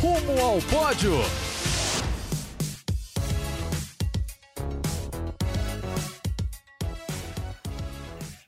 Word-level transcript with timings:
Rumo 0.00 0.40
ao 0.40 0.58
pódio! 0.70 1.10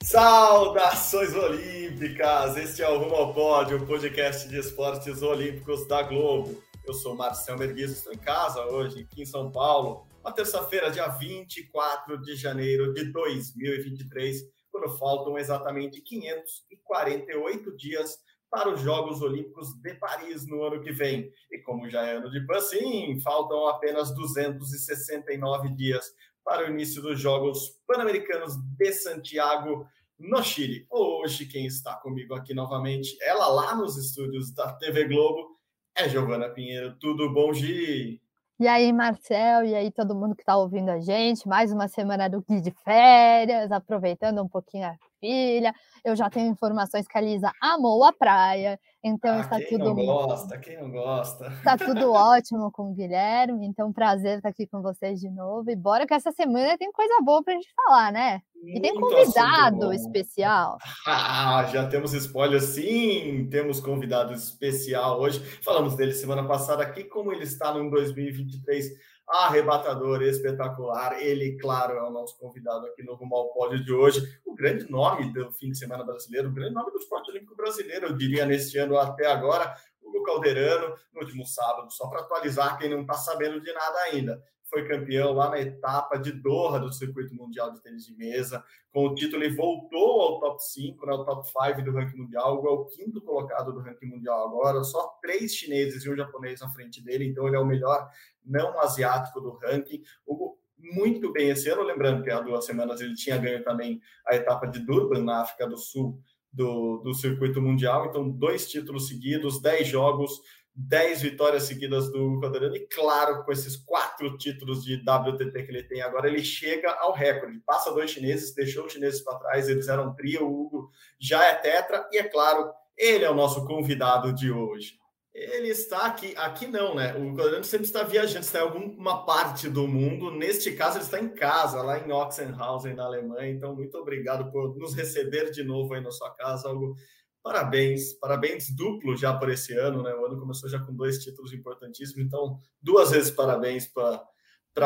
Saudações 0.01 1.35
olímpicas! 1.35 2.57
Este 2.57 2.83
é 2.83 2.89
o 2.89 2.99
Rumo 2.99 3.17
ao 3.17 3.35
Pódio, 3.35 3.79
o 3.79 3.85
podcast 3.85 4.49
de 4.49 4.61
esportes 4.61 5.23
olímpicos 5.23 5.89
da 5.89 6.05
Globo. 6.05 6.63
Eu 6.87 6.95
sou 6.95 7.17
Marcel 7.17 7.59
Merguiz, 7.59 7.91
estou 7.91 8.13
em 8.13 8.19
casa 8.19 8.65
hoje, 8.67 9.01
aqui 9.01 9.23
em 9.23 9.27
São 9.27 9.51
Paulo, 9.51 10.07
uma 10.21 10.31
terça-feira, 10.31 10.89
dia 10.89 11.09
24 11.09 12.23
de 12.23 12.37
janeiro 12.37 12.95
de 12.95 13.07
2023, 13.11 14.45
quando 14.71 14.97
faltam 14.97 15.37
exatamente 15.37 16.01
548 16.01 17.77
dias 17.77 18.21
para 18.51 18.69
os 18.69 18.81
Jogos 18.81 19.23
Olímpicos 19.23 19.75
de 19.81 19.95
Paris 19.95 20.47
no 20.47 20.63
ano 20.65 20.83
que 20.83 20.91
vem. 20.91 21.31
E 21.51 21.59
como 21.59 21.89
já 21.89 22.03
é 22.05 22.17
ano 22.17 22.31
de 22.31 22.45
PAN, 22.47 22.61
sim, 22.61 23.21
faltam 23.21 23.69
apenas 23.69 24.15
269 24.15 25.71
dias 25.71 26.13
para 26.45 26.67
o 26.67 26.71
início 26.71 27.01
dos 27.01 27.21
Jogos 27.21 27.81
Pan-Americanos 27.87 28.57
de 28.77 28.93
Santiago, 28.93 29.87
no 30.19 30.43
Chile. 30.43 30.87
Hoje, 30.91 31.47
quem 31.47 31.65
está 31.67 31.95
comigo 31.95 32.35
aqui 32.35 32.53
novamente, 32.53 33.17
ela 33.23 33.47
lá 33.49 33.75
nos 33.75 33.97
estúdios 33.97 34.53
da 34.53 34.73
TV 34.75 35.07
Globo, 35.07 35.57
é 35.97 36.09
Giovana 36.09 36.49
Pinheiro. 36.49 36.97
Tudo 36.99 37.33
bom, 37.33 37.53
Gi? 37.53 38.21
E 38.59 38.69
aí, 38.69 38.93
Marcel, 38.93 39.65
e 39.65 39.75
aí 39.75 39.91
todo 39.91 40.15
mundo 40.15 40.35
que 40.35 40.43
está 40.43 40.57
ouvindo 40.57 40.91
a 40.91 41.01
gente, 41.01 41.49
mais 41.49 41.73
uma 41.73 41.89
semana 41.89 42.29
do 42.29 42.43
Gui 42.43 42.61
de 42.61 42.71
férias, 42.71 43.73
aproveitando 43.73 44.43
um 44.43 44.49
pouquinho 44.49 44.87
a 44.87 44.97
filha. 45.21 45.73
Eu 46.05 46.17
já 46.17 46.29
tenho 46.31 46.51
informações 46.51 47.07
que 47.07 47.17
a 47.17 47.21
Lisa 47.21 47.53
amou 47.61 48.03
a 48.03 48.13
praia, 48.13 48.81
então 49.05 49.37
ah, 49.37 49.41
está 49.41 49.57
quem 49.59 49.69
tudo. 49.69 49.95
Quem 49.95 50.07
não 50.07 50.15
gosta, 50.17 50.59
quem 50.59 50.81
não 50.81 50.91
gosta. 50.91 51.47
Está 51.49 51.77
tudo 51.77 52.11
ótimo 52.13 52.73
com 52.73 52.91
o 52.91 52.95
Guilherme, 52.95 53.67
então 53.67 53.93
prazer 53.93 54.39
estar 54.39 54.49
aqui 54.49 54.67
com 54.67 54.81
vocês 54.83 55.21
de 55.21 55.31
novo. 55.31 55.71
E 55.71 55.77
bora 55.77 56.07
que 56.07 56.15
essa 56.15 56.33
semana 56.33 56.79
tem 56.79 56.91
coisa 56.91 57.21
boa 57.23 57.43
para 57.43 57.53
a 57.53 57.57
gente 57.57 57.69
falar, 57.75 58.13
né? 58.13 58.41
E 58.65 58.81
tem 58.81 58.95
convidado 58.95 59.93
especial. 59.93 60.79
Ah, 61.07 61.65
já 61.73 61.87
temos 61.89 62.13
spoiler, 62.13 62.61
sim, 62.61 63.49
temos 63.51 63.81
convidado 63.81 64.33
especial 64.33 65.21
hoje. 65.21 65.41
Falamos 65.63 65.97
dele 65.97 66.13
semana 66.13 66.47
passada 66.47 66.83
aqui, 66.83 67.05
como 67.05 67.33
ele 67.33 67.45
está 67.45 67.73
no 67.75 67.91
2023 67.91 68.91
arrebatador, 69.31 70.23
espetacular. 70.23 71.21
Ele, 71.21 71.57
claro, 71.57 71.95
é 71.95 72.03
o 72.03 72.11
nosso 72.11 72.37
convidado 72.39 72.87
aqui 72.87 73.03
no 73.03 73.15
Rumo 73.15 73.37
ao 73.37 73.53
Pódio 73.53 73.85
de 73.85 73.93
hoje. 73.93 74.41
O 74.45 74.55
grande 74.55 74.91
nome 74.91 75.33
do 75.33 75.53
fim 75.53 75.71
de 75.71 75.79
semana 75.79 76.05
brasileiro, 76.05 76.49
o 76.49 76.53
grande 76.53 76.75
nome 76.75 76.91
do 76.91 76.99
esporte 76.99 77.31
olímpico 77.31 77.57
brasileiro, 77.57 78.07
eu 78.07 78.17
diria, 78.17 78.45
neste 78.45 78.77
ano 78.79 78.99
até 78.99 79.27
agora. 79.27 79.75
Hugo 80.03 80.25
Calderano, 80.25 80.97
no 81.15 81.21
último 81.21 81.47
sábado, 81.47 81.93
só 81.93 82.09
para 82.09 82.21
atualizar 82.21 82.77
quem 82.79 82.91
não 82.91 83.03
está 83.03 83.15
sabendo 83.15 83.61
de 83.61 83.73
nada 83.73 83.99
ainda. 84.11 84.43
Foi 84.71 84.87
campeão 84.87 85.33
lá 85.33 85.51
na 85.51 85.61
etapa 85.61 86.17
de 86.17 86.31
Doha 86.31 86.79
do 86.79 86.93
Circuito 86.93 87.35
Mundial 87.35 87.73
de 87.73 87.83
Tênis 87.83 88.07
de 88.07 88.15
Mesa. 88.15 88.65
Com 88.93 89.09
o 89.09 89.15
título, 89.17 89.43
ele 89.43 89.57
voltou 89.57 90.21
ao 90.21 90.39
top 90.39 90.63
5, 90.65 91.07
né, 91.07 91.13
ao 91.13 91.25
top 91.25 91.45
5 91.45 91.83
do 91.83 91.93
ranking 91.93 92.17
mundial. 92.17 92.65
é 92.65 92.71
o 92.71 92.85
quinto 92.85 93.21
colocado 93.21 93.73
do 93.73 93.81
ranking 93.81 94.07
mundial 94.07 94.47
agora. 94.47 94.85
Só 94.85 95.19
três 95.21 95.57
chineses 95.57 96.05
e 96.05 96.11
um 96.11 96.17
japonês 96.17 96.61
na 96.61 96.71
frente 96.71 97.03
dele. 97.03 97.27
Então, 97.27 97.49
ele 97.49 97.57
é 97.57 97.59
o 97.59 97.67
melhor 97.67 98.09
não 98.45 98.79
asiático 98.81 99.41
do 99.41 99.57
ranking. 99.59 100.03
Hugo 100.27 100.59
muito 100.79 101.33
bem 101.33 101.51
esse 101.51 101.69
ano, 101.69 101.83
lembrando 101.83 102.23
que 102.23 102.31
há 102.31 102.41
duas 102.41 102.65
semanas 102.65 103.01
ele 103.01 103.15
tinha 103.15 103.37
ganho 103.37 103.63
também 103.63 104.01
a 104.27 104.35
etapa 104.35 104.67
de 104.67 104.81
Durban, 104.81 105.23
na 105.23 105.43
África 105.43 105.67
do 105.69 105.77
Sul, 105.77 106.19
do, 106.53 106.99
do 106.99 107.15
circuito 107.15 107.61
mundial. 107.61 108.07
Então, 108.07 108.29
dois 108.29 108.69
títulos 108.69 109.09
seguidos, 109.09 109.61
dez 109.61 109.87
jogos, 109.87 110.41
dez 110.75 111.21
vitórias 111.23 111.65
seguidas 111.65 112.11
do 112.11 112.41
Calderano. 112.41 112.77
E, 112.77 112.87
claro, 112.87 113.45
com 113.45 113.53
esses 113.53 113.77
quatro 113.77 114.37
títulos 114.39 114.85
de 114.85 114.97
WTT 114.97 115.63
que 115.63 115.71
ele 115.71 115.83
tem 115.85 116.01
agora, 116.01 116.29
ele 116.29 116.43
chega 116.43 116.91
ao 116.93 117.13
recorde. 117.13 117.61
Passa 117.61 117.93
dois 117.93 118.11
chineses, 118.11 118.55
deixou 118.55 118.87
os 118.87 118.93
chineses 118.93 119.21
para 119.21 119.39
trás, 119.39 119.69
eles 119.69 119.89
eram 119.89 120.15
trio, 120.15 120.47
o 120.47 120.63
Hugo 120.63 120.91
já 121.19 121.45
é 121.45 121.55
tetra. 121.55 122.09
E, 122.11 122.19
é 122.19 122.25
claro, 122.25 122.73
ele 122.97 123.25
é 123.25 123.31
o 123.31 123.35
nosso 123.35 123.67
convidado 123.67 124.33
de 124.33 124.51
hoje. 124.51 125.00
Ele 125.33 125.69
está 125.69 126.07
aqui, 126.07 126.35
aqui 126.37 126.67
não, 126.67 126.95
né? 126.95 127.15
O 127.15 127.35
Calderano 127.35 127.63
sempre 127.63 127.87
está 127.87 128.03
viajando, 128.03 128.41
está 128.41 128.59
em 128.59 128.63
alguma 128.63 129.25
parte 129.25 129.69
do 129.69 129.87
mundo. 129.87 130.33
Neste 130.33 130.73
caso, 130.73 130.97
ele 130.97 131.05
está 131.05 131.21
em 131.21 131.29
casa, 131.29 131.83
lá 131.83 131.99
em 131.99 132.11
Oxenhausen, 132.11 132.95
na 132.95 133.05
Alemanha. 133.05 133.53
Então, 133.53 133.75
muito 133.75 133.97
obrigado 133.97 134.51
por 134.51 134.77
nos 134.77 134.95
receber 134.95 135.51
de 135.51 135.63
novo 135.63 135.95
aí 135.95 136.01
na 136.01 136.11
sua 136.11 136.31
casa, 136.35 136.69
algo 136.69 136.97
Parabéns, 137.43 138.13
parabéns 138.19 138.69
duplo 138.71 139.17
já 139.17 139.33
por 139.35 139.49
esse 139.51 139.73
ano, 139.73 140.03
né? 140.03 140.15
O 140.15 140.27
ano 140.27 140.39
começou 140.39 140.69
já 140.69 140.79
com 140.79 140.95
dois 140.95 141.23
títulos 141.25 141.55
importantíssimos, 141.55 142.23
então 142.27 142.59
duas 142.83 143.11
vezes 143.13 143.31
parabéns 143.31 143.87
para 143.87 144.23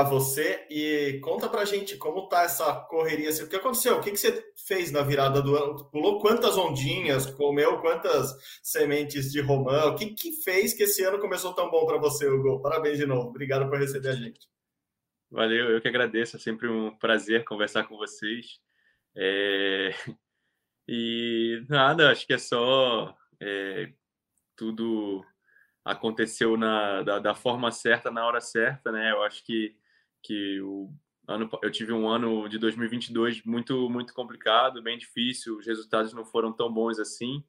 você 0.03 0.67
e 0.71 1.21
conta 1.23 1.49
para 1.49 1.65
gente 1.65 1.97
como 1.97 2.29
tá 2.29 2.43
essa 2.43 2.75
correria, 2.75 3.29
assim, 3.29 3.45
o 3.45 3.49
que 3.49 3.57
aconteceu, 3.57 3.97
o 3.97 4.01
que, 4.01 4.11
que 4.11 4.17
você 4.17 4.45
fez 4.67 4.91
na 4.91 5.03
virada 5.03 5.41
do 5.41 5.55
ano, 5.57 5.85
pulou 5.91 6.21
quantas 6.21 6.57
ondinhas, 6.59 7.27
comeu 7.27 7.81
quantas 7.81 8.35
sementes 8.63 9.31
de 9.31 9.41
romã, 9.41 9.87
o 9.87 9.95
que, 9.95 10.07
que 10.15 10.33
fez 10.43 10.73
que 10.73 10.83
esse 10.83 11.03
ano 11.05 11.19
começou 11.19 11.55
tão 11.55 11.71
bom 11.71 11.87
para 11.87 11.99
você, 11.99 12.29
Hugo? 12.29 12.61
Parabéns 12.61 12.99
de 12.99 13.07
novo, 13.07 13.29
obrigado 13.29 13.69
por 13.69 13.79
receber 13.79 14.09
a 14.09 14.15
gente. 14.15 14.49
Valeu, 15.31 15.71
eu 15.71 15.81
que 15.81 15.89
agradeço, 15.89 16.37
é 16.37 16.41
sempre 16.41 16.69
um 16.69 16.97
prazer 16.97 17.45
conversar 17.45 17.85
com 17.85 17.97
vocês. 17.97 18.61
É... 19.17 19.95
E 20.87 21.65
nada, 21.67 22.11
acho 22.11 22.27
que 22.27 22.35
é 22.35 22.39
só 22.39 23.17
é, 23.41 23.91
tudo 24.55 25.25
aconteceu 25.85 26.57
na, 26.57 27.03
da, 27.03 27.19
da, 27.19 27.35
forma 27.35 27.71
certa, 27.71 28.11
na 28.11 28.27
hora 28.27 28.41
certa, 28.41 28.91
né? 28.91 29.13
Eu 29.13 29.23
acho 29.23 29.45
que, 29.45 29.77
que 30.25 30.61
o 30.61 30.91
ano, 31.29 31.49
eu 31.63 31.71
tive 31.71 31.93
um 31.93 32.09
ano 32.09 32.49
de 32.49 32.59
2022 32.59 33.45
muito, 33.45 33.89
muito 33.89 34.13
complicado, 34.13 34.83
bem 34.83 34.99
difícil, 34.99 35.59
os 35.59 35.67
resultados 35.67 36.13
não 36.13 36.25
foram 36.25 36.53
tão 36.53 36.73
bons 36.73 36.99
assim, 36.99 37.45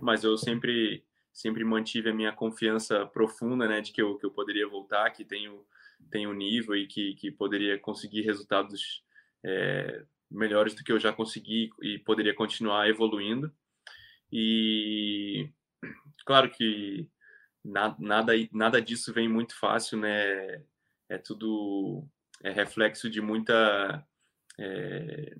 mas 0.00 0.24
eu 0.24 0.36
sempre, 0.36 1.04
sempre 1.32 1.64
mantive 1.64 2.10
a 2.10 2.14
minha 2.14 2.32
confiança 2.32 3.06
profunda, 3.06 3.68
né? 3.68 3.80
De 3.80 3.92
que 3.92 4.00
eu, 4.00 4.16
que 4.16 4.26
eu 4.26 4.30
poderia 4.30 4.68
voltar, 4.68 5.10
que 5.10 5.24
tenho, 5.24 5.64
tenho 6.10 6.32
nível 6.32 6.76
e 6.76 6.86
que, 6.86 7.14
que 7.14 7.30
poderia 7.30 7.78
conseguir 7.78 8.22
resultados 8.22 9.02
é, 9.44 10.04
melhores 10.30 10.74
do 10.74 10.84
que 10.84 10.92
eu 10.92 11.00
já 11.00 11.12
consegui 11.12 11.70
e 11.82 11.98
poderia 11.98 12.34
continuar 12.34 12.88
evoluindo. 12.88 13.52
E 14.32 15.50
claro 16.24 16.50
que 16.50 17.08
nada, 17.64 17.96
nada, 18.52 18.80
disso 18.80 19.12
vem 19.12 19.28
muito 19.28 19.58
fácil, 19.58 19.98
né? 19.98 20.62
É 21.08 21.18
tudo 21.18 22.06
é 22.42 22.50
reflexo 22.50 23.08
de 23.10 23.20
muita 23.20 24.06
é, 24.58 25.36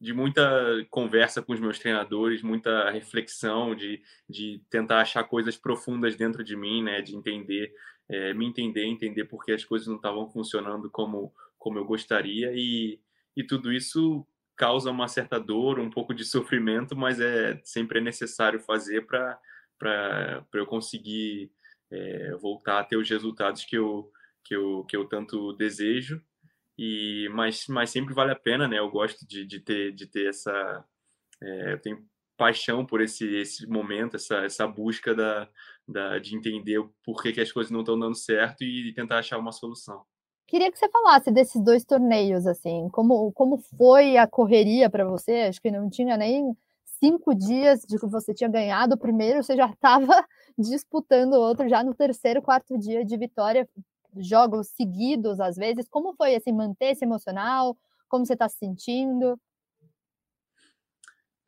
de 0.00 0.12
muita 0.12 0.42
conversa 0.90 1.40
com 1.40 1.52
os 1.52 1.60
meus 1.60 1.78
treinadores, 1.78 2.42
muita 2.42 2.90
reflexão, 2.90 3.74
de, 3.74 4.02
de 4.28 4.62
tentar 4.68 5.00
achar 5.00 5.24
coisas 5.24 5.56
profundas 5.56 6.16
dentro 6.16 6.44
de 6.44 6.56
mim, 6.56 6.82
né? 6.82 7.00
De 7.00 7.16
entender, 7.16 7.72
é, 8.08 8.34
me 8.34 8.46
entender, 8.46 8.84
entender 8.84 9.24
porque 9.24 9.52
as 9.52 9.64
coisas 9.64 9.88
não 9.88 9.96
estavam 9.96 10.28
funcionando 10.28 10.90
como 10.90 11.34
como 11.58 11.78
eu 11.78 11.84
gostaria 11.84 12.52
e 12.54 13.00
e 13.36 13.42
tudo 13.42 13.72
isso 13.72 14.26
causa 14.56 14.90
uma 14.90 15.08
certa 15.08 15.38
dor, 15.40 15.80
um 15.80 15.90
pouco 15.90 16.14
de 16.14 16.24
sofrimento, 16.24 16.96
mas 16.96 17.20
é 17.20 17.60
sempre 17.64 17.98
é 17.98 18.02
necessário 18.02 18.60
fazer 18.60 19.06
para 19.06 20.46
eu 20.52 20.66
conseguir 20.66 21.50
é, 21.90 22.32
voltar 22.36 22.80
a 22.80 22.84
ter 22.84 22.96
os 22.96 23.08
resultados 23.08 23.64
que 23.64 23.76
eu, 23.76 24.10
que 24.44 24.54
eu, 24.54 24.84
que 24.84 24.96
eu 24.96 25.08
tanto 25.08 25.52
desejo. 25.54 26.22
E, 26.78 27.28
mas, 27.32 27.66
mas 27.68 27.90
sempre 27.90 28.14
vale 28.14 28.32
a 28.32 28.36
pena, 28.36 28.68
né? 28.68 28.78
Eu 28.78 28.90
gosto 28.90 29.26
de, 29.26 29.46
de, 29.46 29.60
ter, 29.60 29.92
de 29.92 30.06
ter 30.06 30.28
essa. 30.28 30.84
É, 31.42 31.72
eu 31.72 31.80
tenho 31.80 32.04
paixão 32.36 32.84
por 32.84 33.00
esse, 33.00 33.26
esse 33.36 33.66
momento, 33.66 34.16
essa, 34.16 34.38
essa 34.38 34.66
busca 34.66 35.14
da, 35.14 35.48
da, 35.86 36.18
de 36.18 36.36
entender 36.36 36.82
por 37.04 37.22
que, 37.22 37.32
que 37.32 37.40
as 37.40 37.52
coisas 37.52 37.70
não 37.70 37.80
estão 37.80 37.98
dando 37.98 38.16
certo 38.16 38.62
e 38.64 38.92
tentar 38.92 39.18
achar 39.18 39.38
uma 39.38 39.52
solução. 39.52 40.04
Queria 40.46 40.70
que 40.70 40.78
você 40.78 40.88
falasse 40.88 41.30
desses 41.30 41.62
dois 41.62 41.84
torneios, 41.84 42.46
assim, 42.46 42.88
como, 42.90 43.32
como 43.32 43.56
foi 43.56 44.16
a 44.16 44.26
correria 44.26 44.90
para 44.90 45.04
você? 45.04 45.46
Acho 45.48 45.60
que 45.60 45.70
não 45.70 45.88
tinha 45.88 46.16
nem 46.16 46.56
cinco 46.84 47.34
dias 47.34 47.80
de 47.82 47.98
que 47.98 48.06
você 48.06 48.34
tinha 48.34 48.48
ganhado 48.48 48.94
o 48.94 48.98
primeiro, 48.98 49.42
você 49.42 49.56
já 49.56 49.66
estava 49.70 50.24
disputando 50.58 51.34
o 51.34 51.40
outro 51.40 51.68
já 51.68 51.82
no 51.82 51.94
terceiro, 51.94 52.42
quarto 52.42 52.78
dia 52.78 53.04
de 53.04 53.16
vitória, 53.16 53.68
jogos 54.16 54.68
seguidos 54.68 55.40
às 55.40 55.56
vezes. 55.56 55.88
Como 55.88 56.14
foi 56.14 56.34
assim, 56.34 56.52
manter 56.52 56.92
esse 56.92 57.04
emocional? 57.04 57.76
Como 58.08 58.24
você 58.24 58.34
está 58.34 58.48
se 58.48 58.58
sentindo? 58.58 59.38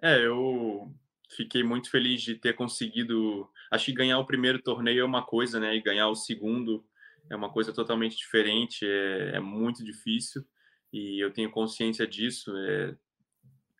É, 0.00 0.24
eu 0.24 0.92
fiquei 1.30 1.62
muito 1.62 1.90
feliz 1.90 2.22
de 2.22 2.34
ter 2.34 2.54
conseguido. 2.54 3.48
Acho 3.70 3.86
que 3.86 3.92
ganhar 3.92 4.18
o 4.18 4.26
primeiro 4.26 4.62
torneio 4.62 5.00
é 5.00 5.04
uma 5.04 5.24
coisa, 5.24 5.58
né? 5.58 5.74
E 5.74 5.82
ganhar 5.82 6.08
o 6.08 6.14
segundo 6.14 6.84
é 7.28 7.36
uma 7.36 7.50
coisa 7.50 7.72
totalmente 7.72 8.16
diferente, 8.16 8.86
é, 8.86 9.36
é 9.36 9.40
muito 9.40 9.84
difícil 9.84 10.46
e 10.92 11.22
eu 11.22 11.32
tenho 11.32 11.50
consciência 11.50 12.06
disso. 12.06 12.56
É, 12.56 12.96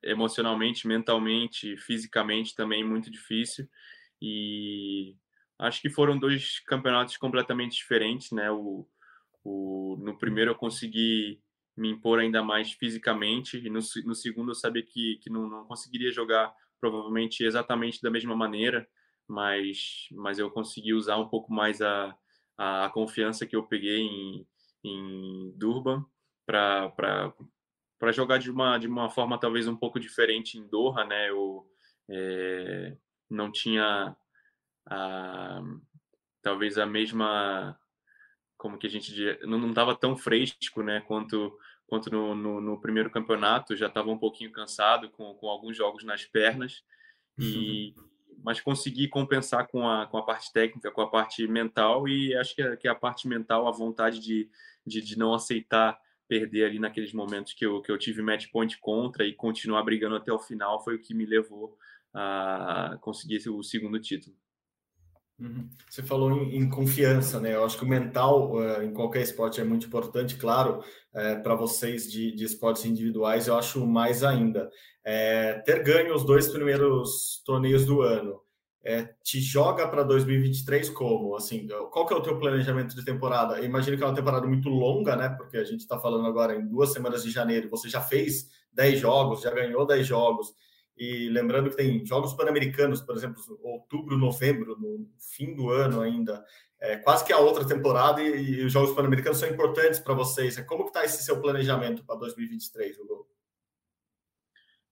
emocionalmente, 0.06 0.86
mentalmente, 0.86 1.76
fisicamente 1.76 2.54
também 2.54 2.84
muito 2.84 3.10
difícil 3.10 3.68
e 4.22 5.16
acho 5.58 5.80
que 5.80 5.90
foram 5.90 6.18
dois 6.18 6.60
campeonatos 6.60 7.16
completamente 7.16 7.76
diferentes, 7.76 8.30
né? 8.32 8.50
O, 8.50 8.86
o, 9.44 9.96
no 10.00 10.16
primeiro 10.18 10.50
eu 10.50 10.54
consegui 10.54 11.40
me 11.76 11.90
impor 11.90 12.18
ainda 12.18 12.42
mais 12.42 12.72
fisicamente 12.72 13.58
e 13.58 13.68
no, 13.68 13.80
no 14.04 14.14
segundo 14.14 14.50
eu 14.50 14.54
sabia 14.54 14.82
que, 14.82 15.18
que 15.22 15.30
não, 15.30 15.48
não 15.48 15.64
conseguiria 15.66 16.10
jogar 16.10 16.54
provavelmente 16.80 17.44
exatamente 17.44 18.00
da 18.02 18.10
mesma 18.10 18.34
maneira, 18.34 18.88
mas, 19.28 20.08
mas 20.12 20.38
eu 20.38 20.50
consegui 20.50 20.94
usar 20.94 21.16
um 21.18 21.28
pouco 21.28 21.52
mais 21.52 21.80
a, 21.82 22.16
a, 22.56 22.90
confiança 22.90 23.46
que 23.46 23.56
eu 23.56 23.62
peguei 23.62 24.00
em, 24.00 24.46
em 24.84 25.52
Durban 25.56 26.04
para 26.46 27.32
jogar 28.12 28.38
de 28.38 28.50
uma, 28.50 28.78
de 28.78 28.86
uma 28.86 29.10
forma 29.10 29.38
talvez 29.38 29.66
um 29.68 29.76
pouco 29.76 29.98
diferente 30.00 30.58
em 30.58 30.66
Doha, 30.68 31.04
né? 31.04 31.30
Eu 31.30 31.66
é, 32.08 32.96
não 33.28 33.50
tinha 33.50 34.16
a, 34.86 35.62
talvez 36.42 36.78
a 36.78 36.86
mesma 36.86 37.78
como 38.56 38.78
que 38.78 38.86
a 38.86 38.90
gente 38.90 39.12
não 39.42 39.68
estava 39.68 39.94
tão 39.94 40.16
fresco, 40.16 40.82
né? 40.82 41.02
Quanto 41.02 41.56
quanto 41.86 42.10
no, 42.10 42.34
no, 42.34 42.60
no 42.60 42.80
primeiro 42.80 43.10
campeonato, 43.10 43.76
já 43.76 43.86
estava 43.86 44.10
um 44.10 44.18
pouquinho 44.18 44.50
cansado 44.50 45.08
com, 45.10 45.34
com 45.34 45.48
alguns 45.48 45.76
jogos 45.76 46.04
nas 46.04 46.24
pernas 46.24 46.82
e 47.38 47.94
mas 48.44 48.60
consegui 48.60 49.08
compensar 49.08 49.66
com 49.66 49.88
a, 49.88 50.06
com 50.06 50.18
a 50.18 50.22
parte 50.22 50.52
técnica, 50.52 50.90
com 50.90 51.00
a 51.00 51.08
parte 51.08 51.46
mental 51.48 52.06
e 52.06 52.36
acho 52.36 52.54
que, 52.54 52.62
a, 52.62 52.76
que 52.76 52.86
a 52.86 52.94
parte 52.94 53.26
mental, 53.26 53.66
a 53.66 53.72
vontade 53.72 54.20
de, 54.20 54.48
de, 54.86 55.00
de, 55.00 55.18
não 55.18 55.34
aceitar 55.34 55.98
perder 56.28 56.66
ali 56.66 56.78
naqueles 56.78 57.12
momentos 57.12 57.54
que 57.54 57.64
eu, 57.64 57.80
que 57.80 57.90
eu 57.90 57.98
tive 57.98 58.20
match 58.20 58.48
point 58.52 58.78
contra 58.78 59.24
e 59.24 59.32
continuar 59.32 59.82
brigando 59.82 60.16
até 60.16 60.32
o 60.32 60.38
final 60.38 60.84
foi 60.84 60.96
o 60.96 61.00
que 61.00 61.14
me 61.14 61.24
levou 61.24 61.78
a 62.12 62.98
conseguir 63.00 63.48
o 63.48 63.62
segundo 63.62 63.98
título. 63.98 64.36
Uhum. 65.38 65.68
Você 65.90 66.02
falou 66.02 66.32
em, 66.32 66.56
em, 66.56 66.68
confiança, 66.68 67.38
né? 67.38 67.54
Eu 67.54 67.64
acho 67.64 67.76
que 67.76 67.84
o 67.84 67.88
mental 67.88 68.54
uh, 68.54 68.82
em 68.82 68.92
qualquer 68.92 69.20
esporte 69.20 69.60
é 69.60 69.64
muito 69.64 69.86
importante, 69.86 70.36
claro, 70.36 70.82
eh, 71.14 71.36
para 71.36 71.54
vocês 71.54 72.10
de, 72.10 72.34
de, 72.34 72.44
esportes 72.44 72.86
individuais, 72.86 73.46
eu 73.46 73.56
acho 73.56 73.86
mais 73.86 74.24
ainda. 74.24 74.70
É, 75.04 75.60
ter 75.64 75.82
ganho 75.82 76.14
os 76.14 76.24
dois 76.24 76.48
primeiros 76.48 77.42
torneios 77.44 77.84
do 77.84 78.00
ano 78.00 78.40
te 79.22 79.40
joga 79.40 79.88
para 79.88 80.04
2023 80.04 80.90
como? 80.90 81.34
Assim, 81.34 81.66
qual 81.90 82.06
que 82.06 82.14
é 82.14 82.16
o 82.16 82.22
teu 82.22 82.38
planejamento 82.38 82.94
de 82.94 83.04
temporada? 83.04 83.58
Eu 83.58 83.64
imagino 83.64 83.96
que 83.96 84.02
é 84.02 84.06
uma 84.06 84.14
temporada 84.14 84.46
muito 84.46 84.68
longa, 84.68 85.16
né? 85.16 85.28
Porque 85.30 85.56
a 85.56 85.64
gente 85.64 85.80
está 85.80 85.98
falando 85.98 86.26
agora 86.26 86.54
em 86.54 86.66
duas 86.66 86.92
semanas 86.92 87.24
de 87.24 87.30
janeiro, 87.30 87.68
você 87.68 87.88
já 87.88 88.00
fez 88.00 88.48
10 88.72 89.00
jogos, 89.00 89.42
já 89.42 89.50
ganhou 89.50 89.86
10 89.86 90.06
jogos. 90.06 90.54
E 90.96 91.28
lembrando 91.28 91.68
que 91.68 91.76
tem 91.76 92.04
Jogos 92.06 92.32
Pan-Americanos, 92.32 93.02
por 93.02 93.14
exemplo, 93.14 93.42
outubro, 93.62 94.16
novembro, 94.16 94.78
no 94.78 95.06
fim 95.18 95.54
do 95.54 95.70
ano 95.70 96.00
ainda, 96.00 96.44
é 96.80 96.96
quase 96.96 97.24
que 97.24 97.32
a 97.32 97.38
outra 97.38 97.66
temporada 97.66 98.22
e, 98.22 98.60
e 98.60 98.64
os 98.64 98.72
Jogos 98.72 98.94
Pan-Americanos 98.94 99.38
são 99.38 99.48
importantes 99.48 100.00
para 100.00 100.14
vocês. 100.14 100.58
Como 100.60 100.84
que 100.84 100.90
está 100.90 101.04
esse 101.04 101.22
seu 101.22 101.40
planejamento 101.40 102.02
para 102.04 102.16
2023, 102.16 102.98
Hugo? 102.98 103.28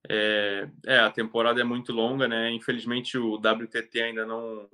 É, 0.09 0.69
é, 0.85 0.99
a 0.99 1.11
temporada 1.11 1.61
é 1.61 1.65
muito 1.65 1.93
longa, 1.93 2.29
né? 2.29 2.51
Infelizmente 2.53 3.17
o 3.17 3.37
WTT 3.37 4.03
ainda 4.03 4.27
não, 4.27 4.69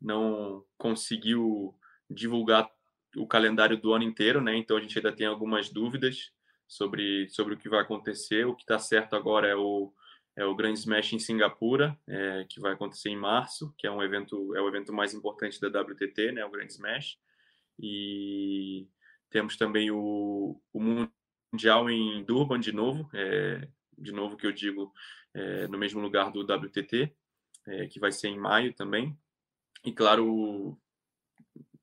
não 0.00 0.64
conseguiu 0.76 1.74
divulgar 2.10 2.68
o 3.16 3.26
calendário 3.26 3.76
do 3.76 3.92
ano 3.94 4.04
inteiro, 4.04 4.40
né? 4.40 4.56
Então 4.56 4.76
a 4.76 4.80
gente 4.80 4.98
ainda 4.98 5.12
tem 5.12 5.26
algumas 5.26 5.70
dúvidas 5.70 6.32
sobre, 6.66 7.28
sobre 7.28 7.54
o 7.54 7.56
que 7.56 7.68
vai 7.68 7.80
acontecer. 7.80 8.46
O 8.46 8.54
que 8.54 8.62
está 8.62 8.78
certo 8.78 9.14
agora 9.14 9.46
é 9.46 9.54
o 9.54 9.92
é 10.36 10.44
o 10.44 10.54
Grand 10.54 10.74
Smash 10.74 11.14
em 11.14 11.18
Singapura, 11.18 11.98
é, 12.06 12.44
que 12.48 12.60
vai 12.60 12.74
acontecer 12.74 13.08
em 13.08 13.16
março, 13.16 13.74
que 13.78 13.86
é 13.86 13.90
um 13.90 14.02
evento 14.02 14.54
é 14.54 14.60
o 14.60 14.68
evento 14.68 14.92
mais 14.92 15.14
importante 15.14 15.58
da 15.60 15.80
WTT, 15.80 16.32
né, 16.32 16.44
o 16.44 16.50
Grand 16.50 16.66
Smash. 16.66 17.18
E 17.78 18.86
temos 19.30 19.56
também 19.56 19.90
o, 19.90 20.60
o 20.72 21.08
mundial 21.52 21.88
em 21.90 22.22
Durban 22.22 22.60
de 22.60 22.72
novo, 22.72 23.08
é, 23.14 23.66
de 23.96 24.12
novo 24.12 24.36
que 24.36 24.46
eu 24.46 24.52
digo 24.52 24.92
é, 25.34 25.66
no 25.68 25.78
mesmo 25.78 26.00
lugar 26.00 26.30
do 26.30 26.42
WTT, 26.42 27.14
é, 27.66 27.86
que 27.86 27.98
vai 27.98 28.12
ser 28.12 28.28
em 28.28 28.38
maio 28.38 28.74
também. 28.74 29.18
E 29.84 29.92
claro 29.92 30.78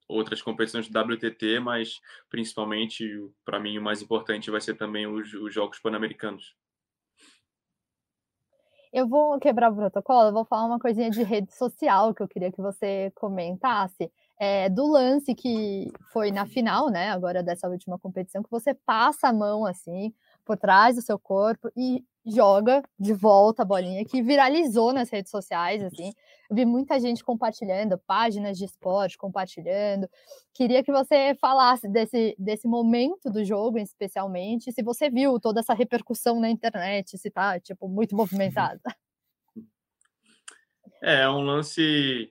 outras 0.06 0.42
competições 0.42 0.88
do 0.88 1.00
WTT, 1.00 1.58
mas 1.58 2.00
principalmente 2.28 3.08
para 3.44 3.58
mim 3.58 3.78
o 3.78 3.82
mais 3.82 4.00
importante 4.00 4.50
vai 4.50 4.60
ser 4.60 4.74
também 4.74 5.06
os, 5.06 5.32
os 5.34 5.52
Jogos 5.52 5.80
Pan-Americanos. 5.80 6.54
Eu 8.94 9.08
vou 9.08 9.40
quebrar 9.40 9.72
o 9.72 9.74
protocolo, 9.74 10.28
eu 10.28 10.32
vou 10.32 10.44
falar 10.44 10.66
uma 10.66 10.78
coisinha 10.78 11.10
de 11.10 11.20
rede 11.24 11.52
social 11.52 12.14
que 12.14 12.22
eu 12.22 12.28
queria 12.28 12.52
que 12.52 12.62
você 12.62 13.10
comentasse. 13.16 14.08
É, 14.38 14.68
do 14.68 14.86
lance 14.86 15.34
que 15.34 15.90
foi 16.12 16.30
na 16.30 16.46
final, 16.46 16.88
né? 16.88 17.10
Agora 17.10 17.42
dessa 17.42 17.68
última 17.68 17.98
competição, 17.98 18.40
que 18.40 18.50
você 18.50 18.72
passa 18.72 19.26
a 19.28 19.32
mão 19.32 19.66
assim 19.66 20.14
por 20.44 20.56
trás 20.56 20.96
do 20.96 21.02
seu 21.02 21.18
corpo 21.18 21.70
e 21.76 22.04
joga 22.26 22.82
de 22.98 23.12
volta 23.12 23.62
a 23.62 23.64
bolinha, 23.64 24.04
que 24.04 24.22
viralizou 24.22 24.92
nas 24.92 25.10
redes 25.10 25.30
sociais, 25.30 25.82
assim. 25.82 26.12
Eu 26.48 26.56
vi 26.56 26.64
muita 26.64 26.98
gente 26.98 27.22
compartilhando, 27.22 27.98
páginas 28.06 28.56
de 28.56 28.64
esporte 28.64 29.18
compartilhando. 29.18 30.08
Queria 30.54 30.82
que 30.82 30.90
você 30.90 31.34
falasse 31.40 31.88
desse, 31.88 32.34
desse 32.38 32.66
momento 32.66 33.30
do 33.30 33.44
jogo, 33.44 33.78
especialmente, 33.78 34.72
se 34.72 34.82
você 34.82 35.10
viu 35.10 35.38
toda 35.38 35.60
essa 35.60 35.74
repercussão 35.74 36.40
na 36.40 36.48
internet, 36.48 37.18
se 37.18 37.30
tá, 37.30 37.60
tipo, 37.60 37.88
muito 37.88 38.16
movimentada. 38.16 38.80
É, 41.06 41.20
é 41.20 41.28
um 41.28 41.42
lance 41.42 42.30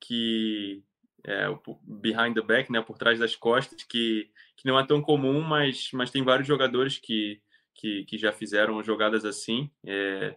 que 0.00 0.82
é 1.26 1.46
behind 1.82 2.34
the 2.34 2.42
back, 2.42 2.70
né, 2.70 2.80
por 2.82 2.98
trás 2.98 3.18
das 3.18 3.34
costas, 3.34 3.82
que, 3.82 4.30
que 4.56 4.66
não 4.66 4.78
é 4.78 4.86
tão 4.86 5.00
comum, 5.00 5.40
mas, 5.40 5.88
mas 5.92 6.10
tem 6.10 6.22
vários 6.22 6.46
jogadores 6.46 6.98
que 6.98 7.40
que, 7.74 8.04
que 8.04 8.16
já 8.16 8.32
fizeram 8.32 8.82
jogadas 8.82 9.24
assim. 9.24 9.70
É, 9.86 10.36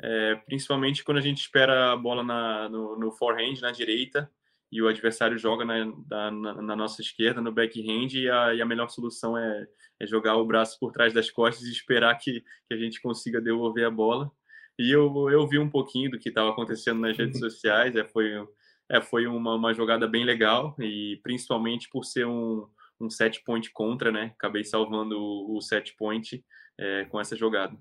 é, 0.00 0.36
principalmente 0.46 1.02
quando 1.02 1.18
a 1.18 1.22
gente 1.22 1.40
espera 1.40 1.92
a 1.92 1.96
bola 1.96 2.22
na, 2.22 2.68
no, 2.68 2.98
no 2.98 3.10
forehand, 3.10 3.60
na 3.60 3.72
direita, 3.72 4.30
e 4.70 4.82
o 4.82 4.88
adversário 4.88 5.38
joga 5.38 5.64
na, 5.64 5.84
na, 6.30 6.62
na 6.62 6.76
nossa 6.76 7.00
esquerda, 7.00 7.40
no 7.40 7.52
backhand, 7.52 8.12
e 8.12 8.30
a, 8.30 8.54
e 8.54 8.62
a 8.62 8.66
melhor 8.66 8.88
solução 8.88 9.36
é, 9.36 9.66
é, 9.98 10.06
jogar 10.06 10.36
o 10.36 10.44
braço 10.44 10.78
por 10.78 10.92
trás 10.92 11.12
das 11.12 11.30
costas 11.30 11.66
e 11.66 11.72
esperar 11.72 12.14
que, 12.18 12.42
que 12.66 12.74
a 12.74 12.76
gente 12.76 13.00
consiga 13.00 13.40
devolver 13.40 13.86
a 13.86 13.90
bola. 13.90 14.30
E 14.78 14.92
eu, 14.92 15.28
eu 15.30 15.46
vi 15.48 15.58
um 15.58 15.70
pouquinho 15.70 16.10
do 16.10 16.18
que 16.18 16.28
estava 16.28 16.50
acontecendo 16.50 17.00
nas 17.00 17.16
redes 17.16 17.40
sociais, 17.40 17.96
é, 17.96 18.04
foi, 18.04 18.30
é, 18.90 19.00
foi 19.00 19.26
uma, 19.26 19.54
uma 19.54 19.74
jogada 19.74 20.06
bem 20.06 20.24
legal, 20.24 20.74
e 20.78 21.20
principalmente 21.22 21.88
por 21.90 22.04
ser 22.04 22.26
um, 22.26 22.66
um 23.00 23.10
set 23.10 23.42
point 23.44 23.70
contra, 23.72 24.10
né? 24.10 24.32
Acabei 24.36 24.64
salvando 24.64 25.18
o, 25.18 25.56
o 25.56 25.60
set 25.60 25.94
point 25.96 26.44
é, 26.78 27.04
com 27.06 27.20
essa 27.20 27.36
jogada. 27.36 27.76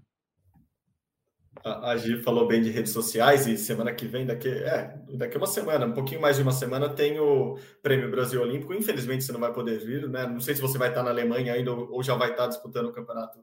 A, 1.63 1.91
a 1.91 1.97
Gi 1.97 2.17
falou 2.17 2.47
bem 2.47 2.61
de 2.61 2.69
redes 2.69 2.91
sociais 2.91 3.47
e 3.47 3.57
semana 3.57 3.93
que 3.93 4.05
vem, 4.05 4.25
daqui, 4.25 4.49
é, 4.49 4.95
daqui 5.13 5.37
uma 5.37 5.47
semana, 5.47 5.85
um 5.85 5.93
pouquinho 5.93 6.21
mais 6.21 6.35
de 6.35 6.43
uma 6.43 6.51
semana, 6.51 6.89
tem 6.89 7.19
o 7.19 7.57
Prêmio 7.81 8.11
Brasil 8.11 8.41
Olímpico. 8.41 8.73
Infelizmente 8.73 9.23
você 9.23 9.31
não 9.31 9.39
vai 9.39 9.53
poder 9.53 9.79
vir, 9.79 10.07
né? 10.09 10.25
Não 10.27 10.39
sei 10.39 10.55
se 10.55 10.61
você 10.61 10.77
vai 10.77 10.89
estar 10.89 11.03
na 11.03 11.09
Alemanha 11.09 11.53
ainda 11.53 11.71
ou 11.71 12.03
já 12.03 12.15
vai 12.15 12.31
estar 12.31 12.47
disputando 12.47 12.87
o 12.87 12.91
campeonato 12.91 13.39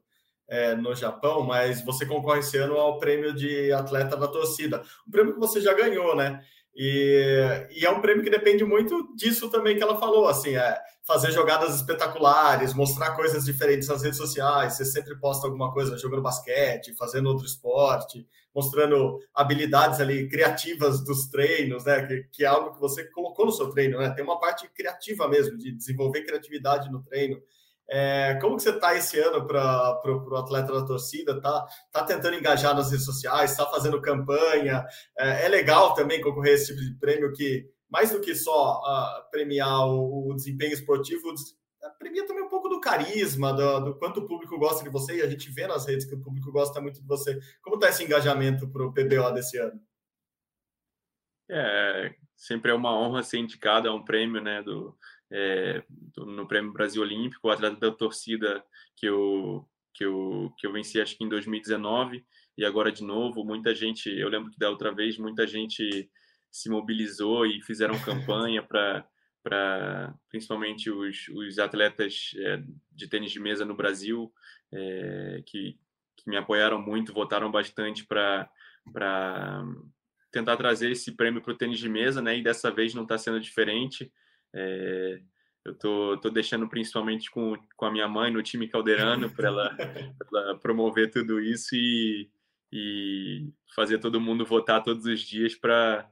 é, 0.46 0.74
no 0.74 0.94
Japão, 0.94 1.42
mas 1.42 1.84
você 1.84 2.06
concorre 2.06 2.40
esse 2.40 2.56
ano 2.56 2.76
ao 2.76 2.98
prêmio 2.98 3.34
de 3.34 3.72
atleta 3.72 4.16
da 4.16 4.28
torcida. 4.28 4.82
Um 5.06 5.10
prêmio 5.10 5.34
que 5.34 5.40
você 5.40 5.60
já 5.60 5.74
ganhou, 5.74 6.14
né? 6.14 6.40
E, 6.76 7.68
e, 7.70 7.86
é 7.86 7.90
um 7.90 8.00
prêmio 8.00 8.24
que 8.24 8.30
depende 8.30 8.64
muito 8.64 9.14
disso 9.14 9.48
também 9.48 9.76
que 9.76 9.82
ela 9.82 9.98
falou, 9.98 10.26
assim, 10.26 10.56
é 10.56 10.76
fazer 11.06 11.30
jogadas 11.30 11.76
espetaculares, 11.76 12.74
mostrar 12.74 13.14
coisas 13.14 13.44
diferentes 13.44 13.88
nas 13.88 14.02
redes 14.02 14.18
sociais, 14.18 14.72
você 14.72 14.84
sempre 14.84 15.14
posta 15.16 15.46
alguma 15.46 15.72
coisa 15.72 15.96
jogando 15.98 16.22
basquete, 16.22 16.96
fazendo 16.96 17.28
outro 17.28 17.46
esporte, 17.46 18.26
mostrando 18.54 19.20
habilidades 19.34 20.00
ali 20.00 20.28
criativas 20.28 21.04
dos 21.04 21.26
treinos, 21.26 21.84
né, 21.84 22.06
que, 22.06 22.24
que 22.32 22.44
é 22.44 22.46
algo 22.46 22.72
que 22.72 22.80
você 22.80 23.04
colocou 23.04 23.46
no 23.46 23.52
seu 23.52 23.70
treino, 23.70 23.98
né, 23.98 24.10
tem 24.10 24.24
uma 24.24 24.40
parte 24.40 24.68
criativa 24.74 25.28
mesmo, 25.28 25.58
de 25.58 25.70
desenvolver 25.70 26.22
criatividade 26.22 26.90
no 26.90 27.02
treino, 27.02 27.40
É, 27.88 28.38
como 28.40 28.56
que 28.56 28.62
você 28.62 28.70
está 28.70 28.94
esse 28.94 29.18
ano 29.20 29.46
para 29.46 30.00
o 30.06 30.36
atleta 30.36 30.72
da 30.72 30.86
torcida? 30.86 31.40
Tá, 31.40 31.66
tá 31.92 32.04
tentando 32.04 32.36
engajar 32.36 32.74
nas 32.74 32.90
redes 32.90 33.04
sociais, 33.04 33.50
está 33.50 33.66
fazendo 33.66 34.00
campanha. 34.00 34.84
É, 35.18 35.44
é, 35.44 35.48
legal 35.48 35.94
também 35.94 36.20
concorrer 36.20 36.52
a 36.52 36.54
esse 36.54 36.68
tipo 36.68 36.80
de 36.80 36.98
prêmio 36.98 37.32
que, 37.32 37.68
mais 37.90 38.10
do 38.10 38.20
que 38.20 38.34
só 38.34 38.80
uh, 38.80 39.30
premiar 39.30 39.86
o, 39.86 40.30
o, 40.30 40.34
desempenho 40.34 40.72
esportivo, 40.72 41.34
é, 41.82 41.88
premia 41.98 42.26
também 42.26 42.42
um 42.42 42.48
pouco 42.48 42.68
do 42.68 42.80
carisma, 42.80 43.52
do, 43.52 43.80
do, 43.80 43.98
quanto 43.98 44.20
o 44.20 44.26
público 44.26 44.58
gosta 44.58 44.82
de 44.82 44.90
você, 44.90 45.18
e 45.18 45.22
a 45.22 45.28
gente 45.28 45.50
vê 45.50 45.66
nas 45.66 45.86
redes 45.86 46.06
que 46.06 46.14
o 46.14 46.20
público 46.20 46.50
gosta 46.50 46.80
muito 46.80 47.00
de 47.00 47.06
você. 47.06 47.38
Como 47.60 47.76
está 47.76 47.90
esse 47.90 48.02
engajamento 48.02 48.66
para 48.68 48.86
o 48.86 48.92
PBO 48.92 49.30
desse 49.34 49.58
ano? 49.58 49.78
É, 51.50 52.14
sempre 52.34 52.70
é 52.70 52.74
uma 52.74 52.98
honra 52.98 53.22
ser 53.22 53.38
indicado 53.38 53.88
a 53.88 53.94
um 53.94 54.02
prêmio, 54.02 54.40
né, 54.40 54.62
do, 54.62 54.96
é, 55.32 55.82
no 56.18 56.46
Prêmio 56.46 56.72
Brasil 56.72 57.02
Olímpico, 57.02 57.48
o 57.48 57.50
atleta 57.50 57.76
da 57.76 57.90
torcida 57.90 58.64
que 58.96 59.06
eu, 59.06 59.68
que 59.92 60.04
eu, 60.04 60.52
que 60.58 60.66
eu 60.66 60.72
venci 60.72 61.00
acho 61.00 61.16
que 61.16 61.24
em 61.24 61.28
2019 61.28 62.24
e 62.56 62.64
agora 62.64 62.92
de 62.92 63.02
novo, 63.02 63.44
muita 63.44 63.74
gente, 63.74 64.08
eu 64.08 64.28
lembro 64.28 64.50
que 64.50 64.58
da 64.58 64.70
outra 64.70 64.92
vez, 64.92 65.18
muita 65.18 65.46
gente 65.46 66.08
se 66.50 66.70
mobilizou 66.70 67.44
e 67.44 67.60
fizeram 67.62 67.94
campanha 68.04 68.62
para 68.62 69.06
para 69.42 70.14
principalmente 70.30 70.90
os, 70.90 71.28
os 71.28 71.58
atletas 71.58 72.30
é, 72.38 72.62
de 72.90 73.06
tênis 73.06 73.30
de 73.30 73.38
mesa 73.38 73.62
no 73.62 73.76
Brasil 73.76 74.32
é, 74.72 75.42
que, 75.44 75.78
que 76.16 76.30
me 76.30 76.38
apoiaram 76.38 76.80
muito, 76.80 77.12
votaram 77.12 77.50
bastante 77.50 78.06
para 78.06 78.50
tentar 80.32 80.56
trazer 80.56 80.90
esse 80.90 81.12
prêmio 81.12 81.42
para 81.42 81.52
o 81.52 81.56
tênis 81.56 81.78
de 81.78 81.90
mesa, 81.90 82.22
né? 82.22 82.38
E 82.38 82.42
dessa 82.42 82.70
vez 82.70 82.94
não 82.94 83.02
está 83.02 83.18
sendo 83.18 83.38
diferente. 83.38 84.10
É, 84.54 85.20
eu 85.64 85.74
tô, 85.74 86.16
tô 86.18 86.30
deixando 86.30 86.68
principalmente 86.68 87.30
com, 87.30 87.56
com 87.76 87.84
a 87.86 87.90
minha 87.90 88.06
mãe 88.06 88.30
no 88.30 88.42
time 88.42 88.68
caldeirano 88.68 89.30
para 89.30 89.48
ela, 89.48 89.76
ela, 90.32 90.58
promover 90.58 91.10
tudo 91.10 91.40
isso 91.40 91.74
e, 91.74 92.30
e 92.72 93.50
fazer 93.74 93.98
todo 93.98 94.20
mundo 94.20 94.44
votar 94.44 94.82
todos 94.82 95.06
os 95.06 95.20
dias 95.20 95.54
para 95.54 96.08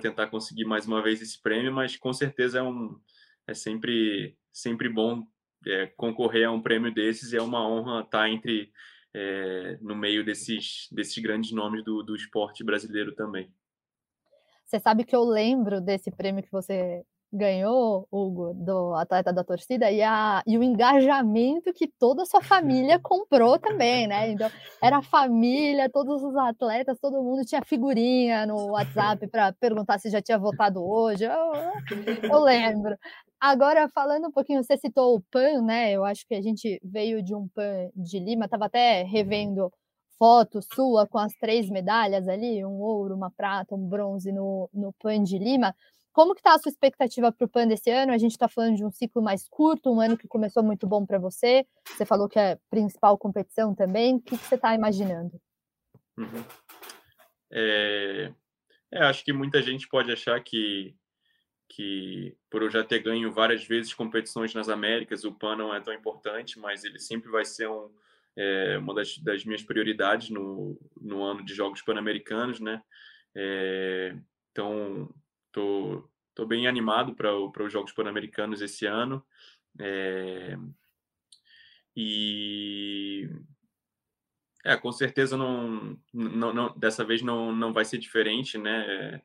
tentar 0.00 0.28
conseguir 0.28 0.64
mais 0.64 0.86
uma 0.86 1.02
vez 1.02 1.20
esse 1.20 1.40
prêmio, 1.40 1.72
mas 1.72 1.96
com 1.96 2.12
certeza 2.12 2.60
é, 2.60 2.62
um, 2.62 2.98
é 3.46 3.52
sempre, 3.52 4.36
sempre 4.50 4.88
bom 4.88 5.26
é, 5.66 5.86
concorrer 5.96 6.46
a 6.46 6.52
um 6.52 6.62
prêmio 6.62 6.92
desses 6.92 7.32
e 7.32 7.36
é 7.36 7.42
uma 7.42 7.68
honra 7.68 8.00
estar 8.00 8.28
entre 8.28 8.72
é, 9.14 9.78
no 9.80 9.94
meio 9.94 10.24
desses, 10.24 10.88
desses 10.90 11.18
grandes 11.18 11.52
nomes 11.52 11.84
do, 11.84 12.02
do 12.02 12.16
esporte 12.16 12.64
brasileiro 12.64 13.14
também. 13.14 13.52
Você 14.64 14.80
sabe 14.80 15.04
que 15.04 15.14
eu 15.14 15.22
lembro 15.22 15.80
desse 15.80 16.10
prêmio 16.10 16.42
que 16.42 16.50
você 16.50 17.04
ganhou, 17.32 18.06
Hugo, 18.10 18.52
do 18.52 18.94
atleta 18.94 19.32
da 19.32 19.42
torcida, 19.42 19.90
e, 19.90 20.02
a, 20.02 20.42
e 20.46 20.58
o 20.58 20.62
engajamento 20.62 21.72
que 21.72 21.88
toda 21.88 22.22
a 22.22 22.26
sua 22.26 22.42
família 22.42 22.98
comprou 23.02 23.58
também, 23.58 24.06
né? 24.06 24.30
Então, 24.30 24.50
era 24.82 24.98
a 24.98 25.02
família, 25.02 25.88
todos 25.88 26.22
os 26.22 26.36
atletas, 26.36 26.98
todo 27.00 27.22
mundo 27.22 27.44
tinha 27.44 27.62
figurinha 27.64 28.44
no 28.44 28.72
WhatsApp 28.72 29.26
para 29.28 29.52
perguntar 29.54 29.98
se 29.98 30.10
já 30.10 30.20
tinha 30.20 30.38
votado 30.38 30.84
hoje. 30.84 31.24
Eu, 31.24 32.30
eu 32.30 32.38
lembro. 32.40 32.96
Agora, 33.40 33.88
falando 33.88 34.28
um 34.28 34.32
pouquinho, 34.32 34.62
você 34.62 34.76
citou 34.76 35.16
o 35.16 35.20
PAN, 35.30 35.62
né? 35.62 35.90
Eu 35.90 36.04
acho 36.04 36.26
que 36.26 36.34
a 36.34 36.42
gente 36.42 36.78
veio 36.84 37.22
de 37.22 37.34
um 37.34 37.48
PAN 37.48 37.88
de 37.96 38.18
Lima, 38.18 38.44
estava 38.44 38.66
até 38.66 39.02
revendo 39.02 39.72
foto 40.18 40.60
sua 40.74 41.08
com 41.08 41.18
as 41.18 41.34
três 41.34 41.68
medalhas 41.68 42.28
ali, 42.28 42.64
um 42.64 42.78
ouro, 42.80 43.16
uma 43.16 43.30
prata, 43.30 43.74
um 43.74 43.88
bronze 43.88 44.30
no, 44.30 44.70
no 44.72 44.92
PAN 45.02 45.24
de 45.24 45.38
Lima. 45.38 45.74
Como 46.12 46.34
que 46.34 46.40
está 46.40 46.54
a 46.54 46.58
sua 46.58 46.70
expectativa 46.70 47.32
para 47.32 47.44
o 47.44 47.48
PAN 47.48 47.66
desse 47.66 47.90
ano? 47.90 48.12
A 48.12 48.18
gente 48.18 48.32
está 48.32 48.46
falando 48.46 48.76
de 48.76 48.84
um 48.84 48.90
ciclo 48.90 49.22
mais 49.22 49.48
curto, 49.48 49.90
um 49.90 50.00
ano 50.00 50.16
que 50.16 50.28
começou 50.28 50.62
muito 50.62 50.86
bom 50.86 51.06
para 51.06 51.18
você. 51.18 51.66
Você 51.88 52.04
falou 52.04 52.28
que 52.28 52.38
é 52.38 52.58
principal 52.68 53.16
competição 53.16 53.74
também. 53.74 54.16
O 54.16 54.20
que, 54.20 54.36
que 54.36 54.44
você 54.44 54.56
está 54.56 54.74
imaginando? 54.74 55.40
Uhum. 56.18 56.44
É... 57.50 58.32
é, 58.90 59.04
acho 59.04 59.24
que 59.24 59.32
muita 59.32 59.62
gente 59.62 59.88
pode 59.88 60.12
achar 60.12 60.38
que, 60.42 60.94
que, 61.66 62.36
por 62.50 62.62
eu 62.62 62.70
já 62.70 62.84
ter 62.84 62.98
ganho 62.98 63.32
várias 63.32 63.64
vezes 63.64 63.94
competições 63.94 64.52
nas 64.52 64.68
Américas, 64.68 65.24
o 65.24 65.32
PAN 65.32 65.56
não 65.56 65.74
é 65.74 65.80
tão 65.80 65.94
importante, 65.94 66.58
mas 66.58 66.84
ele 66.84 66.98
sempre 66.98 67.30
vai 67.30 67.46
ser 67.46 67.68
um, 67.68 67.90
é, 68.36 68.76
uma 68.76 68.94
das, 68.94 69.16
das, 69.16 69.46
minhas 69.46 69.62
prioridades 69.62 70.28
no, 70.28 70.78
no 71.00 71.22
ano 71.22 71.42
de 71.42 71.54
Jogos 71.54 71.80
Pan-Americanos, 71.80 72.60
né? 72.60 72.82
É, 73.34 74.14
então, 74.50 75.08
Tô, 75.52 76.08
tô 76.34 76.46
bem 76.46 76.66
animado 76.66 77.14
para 77.14 77.36
os 77.36 77.72
Jogos 77.72 77.92
Pan-Americanos 77.92 78.62
esse 78.62 78.86
ano. 78.86 79.24
É, 79.78 80.56
e 81.94 83.28
é, 84.64 84.76
com 84.76 84.90
certeza 84.90 85.36
não, 85.36 85.98
não, 86.12 86.52
não, 86.52 86.78
dessa 86.78 87.04
vez 87.04 87.22
não, 87.22 87.54
não 87.54 87.72
vai 87.72 87.84
ser 87.84 87.98
diferente, 87.98 88.56
né? 88.56 89.20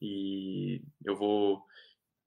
E 0.00 0.82
eu 1.04 1.16
vou 1.16 1.64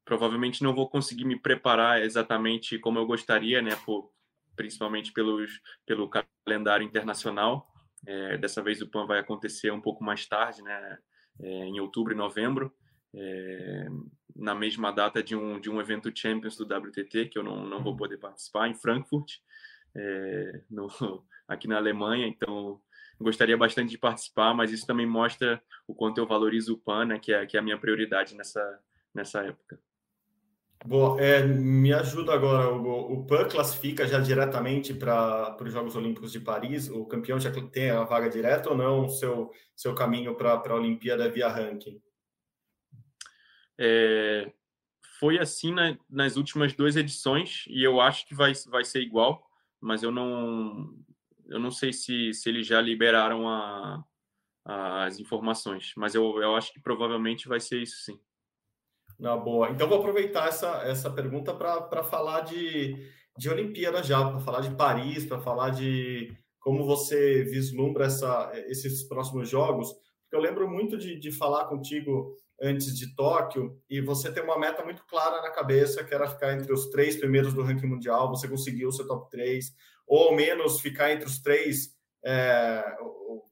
provavelmente 0.03 0.63
não 0.63 0.73
vou 0.73 0.89
conseguir 0.89 1.25
me 1.25 1.37
preparar 1.39 2.01
exatamente 2.01 2.79
como 2.79 2.97
eu 2.99 3.05
gostaria, 3.05 3.61
né? 3.61 3.75
Por, 3.85 4.11
principalmente 4.55 5.13
pelos, 5.13 5.61
pelo 5.85 6.09
calendário 6.45 6.85
internacional. 6.85 7.67
É, 8.05 8.37
dessa 8.37 8.61
vez 8.61 8.81
o 8.81 8.87
PAN 8.87 9.05
vai 9.05 9.19
acontecer 9.19 9.71
um 9.71 9.81
pouco 9.81 10.03
mais 10.03 10.25
tarde, 10.25 10.61
né? 10.61 10.97
É, 11.39 11.65
em 11.65 11.79
outubro 11.79 12.13
e 12.13 12.17
novembro 12.17 12.73
é, 13.15 13.87
na 14.35 14.53
mesma 14.53 14.91
data 14.91 15.23
de 15.23 15.35
um, 15.35 15.59
de 15.59 15.69
um 15.69 15.81
evento 15.81 16.11
Champions 16.13 16.55
do 16.55 16.63
WTT, 16.63 17.25
que 17.25 17.37
eu 17.37 17.43
não, 17.43 17.65
não 17.65 17.81
vou 17.81 17.93
uhum. 17.93 17.97
poder 17.97 18.17
participar, 18.17 18.67
em 18.67 18.75
Frankfurt, 18.75 19.33
é, 19.95 20.61
no, 20.69 20.87
aqui 21.47 21.67
na 21.67 21.77
Alemanha. 21.77 22.27
Então, 22.27 22.79
gostaria 23.19 23.57
bastante 23.57 23.89
de 23.89 23.97
participar, 23.97 24.53
mas 24.53 24.71
isso 24.71 24.85
também 24.85 25.05
mostra 25.05 25.61
o 25.87 25.95
quanto 25.95 26.19
eu 26.19 26.27
valorizo 26.27 26.73
o 26.73 26.77
PAN, 26.77 27.05
né, 27.05 27.19
que, 27.19 27.33
é, 27.33 27.45
que 27.45 27.57
é 27.57 27.59
a 27.59 27.63
minha 27.63 27.77
prioridade 27.77 28.35
nessa, 28.35 28.79
nessa 29.13 29.43
época. 29.43 29.79
Bom, 30.85 31.19
é, 31.19 31.43
me 31.43 31.91
ajuda 31.91 32.33
agora, 32.33 32.71
o, 32.71 33.13
o 33.13 33.25
PAN 33.25 33.47
classifica 33.47 34.05
já 34.05 34.19
diretamente 34.19 34.93
para 34.93 35.57
os 35.59 35.73
Jogos 35.73 35.95
Olímpicos 35.95 36.31
de 36.31 36.39
Paris? 36.39 36.87
O 36.87 37.05
campeão 37.05 37.39
já 37.39 37.51
tem 37.51 37.89
a 37.89 38.03
vaga 38.03 38.29
direta 38.29 38.69
ou 38.69 38.77
não? 38.77 39.09
Seu, 39.09 39.51
seu 39.75 39.95
caminho 39.95 40.35
para 40.35 40.53
a 40.53 40.75
Olimpíada 40.75 41.29
via 41.29 41.47
ranking? 41.47 41.99
É, 43.79 44.51
foi 45.19 45.39
assim 45.39 45.74
na, 45.74 45.98
nas 46.10 46.38
últimas 46.38 46.74
duas 46.74 46.96
edições 46.96 47.65
e 47.67 47.84
eu 47.84 48.00
acho 48.00 48.27
que 48.27 48.36
vai, 48.36 48.53
vai 48.67 48.84
ser 48.84 49.01
igual, 49.01 49.46
mas 49.79 50.03
eu 50.03 50.12
não 50.12 50.93
eu 51.48 51.60
não 51.60 51.72
sei 51.72 51.93
se, 51.93 52.34
se 52.34 52.50
eles 52.50 52.67
já 52.67 52.81
liberaram 52.81 53.48
a, 53.48 54.03
a, 54.65 55.05
as 55.05 55.19
informações, 55.19 55.93
mas 55.96 56.13
eu, 56.13 56.41
eu 56.41 56.55
acho 56.55 56.74
que 56.74 56.79
provavelmente 56.79 57.48
vai 57.48 57.60
ser 57.60 57.81
isso 57.81 58.03
sim. 58.03 58.19
Na 59.17 59.36
boa. 59.36 59.69
Então 59.69 59.88
vou 59.88 60.00
aproveitar 60.00 60.48
essa, 60.48 60.84
essa 60.84 61.10
pergunta 61.10 61.53
para 61.53 62.03
falar 62.03 62.41
de, 62.41 62.96
de 63.38 63.50
Olimpíada 63.50 64.03
já, 64.03 64.29
para 64.29 64.39
falar 64.39 64.62
de 64.62 64.75
Paris, 64.75 65.25
para 65.25 65.39
falar 65.39 65.72
de 65.72 66.36
como 66.60 66.86
você 66.86 67.43
vislumbra 67.43 68.05
essa, 68.05 68.51
esses 68.67 69.03
próximos 69.07 69.50
jogos. 69.50 69.91
Porque 69.91 70.36
eu 70.36 70.41
lembro 70.41 70.69
muito 70.69 70.98
de, 70.98 71.17
de 71.17 71.31
falar 71.31 71.65
contigo 71.65 72.36
antes 72.61 72.97
de 72.97 73.15
Tóquio 73.15 73.79
e 73.89 74.01
você 74.01 74.31
tem 74.31 74.43
uma 74.43 74.57
meta 74.57 74.83
muito 74.83 75.03
clara 75.05 75.41
na 75.41 75.51
cabeça, 75.51 76.03
que 76.03 76.13
era 76.13 76.27
ficar 76.27 76.53
entre 76.53 76.73
os 76.73 76.87
três 76.89 77.15
primeiros 77.15 77.53
do 77.53 77.61
ranking 77.61 77.87
mundial, 77.87 78.29
você 78.29 78.47
conseguiu 78.47 78.89
o 78.89 78.91
seu 78.91 79.07
top 79.07 79.29
3, 79.29 79.73
ou 80.07 80.29
ao 80.29 80.35
menos 80.35 80.79
ficar 80.79 81.11
entre 81.11 81.27
os 81.27 81.39
três, 81.39 81.95
é, 82.25 82.83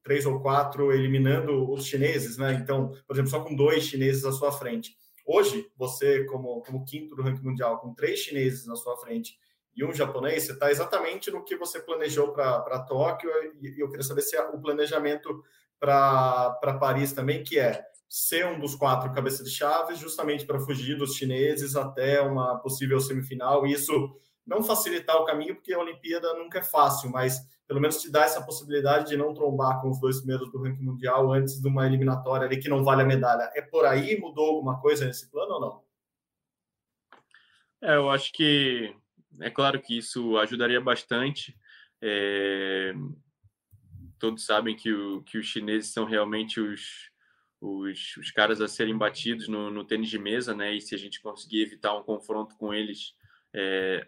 três 0.04 0.26
ou 0.26 0.40
quatro, 0.42 0.92
eliminando 0.92 1.72
os 1.72 1.86
chineses, 1.86 2.38
né? 2.38 2.54
Então, 2.54 2.92
por 3.08 3.14
exemplo, 3.16 3.30
só 3.30 3.44
com 3.44 3.56
dois 3.56 3.84
chineses 3.84 4.26
à 4.26 4.32
sua 4.32 4.52
frente. 4.52 4.96
Hoje, 5.26 5.68
você, 5.76 6.24
como, 6.26 6.62
como 6.62 6.86
quinto 6.86 7.16
do 7.16 7.24
ranking 7.24 7.44
mundial, 7.44 7.80
com 7.80 7.94
três 7.94 8.20
chineses 8.20 8.66
na 8.66 8.76
sua 8.76 8.96
frente 8.98 9.38
e 9.76 9.84
um 9.84 9.94
japonês, 9.94 10.44
você 10.44 10.54
está 10.54 10.72
exatamente 10.72 11.30
no 11.30 11.44
que 11.44 11.58
você 11.58 11.80
planejou 11.80 12.32
para 12.32 12.80
Tóquio, 12.88 13.30
e 13.62 13.82
eu 13.82 13.90
queria 13.90 14.04
saber 14.04 14.22
se 14.22 14.36
é 14.36 14.42
o 14.42 14.62
planejamento 14.62 15.44
para 15.80 16.78
Paris 16.80 17.12
também, 17.12 17.44
que 17.44 17.60
é 17.60 17.86
ser 18.10 18.46
um 18.46 18.60
dos 18.60 18.76
quatro 18.76 19.12
cabeças 19.14 19.46
de 19.46 19.56
chave, 19.56 19.96
justamente 19.96 20.46
para 20.46 20.60
fugir 20.60 20.98
dos 20.98 21.16
chineses 21.16 21.76
até 21.76 22.22
uma 22.22 22.60
possível 22.60 23.00
semifinal. 23.00 23.66
Isso 23.66 24.16
não 24.46 24.64
facilitar 24.64 25.18
o 25.18 25.26
caminho, 25.26 25.56
porque 25.56 25.74
a 25.74 25.80
Olimpíada 25.80 26.34
nunca 26.36 26.60
é 26.60 26.64
fácil, 26.64 27.10
mas 27.10 27.40
pelo 27.68 27.82
menos 27.82 28.00
te 28.00 28.12
dá 28.12 28.24
essa 28.24 28.46
possibilidade 28.46 29.10
de 29.10 29.18
não 29.18 29.34
trombar 29.34 29.82
com 29.82 29.90
os 29.90 30.00
dois 30.00 30.18
primeiros 30.18 30.52
do 30.52 30.62
ranking 30.62 30.84
mundial 30.84 31.34
antes 31.34 31.60
de 31.60 31.68
uma 31.68 31.86
eliminatória 31.88 32.46
ali 32.46 32.60
que 32.60 32.70
não 32.70 32.84
vale 32.84 33.02
a 33.02 33.06
medalha. 33.06 33.52
É 33.56 33.62
por 33.62 33.86
aí? 33.86 34.20
Mudou 34.20 34.46
alguma 34.46 34.80
coisa 34.80 35.06
nesse 35.06 35.30
plano 35.32 35.54
ou 35.54 35.62
não? 35.62 35.84
É, 37.82 37.96
eu 37.96 38.10
acho 38.10 38.32
que 38.32 38.96
é 39.40 39.50
claro 39.50 39.82
que 39.82 39.98
isso 39.98 40.38
ajudaria 40.38 40.80
bastante. 40.80 41.58
É... 42.02 42.94
Todos 44.20 44.46
sabem 44.46 44.76
que, 44.76 44.94
o, 44.94 45.24
que 45.24 45.38
os 45.38 45.46
chineses 45.46 45.92
são 45.92 46.06
realmente 46.06 46.60
os, 46.60 47.10
os, 47.66 48.18
os 48.18 48.32
caras 48.32 48.62
a 48.62 48.68
serem 48.68 48.98
batidos 48.98 49.48
no, 49.48 49.72
no, 49.72 49.84
tênis 49.84 50.10
de 50.10 50.20
mesa, 50.20 50.56
né? 50.56 50.74
E 50.76 50.82
se 50.82 50.94
a 50.94 50.98
gente 50.98 51.22
conseguir 51.22 51.62
evitar 51.62 51.96
um 51.98 52.04
confronto 52.04 52.56
com 52.58 52.74
eles, 52.74 53.16
é, 53.54 54.08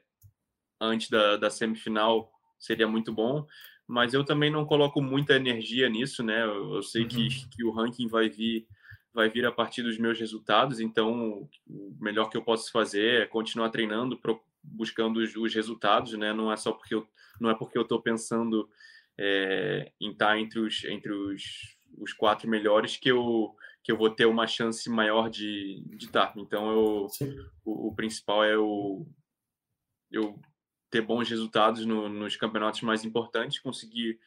antes 0.79 1.09
da, 1.09 1.37
da 1.37 1.49
semifinal 1.49 2.31
seria 2.59 2.87
muito 2.87 3.11
bom, 3.11 3.45
mas 3.87 4.13
eu 4.13 4.23
também 4.23 4.51
não 4.51 4.65
coloco 4.65 5.01
muita 5.01 5.35
energia 5.35 5.89
nisso, 5.89 6.23
né? 6.23 6.43
Eu, 6.43 6.75
eu 6.75 6.83
sei 6.83 7.03
uhum. 7.03 7.07
que, 7.07 7.49
que 7.49 7.63
o 7.63 7.71
ranking 7.71 8.07
vai 8.07 8.29
vir 8.29 8.67
vai 9.13 9.29
vir 9.29 9.47
a 9.47 9.51
partir 9.51 9.81
dos 9.81 9.97
meus 9.97 10.19
resultados, 10.19 10.79
então 10.79 11.49
o 11.65 11.97
melhor 11.99 12.29
que 12.29 12.37
eu 12.37 12.43
posso 12.43 12.71
fazer 12.71 13.23
é 13.23 13.25
continuar 13.25 13.71
treinando, 13.71 14.19
buscando 14.61 15.17
os, 15.17 15.35
os 15.35 15.55
resultados, 15.55 16.13
né? 16.13 16.31
Não 16.33 16.51
é 16.51 16.57
só 16.57 16.71
porque 16.71 16.93
eu 16.93 17.07
não 17.39 17.49
é 17.49 17.55
porque 17.55 17.77
eu 17.77 17.81
estou 17.81 17.99
pensando 17.99 18.69
é, 19.17 19.91
em 19.99 20.11
estar 20.11 20.27
tá 20.27 20.39
entre 20.39 20.59
os 20.59 20.83
entre 20.85 21.11
os, 21.11 21.76
os 21.97 22.13
quatro 22.13 22.49
melhores 22.49 22.97
que 22.97 23.09
eu 23.09 23.55
que 23.83 23.91
eu 23.91 23.97
vou 23.97 24.09
ter 24.09 24.25
uma 24.25 24.45
chance 24.45 24.89
maior 24.89 25.29
de, 25.29 25.81
de 25.87 26.05
estar. 26.05 26.33
Então 26.37 26.69
eu 26.71 27.07
o, 27.63 27.87
o, 27.87 27.95
principal 27.95 28.43
é 28.43 28.53
eu 28.53 29.07
eu 30.11 30.39
ter 30.89 31.01
bons 31.01 31.29
resultados 31.29 31.85
no, 31.85 32.09
nos 32.09 32.35
campeonatos 32.35 32.81
mais 32.81 33.03
importantes, 33.03 33.59
conseguir 33.59 34.19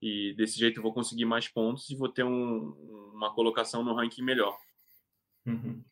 e 0.00 0.32
desse 0.34 0.58
jeito 0.58 0.78
eu 0.78 0.82
vou 0.82 0.92
conseguir 0.92 1.24
mais 1.24 1.48
pontos 1.48 1.90
e 1.90 1.96
vou 1.96 2.08
ter 2.08 2.24
um, 2.24 3.10
uma 3.12 3.34
colocação 3.34 3.82
no 3.82 3.94
ranking 3.94 4.22
melhor. 4.22 4.56
Uhum. 5.46 5.82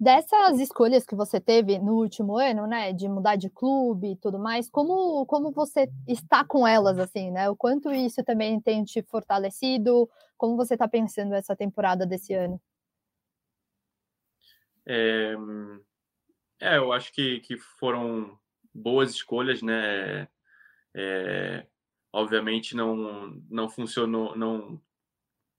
Dessas 0.00 0.60
escolhas 0.60 1.04
que 1.04 1.16
você 1.16 1.40
teve 1.40 1.78
no 1.78 1.94
último 1.94 2.38
ano, 2.38 2.68
né, 2.68 2.92
de 2.92 3.08
mudar 3.08 3.34
de 3.34 3.50
clube 3.50 4.12
e 4.12 4.16
tudo 4.16 4.38
mais, 4.38 4.70
como, 4.70 5.26
como 5.26 5.50
você 5.50 5.90
está 6.06 6.44
com 6.44 6.66
elas, 6.66 6.98
assim, 6.98 7.32
né? 7.32 7.50
O 7.50 7.56
quanto 7.56 7.90
isso 7.90 8.22
também 8.22 8.60
tem 8.60 8.84
te 8.84 9.02
fortalecido? 9.02 10.08
Como 10.36 10.56
você 10.56 10.74
está 10.74 10.86
pensando 10.86 11.34
essa 11.34 11.56
temporada 11.56 12.06
desse 12.06 12.32
ano? 12.32 12.60
É, 14.86 15.34
é, 16.60 16.76
eu 16.78 16.92
acho 16.92 17.12
que, 17.12 17.40
que 17.40 17.58
foram 17.58 18.38
boas 18.72 19.10
escolhas, 19.10 19.62
né? 19.62 20.28
É, 20.94 21.66
obviamente 22.12 22.74
não 22.74 23.30
não 23.50 23.68
funcionou, 23.68 24.36
não 24.36 24.80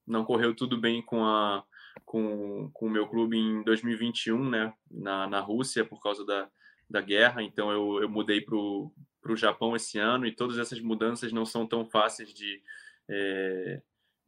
não 0.07 0.25
correu 0.25 0.55
tudo 0.55 0.79
bem 0.79 1.01
com 1.01 1.23
a 1.23 1.63
com, 2.05 2.69
com 2.73 2.87
o 2.87 2.89
meu 2.89 3.07
clube 3.07 3.37
em 3.37 3.63
2021, 3.63 4.49
né? 4.49 4.73
Na, 4.89 5.27
na 5.27 5.39
Rússia 5.39 5.85
por 5.85 6.01
causa 6.01 6.25
da, 6.25 6.49
da 6.89 7.01
guerra. 7.01 7.43
Então 7.43 7.71
eu, 7.71 8.01
eu 8.01 8.09
mudei 8.09 8.41
para 8.41 8.55
o 8.55 8.91
Japão 9.35 9.75
esse 9.75 9.97
ano 9.97 10.25
e 10.25 10.35
todas 10.35 10.57
essas 10.57 10.79
mudanças 10.79 11.31
não 11.31 11.45
são 11.45 11.67
tão 11.67 11.85
fáceis 11.85 12.33
de 12.33 12.61
é, 13.09 13.81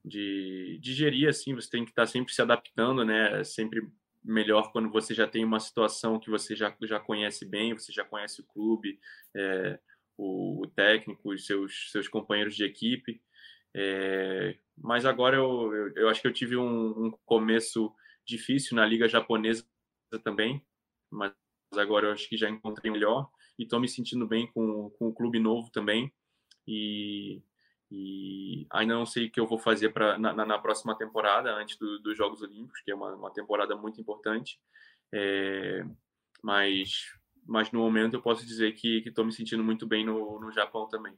de 0.04 0.80
digerir 0.82 1.30
assim. 1.30 1.56
Você 1.56 1.70
tem 1.70 1.84
que 1.84 1.92
estar 1.92 2.06
sempre 2.06 2.34
se 2.34 2.42
adaptando, 2.42 3.06
né? 3.06 3.44
Sempre 3.44 3.82
melhor 4.24 4.72
quando 4.72 4.90
você 4.90 5.14
já 5.14 5.28
tem 5.28 5.44
uma 5.44 5.60
situação 5.60 6.20
que 6.20 6.30
você 6.30 6.56
já, 6.56 6.76
já 6.84 7.00
conhece 7.00 7.46
bem, 7.46 7.74
você 7.74 7.92
já 7.92 8.04
conhece 8.04 8.42
o 8.42 8.46
clube, 8.46 9.00
é, 9.36 9.80
o, 10.18 10.64
o, 10.64 10.68
técnico, 10.68 11.32
os 11.32 11.46
seus, 11.46 11.92
seus 11.92 12.08
companheiros 12.08 12.56
de 12.56 12.64
equipe. 12.64 13.22
É, 13.74 14.58
mas 14.82 15.06
agora 15.06 15.38
eu, 15.38 15.74
eu, 15.74 15.94
eu, 15.96 16.10
acho 16.10 16.22
que 16.22 16.28
eu 16.28 16.34
tive 16.34 16.58
um, 16.58 17.06
um, 17.08 17.12
começo 17.26 17.94
difícil 18.26 18.76
na 18.76 18.86
liga 18.86 19.08
japonesa 19.08 19.66
também, 20.24 20.66
mas 21.10 21.34
agora 21.74 22.08
eu 22.08 22.12
acho 22.12 22.28
que 22.28 22.38
já 22.38 22.50
encontrei 22.50 22.92
melhor 22.92 23.30
e 23.58 23.64
estou 23.64 23.80
me 23.80 23.88
sentindo 23.88 24.28
bem 24.28 24.48
com, 24.52 24.90
com 24.92 25.08
o 25.10 25.14
clube 25.14 25.40
novo 25.40 25.70
também. 25.72 26.12
E 26.68 27.42
e 27.92 28.66
ainda 28.70 28.94
não 28.94 29.06
sei 29.06 29.28
o 29.28 29.32
que 29.32 29.40
eu 29.40 29.46
vou 29.46 29.60
fazer 29.60 29.90
para 29.90 30.18
na, 30.18 30.34
na, 30.34 30.58
próxima 30.58 30.98
temporada, 30.98 31.54
antes 31.54 31.78
do, 31.78 32.00
dos 32.00 32.18
Jogos 32.18 32.42
Olímpicos, 32.42 32.80
que 32.82 32.92
é 32.92 32.96
uma, 32.96 33.14
uma 33.14 33.32
temporada 33.34 33.76
muito 33.76 34.00
importante. 34.00 34.58
É, 35.14 35.84
mas, 36.42 37.12
mas 37.46 37.70
no 37.74 37.80
momento 37.82 38.14
eu 38.14 38.22
posso 38.22 38.46
dizer 38.46 38.72
que 38.76 39.04
estou 39.06 39.26
me 39.26 39.34
sentindo 39.34 39.62
muito 39.62 39.86
bem 39.86 40.06
no, 40.06 40.40
no 40.40 40.50
Japão 40.54 40.88
também. 40.88 41.14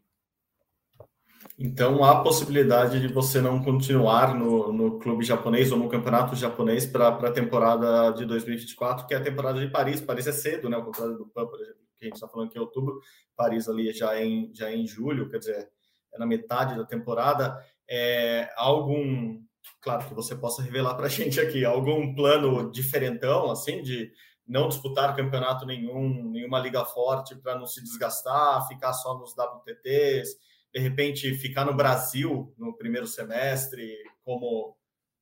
Então 1.57 2.03
há 2.03 2.21
possibilidade 2.21 2.99
de 2.99 3.07
você 3.07 3.39
não 3.39 3.63
continuar 3.63 4.35
no, 4.35 4.73
no 4.73 4.99
clube 4.99 5.23
japonês 5.23 5.71
ou 5.71 5.77
no 5.77 5.89
campeonato 5.89 6.35
japonês 6.35 6.85
para 6.85 7.09
a 7.09 7.31
temporada 7.31 8.11
de 8.11 8.25
2024, 8.25 9.05
que 9.05 9.13
é 9.13 9.17
a 9.17 9.23
temporada 9.23 9.59
de 9.59 9.71
Paris. 9.71 10.01
Paris 10.01 10.27
é 10.27 10.31
cedo, 10.31 10.69
né? 10.69 10.77
O 10.77 10.85
contrário 10.85 11.17
do 11.17 11.27
PAN, 11.27 11.45
por 11.45 11.59
exemplo, 11.61 11.79
que 11.97 12.05
a 12.05 12.07
gente 12.07 12.15
está 12.15 12.27
falando 12.27 12.49
que 12.49 12.57
é 12.57 12.61
outubro, 12.61 12.99
Paris 13.35 13.69
ali 13.69 13.93
já 13.93 14.15
é 14.15 14.25
em, 14.25 14.51
já 14.53 14.69
é 14.69 14.75
em 14.75 14.85
julho, 14.85 15.29
quer 15.29 15.37
dizer, 15.37 15.69
é 16.13 16.19
na 16.19 16.25
metade 16.25 16.75
da 16.75 16.85
temporada, 16.85 17.57
é, 17.89 18.49
algum, 18.55 19.41
claro 19.81 20.05
que 20.07 20.13
você 20.13 20.35
possa 20.35 20.61
revelar 20.61 20.95
para 20.95 21.05
a 21.05 21.09
gente 21.09 21.39
aqui, 21.39 21.63
algum 21.63 22.13
plano 22.13 22.71
diferentão, 22.71 23.49
assim, 23.51 23.81
de 23.81 24.11
não 24.45 24.67
disputar 24.67 25.15
campeonato 25.15 25.65
nenhum, 25.65 26.29
nenhuma 26.29 26.59
liga 26.59 26.83
forte 26.83 27.35
para 27.35 27.57
não 27.57 27.65
se 27.65 27.81
desgastar, 27.81 28.67
ficar 28.67 28.93
só 28.93 29.17
nos 29.17 29.33
WTTs, 29.33 30.37
de 30.73 30.79
repente 30.79 31.33
ficar 31.35 31.65
no 31.65 31.75
Brasil 31.75 32.53
no 32.57 32.75
primeiro 32.75 33.05
semestre, 33.05 33.95
como 34.23 34.75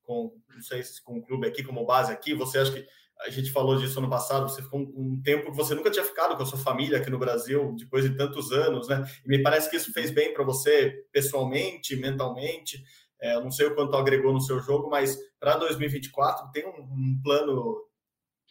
com, 0.04 0.34
não 0.50 0.62
sei 0.62 0.84
se 0.84 1.04
com 1.04 1.18
o 1.18 1.24
clube 1.24 1.48
aqui, 1.48 1.64
como 1.64 1.86
base 1.86 2.12
aqui, 2.12 2.34
você 2.34 2.60
acha 2.60 2.72
que 2.72 2.86
a 3.22 3.30
gente 3.30 3.52
falou 3.52 3.78
disso 3.78 4.00
ano 4.00 4.10
passado, 4.10 4.50
você 4.50 4.64
ficou 4.64 4.80
um, 4.80 4.94
um, 4.96 5.22
tempo 5.22 5.52
que 5.52 5.58
você 5.58 5.76
nunca 5.76 5.92
tinha 5.92 6.04
ficado 6.04 6.36
com 6.36 6.44
a 6.44 6.46
sua 6.46 6.58
família 6.58 6.98
aqui 6.98 7.10
no 7.10 7.20
Brasil, 7.20 7.76
depois 7.78 8.04
de 8.04 8.18
tantos 8.18 8.52
anos, 8.52 8.88
né? 8.88 9.04
E 9.24 9.30
me 9.30 9.44
parece 9.44 9.70
que 9.70 9.76
isso 9.76 9.94
fez 9.94 10.10
bem 10.10 10.34
para 10.34 10.44
você 10.44 11.06
pessoalmente, 11.12 11.96
mentalmente. 11.96 12.84
É, 13.22 13.36
não 13.40 13.52
sei 13.52 13.68
o 13.68 13.76
quanto 13.76 13.96
agregou 13.96 14.34
no 14.34 14.42
seu 14.42 14.60
jogo, 14.60 14.90
mas 14.90 15.16
para 15.40 15.56
2024 15.58 16.52
tem 16.52 16.66
um, 16.66 16.82
um, 16.82 17.22
plano. 17.24 17.86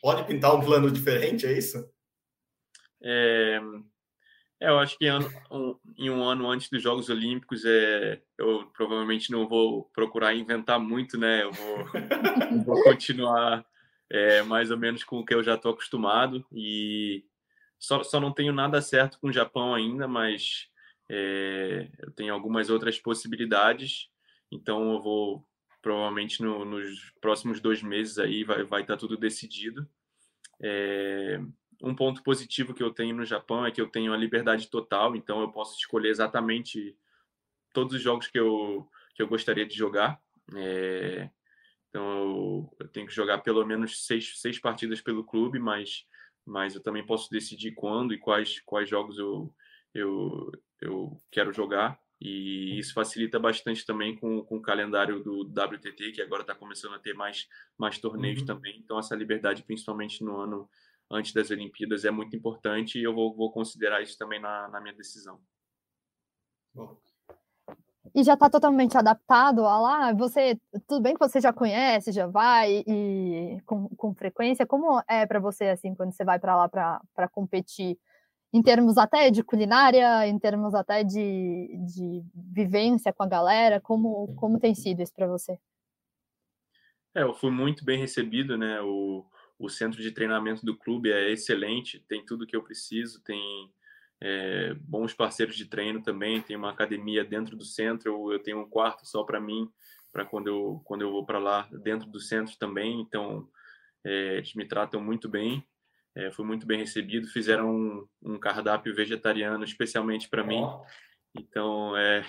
Pode 0.00 0.24
pintar 0.24 0.54
um 0.54 0.60
plano 0.60 0.88
diferente, 0.90 1.46
é 1.46 1.52
isso? 1.52 1.84
É, 3.02 3.60
é 4.60 4.68
eu 4.68 4.78
acho 4.78 4.98
que 4.98 5.10
um, 5.50 5.76
em 5.96 6.10
um 6.10 6.22
ano 6.22 6.48
antes 6.50 6.68
dos 6.68 6.82
Jogos 6.82 7.08
Olímpicos, 7.08 7.64
é, 7.64 8.20
eu 8.36 8.66
provavelmente 8.74 9.32
não 9.32 9.48
vou 9.48 9.84
procurar 9.94 10.34
inventar 10.34 10.78
muito, 10.78 11.16
né? 11.16 11.42
Eu 11.42 11.52
vou, 11.52 11.84
vou 12.66 12.82
continuar 12.82 13.64
é, 14.10 14.42
mais 14.42 14.70
ou 14.70 14.76
menos 14.76 15.02
com 15.02 15.18
o 15.18 15.24
que 15.24 15.34
eu 15.34 15.42
já 15.42 15.54
estou 15.54 15.72
acostumado 15.72 16.44
e 16.52 17.24
só, 17.78 18.02
só 18.02 18.20
não 18.20 18.32
tenho 18.32 18.52
nada 18.52 18.82
certo 18.82 19.18
com 19.18 19.28
o 19.28 19.32
Japão 19.32 19.74
ainda, 19.74 20.06
mas 20.06 20.68
é, 21.08 21.88
eu 21.98 22.10
tenho 22.10 22.34
algumas 22.34 22.68
outras 22.68 22.98
possibilidades, 22.98 24.10
então 24.52 24.92
eu 24.92 25.00
vou 25.00 25.48
provavelmente 25.80 26.42
no, 26.42 26.66
nos 26.66 27.10
próximos 27.22 27.60
dois 27.60 27.82
meses 27.82 28.18
aí 28.18 28.44
vai 28.44 28.62
vai 28.64 28.82
estar 28.82 28.94
tá 28.94 29.00
tudo 29.00 29.16
decidido. 29.16 29.88
É, 30.62 31.40
um 31.82 31.94
ponto 31.94 32.22
positivo 32.22 32.74
que 32.74 32.82
eu 32.82 32.92
tenho 32.92 33.16
no 33.16 33.24
Japão 33.24 33.64
é 33.64 33.70
que 33.70 33.80
eu 33.80 33.88
tenho 33.88 34.12
a 34.12 34.16
liberdade 34.16 34.68
total, 34.68 35.16
então 35.16 35.40
eu 35.40 35.50
posso 35.50 35.78
escolher 35.78 36.10
exatamente 36.10 36.96
todos 37.72 37.94
os 37.94 38.02
jogos 38.02 38.26
que 38.26 38.38
eu 38.38 38.88
que 39.14 39.22
eu 39.22 39.28
gostaria 39.28 39.66
de 39.66 39.76
jogar. 39.76 40.20
É, 40.54 41.28
então 41.88 42.02
eu, 42.02 42.76
eu, 42.80 42.88
tenho 42.88 43.06
que 43.06 43.14
jogar 43.14 43.38
pelo 43.38 43.64
menos 43.66 44.06
seis, 44.06 44.40
seis 44.40 44.58
partidas 44.58 45.00
pelo 45.00 45.24
clube, 45.24 45.58
mas, 45.58 46.06
mas 46.46 46.74
eu 46.74 46.82
também 46.82 47.04
posso 47.04 47.30
decidir 47.30 47.72
quando 47.72 48.14
e 48.14 48.18
quais, 48.18 48.60
quais 48.60 48.88
jogos 48.88 49.18
eu, 49.18 49.52
eu, 49.92 50.50
eu 50.80 51.20
quero 51.30 51.52
jogar. 51.52 52.00
E 52.20 52.78
isso 52.78 52.92
facilita 52.92 53.38
bastante 53.38 53.84
também 53.84 54.14
com, 54.14 54.42
com 54.42 54.58
o 54.58 54.62
calendário 54.62 55.20
do 55.20 55.40
WTT, 55.40 56.12
que 56.12 56.22
agora 56.22 56.42
está 56.42 56.54
começando 56.54 56.94
a 56.94 56.98
ter 56.98 57.14
mais, 57.14 57.48
mais 57.78 57.98
torneios 57.98 58.40
uhum. 58.40 58.46
também. 58.46 58.78
Então, 58.78 58.98
essa 58.98 59.16
liberdade, 59.16 59.62
principalmente 59.62 60.22
no 60.22 60.36
ano 60.38 60.68
antes 61.10 61.32
das 61.32 61.50
Olimpíadas, 61.50 62.04
é 62.04 62.10
muito 62.10 62.36
importante 62.36 62.98
e 62.98 63.02
eu 63.02 63.14
vou, 63.14 63.34
vou 63.34 63.52
considerar 63.52 64.02
isso 64.02 64.16
também 64.16 64.40
na, 64.40 64.68
na 64.68 64.80
minha 64.80 64.94
decisão. 64.94 65.40
Bom 66.72 66.96
e 68.14 68.24
já 68.24 68.34
está 68.34 68.50
totalmente 68.50 68.96
adaptado 68.96 69.64
a 69.64 69.80
lá, 69.80 70.12
você, 70.12 70.58
tudo 70.86 71.02
bem 71.02 71.14
que 71.14 71.20
você 71.20 71.40
já 71.40 71.52
conhece, 71.52 72.12
já 72.12 72.26
vai 72.26 72.82
e 72.86 73.60
com, 73.66 73.88
com 73.90 74.14
frequência, 74.14 74.66
como 74.66 75.00
é 75.08 75.26
para 75.26 75.38
você 75.38 75.64
assim 75.68 75.94
quando 75.94 76.12
você 76.12 76.24
vai 76.24 76.38
para 76.38 76.56
lá 76.56 76.68
para 76.68 77.28
competir, 77.30 77.98
em 78.52 78.62
termos 78.62 78.98
até 78.98 79.30
de 79.30 79.44
culinária, 79.44 80.26
em 80.26 80.38
termos 80.38 80.74
até 80.74 81.04
de, 81.04 81.78
de 81.86 82.24
vivência 82.34 83.12
com 83.12 83.22
a 83.22 83.28
galera, 83.28 83.80
como, 83.80 84.34
como 84.34 84.58
tem 84.58 84.74
sido 84.74 85.02
isso 85.02 85.14
para 85.14 85.28
você? 85.28 85.58
É, 87.14 87.22
eu 87.22 87.34
fui 87.34 87.50
muito 87.50 87.84
bem 87.84 87.98
recebido, 87.98 88.56
né? 88.56 88.80
O, 88.80 89.24
o 89.60 89.68
centro 89.68 90.02
de 90.02 90.10
treinamento 90.10 90.64
do 90.64 90.76
clube 90.76 91.12
é 91.12 91.30
excelente, 91.30 92.04
tem 92.08 92.24
tudo 92.24 92.46
que 92.46 92.56
eu 92.56 92.62
preciso, 92.62 93.22
tem 93.22 93.70
é, 94.20 94.74
bons 94.74 95.14
parceiros 95.14 95.56
de 95.56 95.64
treino 95.64 96.02
também. 96.02 96.42
Tem 96.42 96.56
uma 96.56 96.70
academia 96.70 97.24
dentro 97.24 97.56
do 97.56 97.64
centro. 97.64 98.32
Eu, 98.32 98.38
tenho 98.38 98.60
um 98.60 98.68
quarto 98.68 99.06
só 99.06 99.24
para 99.24 99.40
mim, 99.40 99.70
para 100.12 100.24
quando 100.24 100.48
eu, 100.48 100.82
quando 100.84 101.02
eu 101.02 101.10
vou 101.10 101.24
para 101.24 101.38
lá, 101.38 101.68
dentro 101.82 102.08
do 102.08 102.20
centro 102.20 102.56
também. 102.58 103.00
Então, 103.00 103.48
é, 104.04 104.36
eles 104.36 104.54
me 104.54 104.66
tratam 104.66 105.00
muito 105.00 105.28
bem. 105.28 105.66
É, 106.14 106.30
fui 106.30 106.44
muito 106.44 106.66
bem 106.66 106.78
recebido. 106.78 107.28
Fizeram 107.28 107.74
um, 107.74 108.08
um 108.22 108.38
cardápio 108.38 108.94
vegetariano 108.94 109.64
especialmente 109.64 110.28
para 110.28 110.44
mim. 110.44 110.62
Então, 111.34 111.96
é, 111.96 112.24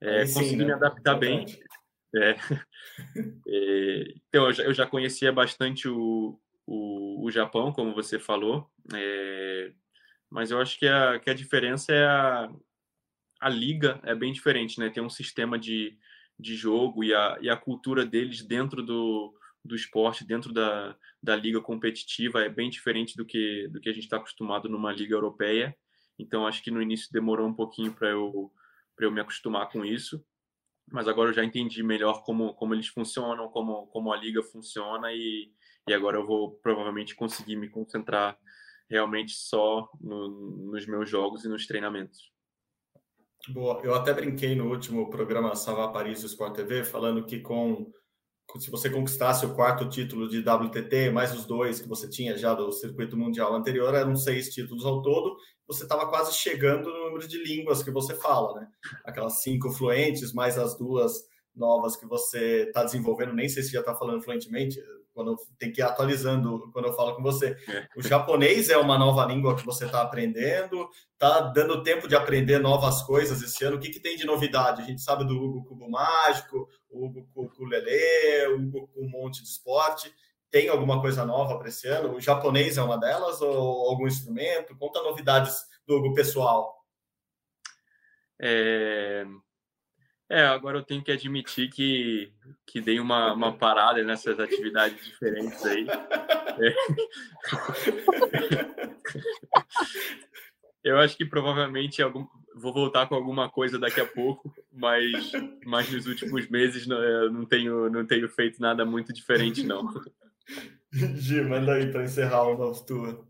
é 0.00 0.24
sim, 0.24 0.34
consegui 0.34 0.56
né? 0.56 0.64
me 0.66 0.72
adaptar 0.72 1.16
bem. 1.16 1.44
É. 2.16 2.30
é, 3.46 4.14
então, 4.28 4.46
eu 4.46 4.52
já, 4.52 4.62
eu 4.64 4.74
já 4.74 4.86
conhecia 4.86 5.32
bastante 5.32 5.88
o, 5.88 6.40
o, 6.70 7.26
o 7.26 7.30
Japão, 7.32 7.72
como 7.72 7.92
você 7.92 8.16
falou. 8.16 8.70
É, 8.94 9.72
mas 10.30 10.52
eu 10.52 10.60
acho 10.60 10.78
que 10.78 10.86
a, 10.86 11.18
que 11.18 11.28
a 11.28 11.34
diferença 11.34 11.92
é 11.92 12.06
a, 12.06 12.48
a 13.40 13.48
liga 13.48 14.00
é 14.04 14.14
bem 14.14 14.32
diferente, 14.32 14.78
né? 14.78 14.88
Tem 14.88 15.02
um 15.02 15.10
sistema 15.10 15.58
de, 15.58 15.98
de 16.38 16.54
jogo 16.54 17.02
e 17.02 17.12
a, 17.12 17.38
e 17.40 17.50
a 17.50 17.56
cultura 17.56 18.06
deles 18.06 18.46
dentro 18.46 18.84
do, 18.84 19.34
do 19.64 19.74
esporte, 19.74 20.24
dentro 20.24 20.52
da, 20.52 20.96
da 21.20 21.34
liga 21.34 21.60
competitiva, 21.60 22.40
é 22.40 22.48
bem 22.48 22.70
diferente 22.70 23.16
do 23.16 23.26
que, 23.26 23.66
do 23.68 23.80
que 23.80 23.88
a 23.88 23.92
gente 23.92 24.04
está 24.04 24.18
acostumado 24.18 24.68
numa 24.68 24.92
liga 24.92 25.14
europeia. 25.14 25.76
Então, 26.20 26.46
acho 26.46 26.62
que 26.62 26.70
no 26.70 26.80
início 26.80 27.08
demorou 27.10 27.48
um 27.48 27.54
pouquinho 27.54 27.92
para 27.92 28.10
eu, 28.10 28.52
eu 29.00 29.10
me 29.10 29.20
acostumar 29.20 29.68
com 29.70 29.84
isso, 29.84 30.24
mas 30.92 31.08
agora 31.08 31.30
eu 31.30 31.34
já 31.34 31.44
entendi 31.44 31.82
melhor 31.82 32.22
como, 32.22 32.54
como 32.54 32.74
eles 32.74 32.86
funcionam, 32.86 33.48
como, 33.48 33.88
como 33.88 34.12
a 34.12 34.16
liga 34.16 34.42
funciona 34.42 35.12
e, 35.12 35.50
e 35.90 35.94
agora 35.94 36.16
eu 36.16 36.24
vou 36.24 36.52
provavelmente 36.62 37.16
conseguir 37.16 37.56
me 37.56 37.68
concentrar 37.68 38.38
realmente 38.88 39.32
só 39.32 39.88
no, 40.00 40.70
nos 40.70 40.86
meus 40.86 41.10
jogos 41.10 41.44
e 41.44 41.48
nos 41.48 41.66
treinamentos. 41.66 42.30
Boa, 43.48 43.80
eu 43.82 43.94
até 43.94 44.12
brinquei 44.12 44.54
no 44.54 44.70
último 44.70 45.10
programa 45.10 45.56
Salvar 45.56 45.92
Paris 45.92 46.20
do 46.20 46.26
Sport 46.26 46.54
TV, 46.54 46.84
falando 46.84 47.24
que 47.24 47.40
com 47.40 47.90
se 48.58 48.68
você 48.68 48.90
conquistasse 48.90 49.46
o 49.46 49.54
quarto 49.54 49.88
título 49.88 50.28
de 50.28 50.40
WTT, 50.40 51.10
mais 51.10 51.32
os 51.32 51.44
dois 51.44 51.80
que 51.80 51.88
você 51.88 52.10
tinha 52.10 52.36
já 52.36 52.52
do 52.52 52.72
circuito 52.72 53.16
mundial 53.16 53.54
anterior, 53.54 53.94
eram 53.94 54.16
seis 54.16 54.52
títulos 54.52 54.84
ao 54.84 55.02
todo, 55.02 55.36
você 55.68 55.84
estava 55.84 56.08
quase 56.08 56.34
chegando 56.34 56.90
no 56.90 57.04
número 57.06 57.28
de 57.28 57.40
línguas 57.44 57.80
que 57.80 57.92
você 57.92 58.12
fala, 58.16 58.60
né? 58.60 58.66
Aquelas 59.04 59.42
cinco 59.42 59.70
fluentes, 59.70 60.32
mais 60.32 60.58
as 60.58 60.76
duas 60.76 61.12
novas 61.54 61.96
que 61.96 62.06
você 62.06 62.64
está 62.64 62.82
desenvolvendo, 62.82 63.32
nem 63.32 63.48
sei 63.48 63.62
se 63.62 63.70
já 63.70 63.80
está 63.80 63.94
falando 63.94 64.22
fluentemente, 64.22 64.80
quando 65.20 65.36
tem 65.58 65.70
que 65.70 65.80
ir 65.80 65.84
atualizando 65.84 66.70
quando 66.72 66.86
eu 66.86 66.94
falo 66.94 67.14
com 67.14 67.22
você. 67.22 67.56
É. 67.68 67.86
O 67.94 68.02
japonês 68.02 68.70
é 68.70 68.78
uma 68.78 68.98
nova 68.98 69.24
língua 69.26 69.54
que 69.54 69.64
você 69.64 69.84
está 69.84 70.00
aprendendo, 70.00 70.88
está 71.12 71.40
dando 71.40 71.82
tempo 71.82 72.08
de 72.08 72.16
aprender 72.16 72.58
novas 72.58 73.02
coisas 73.02 73.42
esse 73.42 73.62
ano. 73.64 73.76
O 73.76 73.80
que, 73.80 73.90
que 73.90 74.00
tem 74.00 74.16
de 74.16 74.24
novidade? 74.24 74.80
A 74.80 74.84
gente 74.84 75.02
sabe 75.02 75.24
do 75.24 75.36
Hugo 75.36 75.64
Cubo 75.64 75.90
Mágico, 75.90 76.68
o 76.88 77.04
Hugo 77.04 77.28
Ukulele, 77.34 78.46
o 78.48 78.62
Hugo 78.62 78.88
com 78.88 79.04
um 79.04 79.10
monte 79.10 79.42
de 79.42 79.48
esporte. 79.48 80.12
Tem 80.50 80.68
alguma 80.68 81.00
coisa 81.00 81.24
nova 81.24 81.58
para 81.58 81.68
esse 81.68 81.86
ano? 81.86 82.14
O 82.14 82.20
japonês 82.20 82.78
é 82.78 82.82
uma 82.82 82.98
delas 82.98 83.42
ou 83.42 83.90
algum 83.90 84.06
instrumento? 84.06 84.76
Conta 84.76 85.02
novidades 85.02 85.64
do 85.86 85.96
Hugo 85.96 86.14
pessoal. 86.14 86.80
É, 88.40 89.26
é, 90.30 90.46
agora 90.46 90.78
eu 90.78 90.82
tenho 90.82 91.02
que 91.02 91.10
admitir 91.10 91.68
que, 91.68 92.32
que 92.64 92.80
dei 92.80 93.00
uma, 93.00 93.32
uma 93.32 93.52
parada 93.52 94.02
nessas 94.04 94.38
atividades 94.38 95.04
diferentes 95.04 95.66
aí. 95.66 95.86
É. 96.60 96.74
Eu 100.82 100.98
acho 100.98 101.16
que 101.16 101.26
provavelmente 101.26 102.00
algum, 102.00 102.26
vou 102.54 102.72
voltar 102.72 103.06
com 103.06 103.14
alguma 103.14 103.50
coisa 103.50 103.78
daqui 103.78 104.00
a 104.00 104.06
pouco, 104.06 104.54
mas, 104.72 105.32
mas 105.66 105.90
nos 105.90 106.06
últimos 106.06 106.48
meses 106.48 106.86
não, 106.86 107.30
não, 107.30 107.44
tenho, 107.44 107.90
não 107.90 108.06
tenho 108.06 108.28
feito 108.28 108.62
nada 108.62 108.84
muito 108.84 109.12
diferente, 109.12 109.62
não. 109.62 109.82
Gi, 110.92 111.42
manda 111.42 111.74
aí 111.74 111.90
para 111.90 112.04
encerrar 112.04 112.44
o 112.44 112.56
nosso 112.56 112.86
tour. 112.86 113.29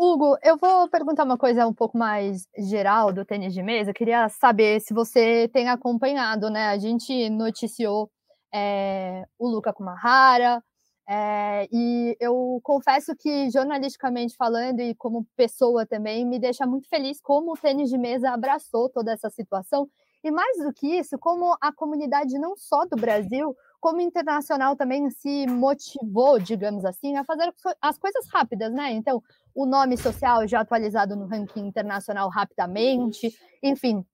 Hugo, 0.00 0.38
eu 0.44 0.56
vou 0.56 0.88
perguntar 0.88 1.24
uma 1.24 1.36
coisa 1.36 1.66
um 1.66 1.74
pouco 1.74 1.98
mais 1.98 2.46
geral 2.56 3.12
do 3.12 3.24
tênis 3.24 3.52
de 3.52 3.62
mesa. 3.64 3.90
Eu 3.90 3.94
queria 3.94 4.28
saber 4.28 4.80
se 4.80 4.94
você 4.94 5.48
tem 5.52 5.68
acompanhado, 5.68 6.48
né? 6.50 6.68
A 6.68 6.78
gente 6.78 7.28
noticiou 7.28 8.08
é, 8.54 9.26
o 9.36 9.48
Luca 9.48 9.72
Kumahara, 9.72 10.62
é, 11.10 11.66
e 11.72 12.16
eu 12.20 12.60
confesso 12.62 13.16
que, 13.16 13.50
jornalisticamente 13.50 14.36
falando 14.36 14.80
e 14.80 14.94
como 14.94 15.26
pessoa 15.36 15.86
também, 15.86 16.24
me 16.24 16.38
deixa 16.38 16.66
muito 16.66 16.88
feliz 16.88 17.18
como 17.20 17.52
o 17.52 17.56
tênis 17.56 17.90
de 17.90 17.96
mesa 17.98 18.30
abraçou 18.30 18.88
toda 18.90 19.12
essa 19.12 19.30
situação. 19.30 19.88
E 20.22 20.30
mais 20.30 20.58
do 20.58 20.72
que 20.72 20.86
isso, 20.98 21.18
como 21.18 21.56
a 21.60 21.72
comunidade 21.72 22.38
não 22.38 22.56
só 22.56 22.84
do 22.84 22.96
Brasil, 22.96 23.56
como 23.80 24.00
internacional 24.00 24.76
também 24.76 25.08
se 25.10 25.46
motivou, 25.46 26.38
digamos 26.38 26.84
assim, 26.84 27.16
a 27.16 27.24
fazer 27.24 27.52
as 27.80 27.98
coisas 27.98 28.26
rápidas, 28.32 28.72
né? 28.72 28.92
Então, 28.92 29.22
o 29.58 29.66
nome 29.66 29.96
social 29.96 30.46
já 30.46 30.60
atualizado 30.60 31.16
no 31.16 31.26
ranking 31.26 31.66
internacional 31.66 32.28
rapidamente, 32.28 33.36
enfim, 33.60 34.06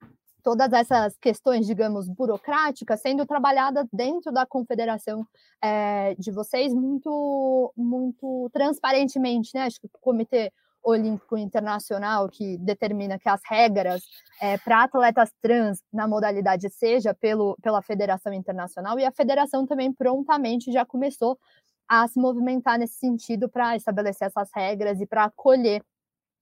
todas 0.43 0.73
essas 0.73 1.19
questões, 1.19 1.67
digamos, 1.67 2.09
burocráticas 2.09 3.03
sendo 3.03 3.27
trabalhadas 3.27 3.87
dentro 3.93 4.33
da 4.33 4.47
confederação 4.47 5.23
é, 5.63 6.15
de 6.15 6.31
vocês 6.31 6.73
muito, 6.73 7.71
muito 7.77 8.49
transparentemente, 8.55 9.51
né? 9.55 9.65
Acho 9.65 9.79
que 9.79 9.87
o 9.87 9.91
Comitê 10.01 10.51
Olímpico 10.83 11.37
Internacional 11.37 12.27
que 12.31 12.57
determina 12.57 13.19
que 13.19 13.29
as 13.29 13.43
regras 13.47 14.03
é, 14.41 14.57
para 14.57 14.85
atletas 14.85 15.31
trans 15.43 15.83
na 15.93 16.09
modalidade 16.09 16.71
seja 16.71 17.13
pelo, 17.13 17.55
pela 17.61 17.83
Federação 17.83 18.33
Internacional 18.33 18.99
e 18.99 19.05
a 19.05 19.13
federação 19.13 19.67
também 19.67 19.93
prontamente 19.93 20.73
já 20.73 20.87
começou 20.87 21.39
a 21.89 22.07
se 22.09 22.19
movimentar 22.19 22.79
nesse 22.79 22.95
sentido 22.95 23.49
para 23.49 23.77
estabelecer 23.77 24.27
essas 24.27 24.51
regras 24.53 25.01
e 25.01 25.07
para 25.07 25.25
acolher 25.25 25.85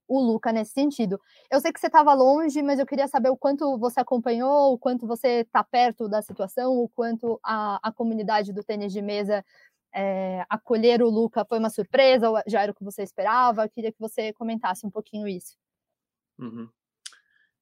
o 0.08 0.20
Luca 0.20 0.52
nesse 0.52 0.72
sentido. 0.72 1.20
Eu 1.50 1.60
sei 1.60 1.72
que 1.72 1.80
você 1.80 1.86
estava 1.86 2.12
longe, 2.12 2.60
mas 2.62 2.78
eu 2.78 2.86
queria 2.86 3.08
saber 3.08 3.30
o 3.30 3.36
quanto 3.36 3.78
você 3.78 4.00
acompanhou, 4.00 4.74
o 4.74 4.78
quanto 4.78 5.06
você 5.06 5.40
está 5.40 5.64
perto 5.64 6.08
da 6.08 6.20
situação, 6.20 6.78
o 6.78 6.88
quanto 6.88 7.40
a, 7.42 7.78
a 7.82 7.92
comunidade 7.92 8.52
do 8.52 8.62
tênis 8.62 8.92
de 8.92 9.00
mesa 9.00 9.44
é, 9.94 10.44
acolher 10.48 11.02
o 11.02 11.10
Luca 11.10 11.44
foi 11.44 11.58
uma 11.58 11.70
surpresa 11.70 12.30
ou 12.30 12.42
já 12.46 12.62
era 12.62 12.72
o 12.72 12.74
que 12.74 12.84
você 12.84 13.02
esperava? 13.02 13.64
Eu 13.64 13.70
queria 13.70 13.92
que 13.92 14.00
você 14.00 14.32
comentasse 14.32 14.86
um 14.86 14.90
pouquinho 14.90 15.28
isso. 15.28 15.56
Uhum. 16.38 16.68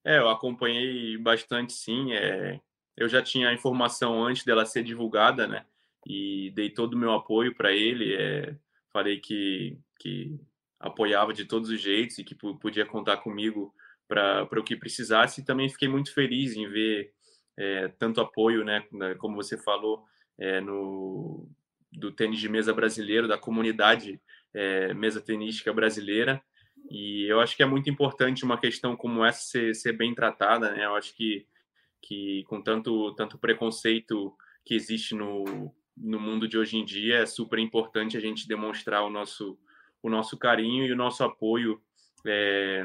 É, 0.03 0.17
eu 0.17 0.29
acompanhei 0.29 1.17
bastante, 1.17 1.73
sim. 1.73 2.13
É, 2.13 2.59
eu 2.97 3.07
já 3.07 3.21
tinha 3.21 3.49
a 3.49 3.53
informação 3.53 4.23
antes 4.23 4.43
dela 4.43 4.65
ser 4.65 4.83
divulgada, 4.83 5.47
né? 5.47 5.65
E 6.05 6.51
dei 6.55 6.69
todo 6.69 6.93
o 6.93 6.97
meu 6.97 7.11
apoio 7.11 7.55
para 7.55 7.71
ele. 7.71 8.15
É, 8.15 8.55
falei 8.91 9.19
que, 9.19 9.77
que 9.99 10.39
apoiava 10.79 11.33
de 11.33 11.45
todos 11.45 11.69
os 11.69 11.79
jeitos 11.79 12.17
e 12.17 12.23
que 12.23 12.35
podia 12.35 12.85
contar 12.85 13.17
comigo 13.17 13.73
para 14.07 14.59
o 14.59 14.63
que 14.63 14.75
precisasse. 14.75 15.41
E 15.41 15.45
também 15.45 15.69
fiquei 15.69 15.87
muito 15.87 16.13
feliz 16.13 16.55
em 16.55 16.67
ver 16.67 17.13
é, 17.57 17.87
tanto 17.87 18.19
apoio, 18.19 18.63
né? 18.63 18.85
Como 19.17 19.35
você 19.35 19.57
falou, 19.57 20.03
é, 20.37 20.59
no, 20.59 21.47
do 21.91 22.11
tênis 22.11 22.39
de 22.39 22.49
mesa 22.49 22.73
brasileiro, 22.73 23.27
da 23.27 23.37
comunidade 23.37 24.19
é, 24.53 24.93
mesa 24.93 25.21
tenística 25.21 25.71
brasileira. 25.71 26.41
E 26.89 27.25
eu 27.27 27.39
acho 27.39 27.55
que 27.55 27.63
é 27.63 27.65
muito 27.65 27.89
importante 27.89 28.43
uma 28.43 28.59
questão 28.59 28.95
como 28.95 29.23
essa 29.23 29.41
ser, 29.41 29.75
ser 29.75 29.93
bem 29.93 30.13
tratada, 30.13 30.71
né? 30.71 30.85
Eu 30.85 30.95
acho 30.95 31.15
que, 31.15 31.45
que 32.01 32.43
com 32.47 32.61
tanto, 32.61 33.13
tanto 33.15 33.37
preconceito 33.37 34.35
que 34.65 34.73
existe 34.73 35.15
no, 35.15 35.73
no 35.95 36.19
mundo 36.19 36.47
de 36.47 36.57
hoje 36.57 36.77
em 36.77 36.85
dia, 36.85 37.17
é 37.17 37.25
super 37.25 37.59
importante 37.59 38.17
a 38.17 38.19
gente 38.19 38.47
demonstrar 38.47 39.03
o 39.03 39.09
nosso, 39.09 39.57
o 40.01 40.09
nosso 40.09 40.37
carinho 40.37 40.85
e 40.85 40.91
o 40.91 40.95
nosso 40.95 41.23
apoio 41.23 41.81
é, 42.25 42.83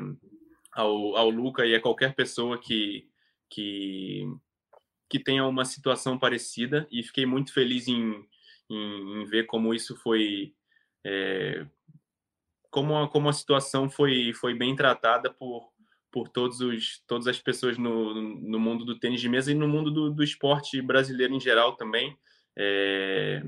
ao, 0.73 1.17
ao 1.17 1.31
Luca 1.31 1.65
e 1.65 1.75
a 1.75 1.81
qualquer 1.81 2.15
pessoa 2.15 2.59
que, 2.59 3.09
que, 3.49 4.27
que 5.09 5.19
tenha 5.19 5.45
uma 5.47 5.65
situação 5.65 6.19
parecida. 6.19 6.87
E 6.91 7.03
fiquei 7.03 7.27
muito 7.27 7.53
feliz 7.53 7.89
em, 7.89 8.25
em, 8.69 9.21
em 9.21 9.25
ver 9.25 9.45
como 9.45 9.75
isso 9.75 9.97
foi 9.97 10.55
é, 11.05 11.67
como 12.71 12.97
a, 12.99 13.09
como 13.09 13.29
a 13.29 13.33
situação 13.33 13.89
foi 13.89 14.33
foi 14.35 14.53
bem 14.55 14.75
tratada 14.75 15.33
por 15.33 15.71
por 16.11 16.29
todos 16.29 16.61
os 16.61 17.03
todas 17.07 17.27
as 17.27 17.39
pessoas 17.39 17.79
no, 17.79 18.15
no 18.15 18.59
mundo 18.59 18.85
do 18.85 18.99
tênis 18.99 19.21
de 19.21 19.29
mesa 19.29 19.53
e 19.53 19.55
no 19.55 19.69
mundo 19.69 19.91
do, 19.91 20.11
do 20.11 20.25
esporte 20.25 20.83
brasileiro 20.83 21.35
em 21.35 21.41
geral 21.41 21.77
também 21.77 22.17
é, 22.57 23.43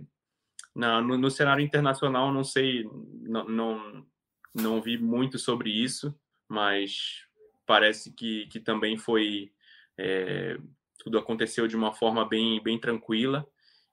no, 0.75 1.18
no, 1.18 1.31
cenário 1.31 1.64
internacional 1.64 2.33
não 2.33 2.44
sei 2.44 2.85
não, 3.23 3.49
não 3.49 4.07
não 4.55 4.83
vi 4.83 4.99
muito 4.99 5.38
sobre 5.38 5.71
isso 5.71 6.14
mas 6.49 7.25
parece 7.66 8.12
que, 8.12 8.47
que 8.47 8.61
também 8.61 8.97
foi 8.97 9.53
é, 9.97 10.59
tudo 10.99 11.18
aconteceu 11.18 11.66
de 11.66 11.77
uma 11.77 11.92
forma 11.92 12.29
bem 12.29 12.62
bem 12.62 12.79
tranquila 12.79 13.47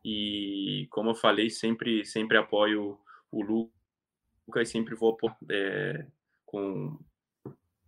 e, 0.08 0.86
como 0.92 1.10
eu 1.10 1.16
falei, 1.16 1.50
sempre, 1.50 2.06
sempre 2.06 2.38
apoio 2.38 3.00
o 3.32 3.42
Lucas 3.42 4.70
sempre 4.70 4.94
vou 4.94 5.18
é, 5.50 6.06
com 6.46 7.00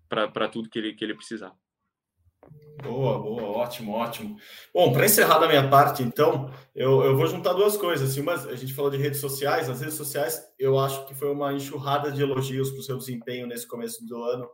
para 0.10 0.50
tudo 0.50 0.68
que 0.68 0.80
ele, 0.80 0.94
que 0.94 1.04
ele 1.04 1.13
precisar. 1.13 1.54
Boa, 2.84 3.20
boa, 3.20 3.44
ótimo, 3.44 3.94
ótimo. 3.94 4.38
Bom, 4.74 4.94
para 4.94 5.06
encerrar 5.06 5.40
da 5.40 5.48
minha 5.48 5.68
parte, 5.68 6.04
então, 6.04 6.52
eu, 6.76 7.04
eu 7.04 7.18
vou 7.18 7.26
juntar 7.26 7.54
duas 7.54 7.76
coisas. 7.76 8.12
Assim, 8.12 8.22
uma, 8.22 8.34
a 8.34 8.56
gente 8.56 8.74
falou 8.74 8.92
de 8.92 8.98
redes 8.98 9.20
sociais. 9.20 9.68
Nas 9.68 9.82
redes 9.82 9.96
sociais, 9.96 10.42
eu 10.60 10.78
acho 10.78 11.06
que 11.06 11.16
foi 11.16 11.32
uma 11.32 11.54
enxurrada 11.54 12.12
de 12.12 12.22
elogios 12.22 12.70
para 12.70 12.80
o 12.80 12.84
seu 12.84 12.98
desempenho 12.98 13.48
nesse 13.48 13.68
começo 13.68 14.06
do 14.06 14.24
ano. 14.24 14.48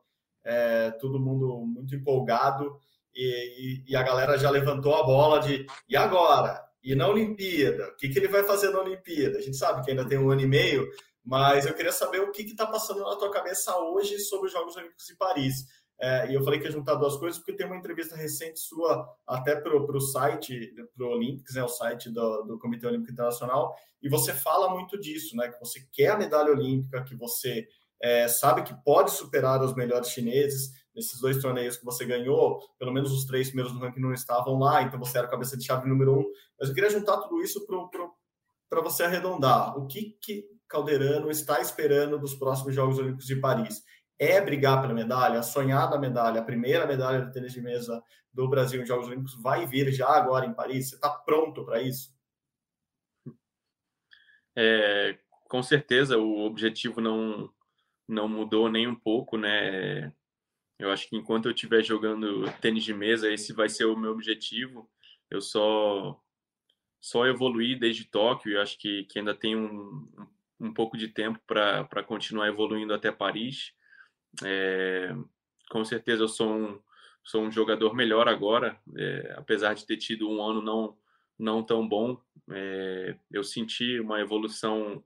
É, 0.45 0.91
todo 0.91 1.19
mundo 1.19 1.65
muito 1.65 1.95
empolgado 1.95 2.77
e, 3.15 3.83
e, 3.87 3.91
e, 3.91 3.95
a 3.95 4.03
galera 4.03 4.37
já 4.37 4.49
levantou 4.49 4.95
a 4.95 5.03
bola 5.03 5.39
de 5.39 5.65
e 5.87 5.95
agora? 5.95 6.61
E 6.83 6.95
na 6.95 7.07
Olimpíada, 7.07 7.89
o 7.89 7.95
que, 7.95 8.09
que 8.09 8.19
ele 8.19 8.27
vai 8.27 8.43
fazer 8.43 8.69
na 8.71 8.81
Olimpíada? 8.81 9.37
A 9.37 9.41
gente 9.41 9.55
sabe 9.55 9.83
que 9.83 9.91
ainda 9.91 10.05
tem 10.05 10.17
um 10.17 10.29
ano 10.29 10.41
e 10.41 10.47
meio, 10.47 10.89
Mas 11.23 11.65
eu 11.65 11.73
queria 11.73 11.91
saber 11.93 12.19
o 12.19 12.31
que 12.31 12.41
está 12.41 12.67
passando 12.67 13.01
na 13.01 13.15
tua 13.15 13.31
cabeça 13.31 13.77
hoje 13.77 14.19
sobre 14.19 14.47
os 14.47 14.53
Jogos 14.53 14.75
Olímpicos 14.75 15.05
de 15.05 15.15
Paris. 15.15 15.65
É, 16.03 16.29
e 16.29 16.33
eu 16.33 16.43
falei 16.43 16.59
que 16.59 16.65
ia 16.65 16.71
juntar 16.71 16.95
duas 16.95 17.15
coisas, 17.15 17.39
porque 17.39 17.53
tem 17.53 17.65
uma 17.65 17.77
entrevista 17.77 18.13
recente 18.13 18.59
sua, 18.59 19.07
até 19.25 19.55
para 19.55 19.73
o 19.73 20.01
site, 20.01 20.75
para 20.93 21.05
o 21.05 21.11
Olympics, 21.11 21.55
né, 21.55 21.63
o 21.63 21.69
site 21.69 22.09
do, 22.09 22.41
do, 22.41 22.59
Comitê 22.59 22.85
Olímpico 22.85 23.13
Internacional, 23.13 23.73
e 24.01 24.09
você 24.09 24.33
fala 24.33 24.69
muito 24.69 24.99
disso, 24.99 25.33
né? 25.37 25.47
Que 25.47 25.57
você 25.61 25.79
quer 25.93 26.09
a 26.09 26.17
medalha 26.17 26.51
olímpica, 26.51 27.05
que 27.05 27.15
você 27.15 27.65
é, 28.01 28.27
sabe 28.27 28.63
que 28.63 28.75
pode 28.83 29.11
superar 29.11 29.63
os 29.63 29.73
melhores 29.73 30.09
chineses. 30.09 30.73
Nesses 30.93 31.21
dois 31.21 31.41
torneios 31.41 31.77
que 31.77 31.85
você 31.85 32.03
ganhou, 32.03 32.59
pelo 32.77 32.91
menos 32.91 33.09
os 33.13 33.23
três 33.23 33.47
primeiros 33.47 33.73
no 33.73 33.79
ranking 33.79 34.01
não 34.01 34.13
estavam 34.13 34.59
lá, 34.59 34.81
então 34.81 34.99
você 34.99 35.17
era 35.17 35.27
a 35.27 35.31
cabeça 35.31 35.55
de 35.55 35.63
chave 35.63 35.87
número 35.87 36.19
um. 36.19 36.25
Mas 36.59 36.67
eu 36.67 36.75
queria 36.75 36.89
juntar 36.89 37.15
tudo 37.21 37.41
isso 37.41 37.65
para 38.69 38.81
você 38.81 39.03
arredondar. 39.03 39.77
O 39.77 39.87
que, 39.87 40.17
que 40.21 40.49
Calderano 40.67 41.31
está 41.31 41.61
esperando 41.61 42.19
dos 42.19 42.35
próximos 42.35 42.75
Jogos 42.75 42.99
Olímpicos 42.99 43.25
de 43.25 43.37
Paris? 43.37 43.81
É 44.23 44.41
brigar 44.41 44.81
pela 44.81 44.93
medalha, 44.93 45.39
a 45.39 45.43
sonhada 45.43 45.99
medalha, 45.99 46.41
a 46.41 46.45
primeira 46.45 46.85
medalha 46.85 47.21
do 47.21 47.31
tênis 47.31 47.53
de 47.53 47.61
mesa 47.61 48.03
do 48.33 48.49
Brasil 48.49 48.81
em 48.81 48.85
Jogos 48.85 49.07
Olímpicos 49.07 49.41
vai 49.41 49.65
vir 49.65 49.91
já 49.91 50.09
agora 50.09 50.45
em 50.45 50.53
Paris? 50.53 50.89
Você 50.89 50.95
está 50.95 51.09
pronto 51.09 51.63
para 51.65 51.81
isso? 51.81 52.13
É, 54.55 55.17
com 55.47 55.61
certeza 55.63 56.17
o 56.17 56.45
objetivo 56.45 57.01
não 57.01 57.51
não 58.05 58.27
mudou 58.27 58.69
nem 58.69 58.85
um 58.85 58.95
pouco, 58.95 59.37
né? 59.37 60.13
Eu 60.77 60.91
acho 60.91 61.09
que 61.09 61.15
enquanto 61.15 61.45
eu 61.45 61.53
estiver 61.53 61.81
jogando 61.83 62.51
tênis 62.59 62.83
de 62.83 62.93
mesa, 62.93 63.31
esse 63.31 63.53
vai 63.53 63.69
ser 63.69 63.85
o 63.85 63.95
meu 63.95 64.11
objetivo. 64.11 64.89
Eu 65.29 65.41
só 65.41 66.21
só 66.99 67.25
evoluí 67.25 67.75
desde 67.75 68.05
Tóquio 68.05 68.51
e 68.51 68.57
acho 68.57 68.77
que, 68.77 69.03
que 69.05 69.19
ainda 69.19 69.35
tem 69.35 69.55
um, 69.55 70.07
um 70.59 70.73
pouco 70.73 70.97
de 70.97 71.09
tempo 71.09 71.39
para 71.45 72.03
continuar 72.03 72.47
evoluindo 72.47 72.93
até 72.93 73.11
Paris. 73.11 73.73
É, 74.43 75.13
com 75.69 75.83
certeza 75.83 76.23
eu 76.23 76.27
sou 76.27 76.49
um, 76.49 76.81
sou 77.23 77.43
um 77.43 77.51
jogador 77.51 77.93
melhor 77.93 78.27
agora, 78.27 78.79
é, 78.95 79.33
apesar 79.37 79.73
de 79.73 79.85
ter 79.85 79.97
tido 79.97 80.29
um 80.29 80.41
ano 80.41 80.61
não, 80.61 80.97
não 81.37 81.63
tão 81.63 81.87
bom. 81.87 82.21
É, 82.51 83.17
eu 83.31 83.43
senti 83.43 83.99
uma 83.99 84.19
evolução 84.19 85.03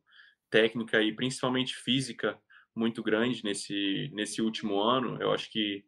técnica 0.49 1.01
e 1.01 1.13
principalmente 1.13 1.75
física 1.75 2.39
muito 2.75 3.03
grande 3.03 3.43
nesse, 3.43 4.09
nesse 4.13 4.41
último 4.41 4.79
ano. 4.81 5.21
Eu 5.21 5.31
acho 5.33 5.51
que 5.51 5.83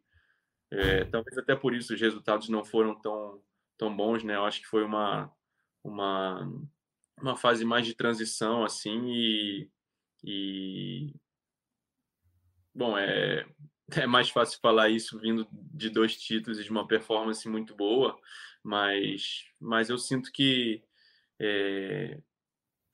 é, 0.70 1.04
talvez 1.04 1.36
até 1.38 1.56
por 1.56 1.74
isso 1.74 1.94
os 1.94 2.00
resultados 2.00 2.48
não 2.48 2.64
foram 2.64 2.94
tão, 3.00 3.42
tão 3.76 3.94
bons, 3.94 4.22
né? 4.22 4.36
Eu 4.36 4.44
acho 4.44 4.60
que 4.60 4.66
foi 4.66 4.84
uma, 4.84 5.32
uma, 5.82 6.48
uma 7.20 7.36
fase 7.36 7.64
mais 7.64 7.86
de 7.86 7.94
transição, 7.94 8.64
assim, 8.64 9.08
e, 9.08 9.70
e 10.22 11.14
Bom, 12.74 12.96
é, 12.96 13.44
é 13.96 14.06
mais 14.06 14.30
fácil 14.30 14.58
falar 14.60 14.88
isso 14.88 15.18
vindo 15.18 15.46
de 15.52 15.90
dois 15.90 16.16
títulos 16.16 16.58
e 16.58 16.64
de 16.64 16.70
uma 16.70 16.86
performance 16.86 17.48
muito 17.48 17.74
boa, 17.74 18.16
mas, 18.62 19.44
mas 19.60 19.90
eu 19.90 19.98
sinto 19.98 20.30
que 20.32 20.82
é, 21.40 22.18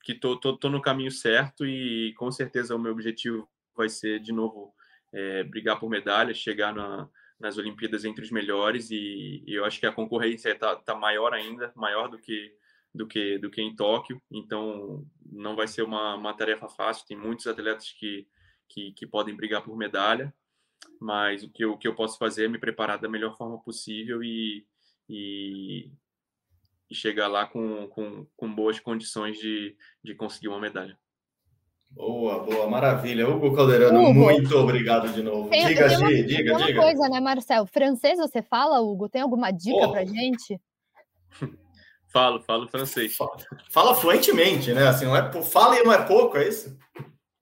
que 0.03 0.15
tô, 0.15 0.37
tô, 0.37 0.57
tô, 0.57 0.69
no 0.69 0.81
caminho 0.81 1.11
certo 1.11 1.65
e 1.65 2.13
com 2.13 2.31
certeza 2.31 2.75
o 2.75 2.79
meu 2.79 2.93
objetivo 2.93 3.47
vai 3.75 3.89
ser 3.89 4.19
de 4.19 4.31
novo 4.31 4.73
é, 5.13 5.43
brigar 5.43 5.79
por 5.79 5.89
medalha, 5.89 6.33
chegar 6.33 6.73
na, 6.73 7.09
nas 7.39 7.57
Olimpíadas 7.57 8.05
entre 8.05 8.23
os 8.23 8.31
melhores 8.31 8.89
e, 8.89 9.43
e 9.45 9.53
eu 9.53 9.65
acho 9.65 9.79
que 9.79 9.85
a 9.85 9.91
concorrência 9.91 10.51
está 10.51 10.75
tá 10.75 10.95
maior 10.95 11.33
ainda, 11.33 11.71
maior 11.75 12.07
do 12.07 12.17
que 12.17 12.55
do 12.93 13.05
que 13.05 13.37
do 13.37 13.51
que 13.51 13.61
em 13.61 13.75
Tóquio, 13.75 14.19
então 14.31 15.05
não 15.31 15.55
vai 15.55 15.67
ser 15.67 15.83
uma, 15.83 16.15
uma 16.15 16.33
tarefa 16.33 16.67
fácil. 16.67 17.05
Tem 17.05 17.17
muitos 17.17 17.45
atletas 17.45 17.91
que 17.91 18.27
que, 18.67 18.91
que 18.93 19.05
podem 19.05 19.35
brigar 19.35 19.63
por 19.63 19.77
medalha, 19.77 20.33
mas 20.99 21.43
o 21.43 21.49
que, 21.49 21.63
eu, 21.63 21.73
o 21.73 21.77
que 21.77 21.87
eu 21.87 21.95
posso 21.95 22.17
fazer 22.17 22.45
é 22.45 22.47
me 22.47 22.59
preparar 22.59 22.99
da 22.99 23.09
melhor 23.09 23.35
forma 23.37 23.57
possível 23.59 24.23
e, 24.23 24.65
e, 25.09 25.91
e 26.89 26.95
chegar 26.95 27.27
lá 27.27 27.45
com, 27.45 27.87
com, 27.87 28.25
com 28.35 28.53
boas 28.53 28.79
condições 28.79 29.37
de, 29.37 29.75
de 30.03 30.15
conseguir 30.15 30.47
uma 30.47 30.59
medalha. 30.59 30.97
Boa, 31.89 32.43
boa, 32.43 32.69
maravilha. 32.69 33.27
Hugo 33.27 33.55
Calderano, 33.55 34.01
Hugo, 34.01 34.13
muito 34.13 34.55
obrigado 34.57 35.11
de 35.13 35.23
novo. 35.23 35.49
Tem, 35.49 35.65
diga, 35.67 35.87
tem 35.87 35.97
uma, 35.97 36.09
Gi, 36.09 36.23
diga, 36.23 36.57
tem 36.57 36.65
diga. 36.65 36.79
uma 36.79 36.83
coisa, 36.83 37.09
né, 37.09 37.19
Marcel? 37.19 37.65
Francês 37.65 38.17
você 38.17 38.41
fala, 38.41 38.81
Hugo? 38.81 39.07
Tem 39.07 39.21
alguma 39.21 39.51
dica 39.51 39.87
oh. 39.87 39.91
pra 39.91 40.03
gente? 40.03 40.59
falo, 42.11 42.41
falo 42.41 42.67
francês. 42.67 43.15
Fala, 43.15 43.37
fala, 43.69 43.95
fluentemente, 43.95 44.73
né? 44.73 44.87
Assim, 44.87 45.05
não 45.05 45.15
é, 45.15 45.31
fala 45.43 45.79
e 45.79 45.83
não 45.83 45.93
é 45.93 46.05
pouco, 46.05 46.37
é 46.37 46.47
isso? 46.47 46.77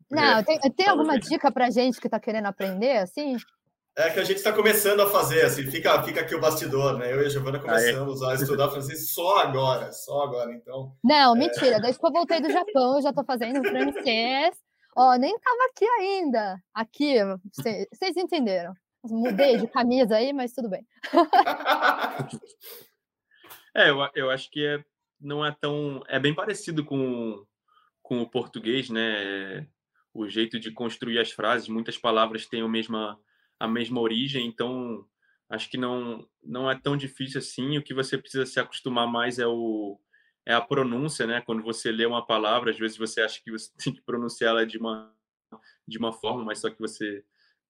Não, 0.10 0.44
tem, 0.44 0.60
tem 0.60 0.88
alguma 0.88 1.20
dica 1.20 1.52
para 1.52 1.70
gente 1.70 2.00
que 2.00 2.08
está 2.08 2.20
querendo 2.20 2.46
aprender, 2.46 2.98
assim? 2.98 3.36
É 3.98 4.10
que 4.10 4.20
a 4.20 4.26
gente 4.26 4.38
está 4.38 4.52
começando 4.52 5.00
a 5.00 5.10
fazer, 5.10 5.46
assim, 5.46 5.64
fica, 5.64 6.04
fica 6.04 6.20
aqui 6.20 6.36
o 6.36 6.42
bastidor, 6.42 6.98
né? 6.98 7.14
Eu 7.14 7.24
e 7.24 7.28
a 7.28 7.30
Giovana 7.30 7.60
começamos 7.60 8.22
a 8.22 8.34
estudar 8.34 8.70
francês 8.70 9.12
só 9.12 9.38
agora, 9.38 9.90
só 9.94 10.24
agora, 10.24 10.54
então... 10.54 10.94
Não, 11.02 11.34
é... 11.34 11.40
mentira, 11.40 11.80
desde 11.80 11.98
que 11.98 12.06
eu 12.06 12.12
voltei 12.12 12.42
do 12.42 12.52
Japão, 12.52 12.98
eu 12.98 13.02
já 13.02 13.10
estou 13.10 13.24
fazendo 13.24 13.64
francês. 13.64 14.54
Ó, 14.98 15.16
nem 15.16 15.34
estava 15.34 15.64
aqui 15.70 15.86
ainda. 15.86 16.62
Aqui, 16.74 17.16
vocês 17.94 18.18
entenderam. 18.18 18.74
Mudei 19.06 19.58
de 19.58 19.68
camisa 19.68 20.18
aí, 20.18 20.34
mas 20.34 20.52
tudo 20.52 20.70
bem. 20.70 20.86
é, 23.74 23.90
eu, 23.90 23.98
eu 24.14 24.30
acho 24.30 24.52
que 24.52 24.66
é, 24.66 24.84
não 25.22 25.46
é 25.46 25.56
tão... 25.58 26.04
É 26.10 26.20
bem 26.20 26.36
parecido 26.36 26.84
com, 26.84 27.46
com 28.02 28.22
o 28.22 28.30
português, 28.30 28.90
né? 28.90 29.66
O 30.16 30.30
jeito 30.30 30.58
de 30.58 30.72
construir 30.72 31.20
as 31.20 31.30
frases, 31.30 31.68
muitas 31.68 31.98
palavras 31.98 32.48
têm 32.48 32.62
a 32.62 32.68
mesma, 32.70 33.20
a 33.60 33.68
mesma 33.68 34.00
origem, 34.00 34.48
então 34.48 35.06
acho 35.50 35.70
que 35.70 35.78
não, 35.78 36.26
não 36.42 36.72
é 36.72 36.80
tão 36.80 36.96
difícil 36.96 37.40
assim. 37.40 37.78
O 37.78 37.84
que 37.84 37.94
você 37.94 38.18
precisa 38.18 38.46
se 38.46 38.58
acostumar 38.58 39.06
mais 39.08 39.40
é, 39.40 39.46
o, 39.46 40.00
é 40.46 40.54
a 40.54 40.62
pronúncia, 40.62 41.28
né? 41.28 41.42
Quando 41.42 41.62
você 41.62 41.92
lê 41.92 42.06
uma 42.06 42.26
palavra, 42.26 42.72
às 42.72 42.80
vezes 42.80 42.98
você 42.98 43.22
acha 43.22 43.44
que 43.44 43.52
você 43.52 43.70
tem 43.78 43.94
que 43.94 44.02
pronunciá-la 44.02 44.64
de 44.64 44.78
uma, 44.78 45.14
de 45.86 45.98
uma 45.98 46.14
forma, 46.14 46.46
mas 46.46 46.60
só 46.60 46.70
que 46.70 46.80
você 46.80 47.22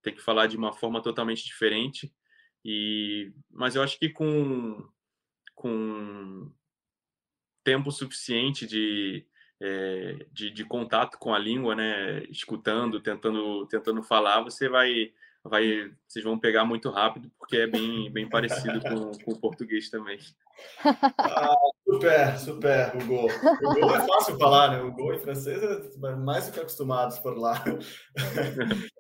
tem 0.04 0.14
que 0.14 0.22
falar 0.22 0.46
de 0.46 0.56
uma 0.56 0.72
forma 0.72 1.02
totalmente 1.02 1.44
diferente. 1.44 2.14
E, 2.64 3.34
mas 3.50 3.76
eu 3.76 3.82
acho 3.82 3.98
que 3.98 4.10
com, 4.10 4.88
com 5.56 6.52
tempo 7.64 7.92
suficiente 7.92 8.68
de, 8.68 9.26
é, 9.62 10.26
de, 10.32 10.52
de, 10.52 10.66
contato 10.66 11.18
com 11.18 11.34
a 11.34 11.40
língua, 11.40 11.76
né? 11.76 12.24
Escutando, 12.30 13.00
tentando, 13.00 13.66
tentando 13.68 14.04
falar, 14.04 14.42
você 14.42 14.68
vai, 14.68 15.12
vai, 15.44 15.92
vocês 16.08 16.24
vão 16.24 16.38
pegar 16.38 16.66
muito 16.66 16.90
rápido, 16.90 17.32
porque 17.38 17.58
é 17.58 17.68
bem, 17.68 18.12
bem 18.12 18.28
parecido 18.30 18.82
com, 18.82 19.12
com 19.24 19.32
o 19.32 19.40
português 19.40 19.90
também. 19.90 20.20
Ah, 21.18 21.56
super, 21.84 22.38
super, 22.38 22.96
Hugo. 22.96 23.26
Hugo 23.26 23.96
é 23.96 24.08
fácil 24.08 24.38
falar, 24.38 24.72
né? 24.72 24.82
Hugo 24.82 25.14
em 25.14 25.20
francês 25.20 25.62
é 25.62 26.16
mais 26.16 26.48
do 26.48 26.54
que 26.54 26.60
acostumados 26.60 27.20
por 27.20 27.38
lá. 27.38 27.64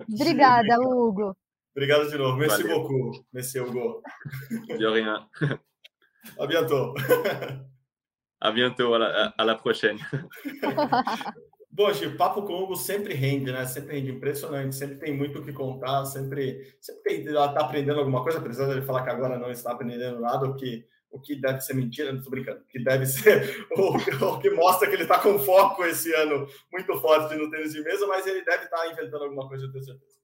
Obrigada, 0.09 0.79
Hugo. 0.79 1.35
Obrigado 1.75 2.09
de 2.09 2.17
novo. 2.17 2.37
Merci 2.37 2.63
Valeu. 2.63 2.81
beaucoup, 2.81 3.25
monsieur 3.33 3.67
Hugo. 3.67 4.01
De 4.77 4.87
rien. 4.87 5.27
A 6.39 6.47
bientôt. 6.47 6.95
A 8.45 8.51
bientôt, 8.51 8.93
à 8.93 8.99
la, 8.99 9.33
à 9.37 9.43
la 9.43 9.55
prochaine. 9.55 9.99
Bom, 11.71 11.91
Gil, 11.91 12.15
papo 12.15 12.43
com 12.43 12.53
o 12.53 12.63
Hugo 12.63 12.75
sempre 12.75 13.15
rende, 13.15 13.51
né? 13.51 13.65
Sempre 13.65 13.95
rende, 13.95 14.11
impressionante, 14.11 14.75
sempre 14.75 14.97
tem 14.97 15.17
muito 15.17 15.39
o 15.39 15.43
que 15.43 15.51
contar, 15.51 16.05
sempre, 16.05 16.77
sempre 16.79 17.23
está 17.23 17.59
aprendendo 17.59 17.99
alguma 17.99 18.21
coisa, 18.21 18.37
apesar 18.37 18.67
de 18.67 18.73
ele 18.73 18.83
falar 18.83 19.03
que 19.03 19.09
agora 19.09 19.39
não 19.39 19.49
está 19.49 19.71
aprendendo 19.71 20.19
nada, 20.21 20.45
o 20.45 20.55
que, 20.55 20.85
o 21.09 21.19
que 21.19 21.35
deve 21.35 21.59
ser 21.61 21.73
mentira, 21.73 22.11
não 22.11 22.19
estou 22.19 22.29
brincando, 22.29 22.61
o 22.61 22.67
que 22.67 22.83
deve 22.83 23.07
ser, 23.07 23.65
o, 23.75 23.97
o 23.97 24.39
que 24.39 24.51
mostra 24.51 24.87
que 24.87 24.93
ele 24.93 25.03
está 25.03 25.19
com 25.19 25.39
foco 25.39 25.83
esse 25.83 26.13
ano 26.13 26.47
muito 26.71 26.95
forte 27.01 27.35
no 27.35 27.49
tênis 27.49 27.73
de 27.73 27.81
mesa, 27.81 28.05
mas 28.05 28.27
ele 28.27 28.45
deve 28.45 28.65
estar 28.65 28.77
tá 28.77 28.87
inventando 28.91 29.23
alguma 29.23 29.47
coisa, 29.47 29.65
eu 29.65 29.71
tenho 29.71 29.83
certeza. 29.83 30.15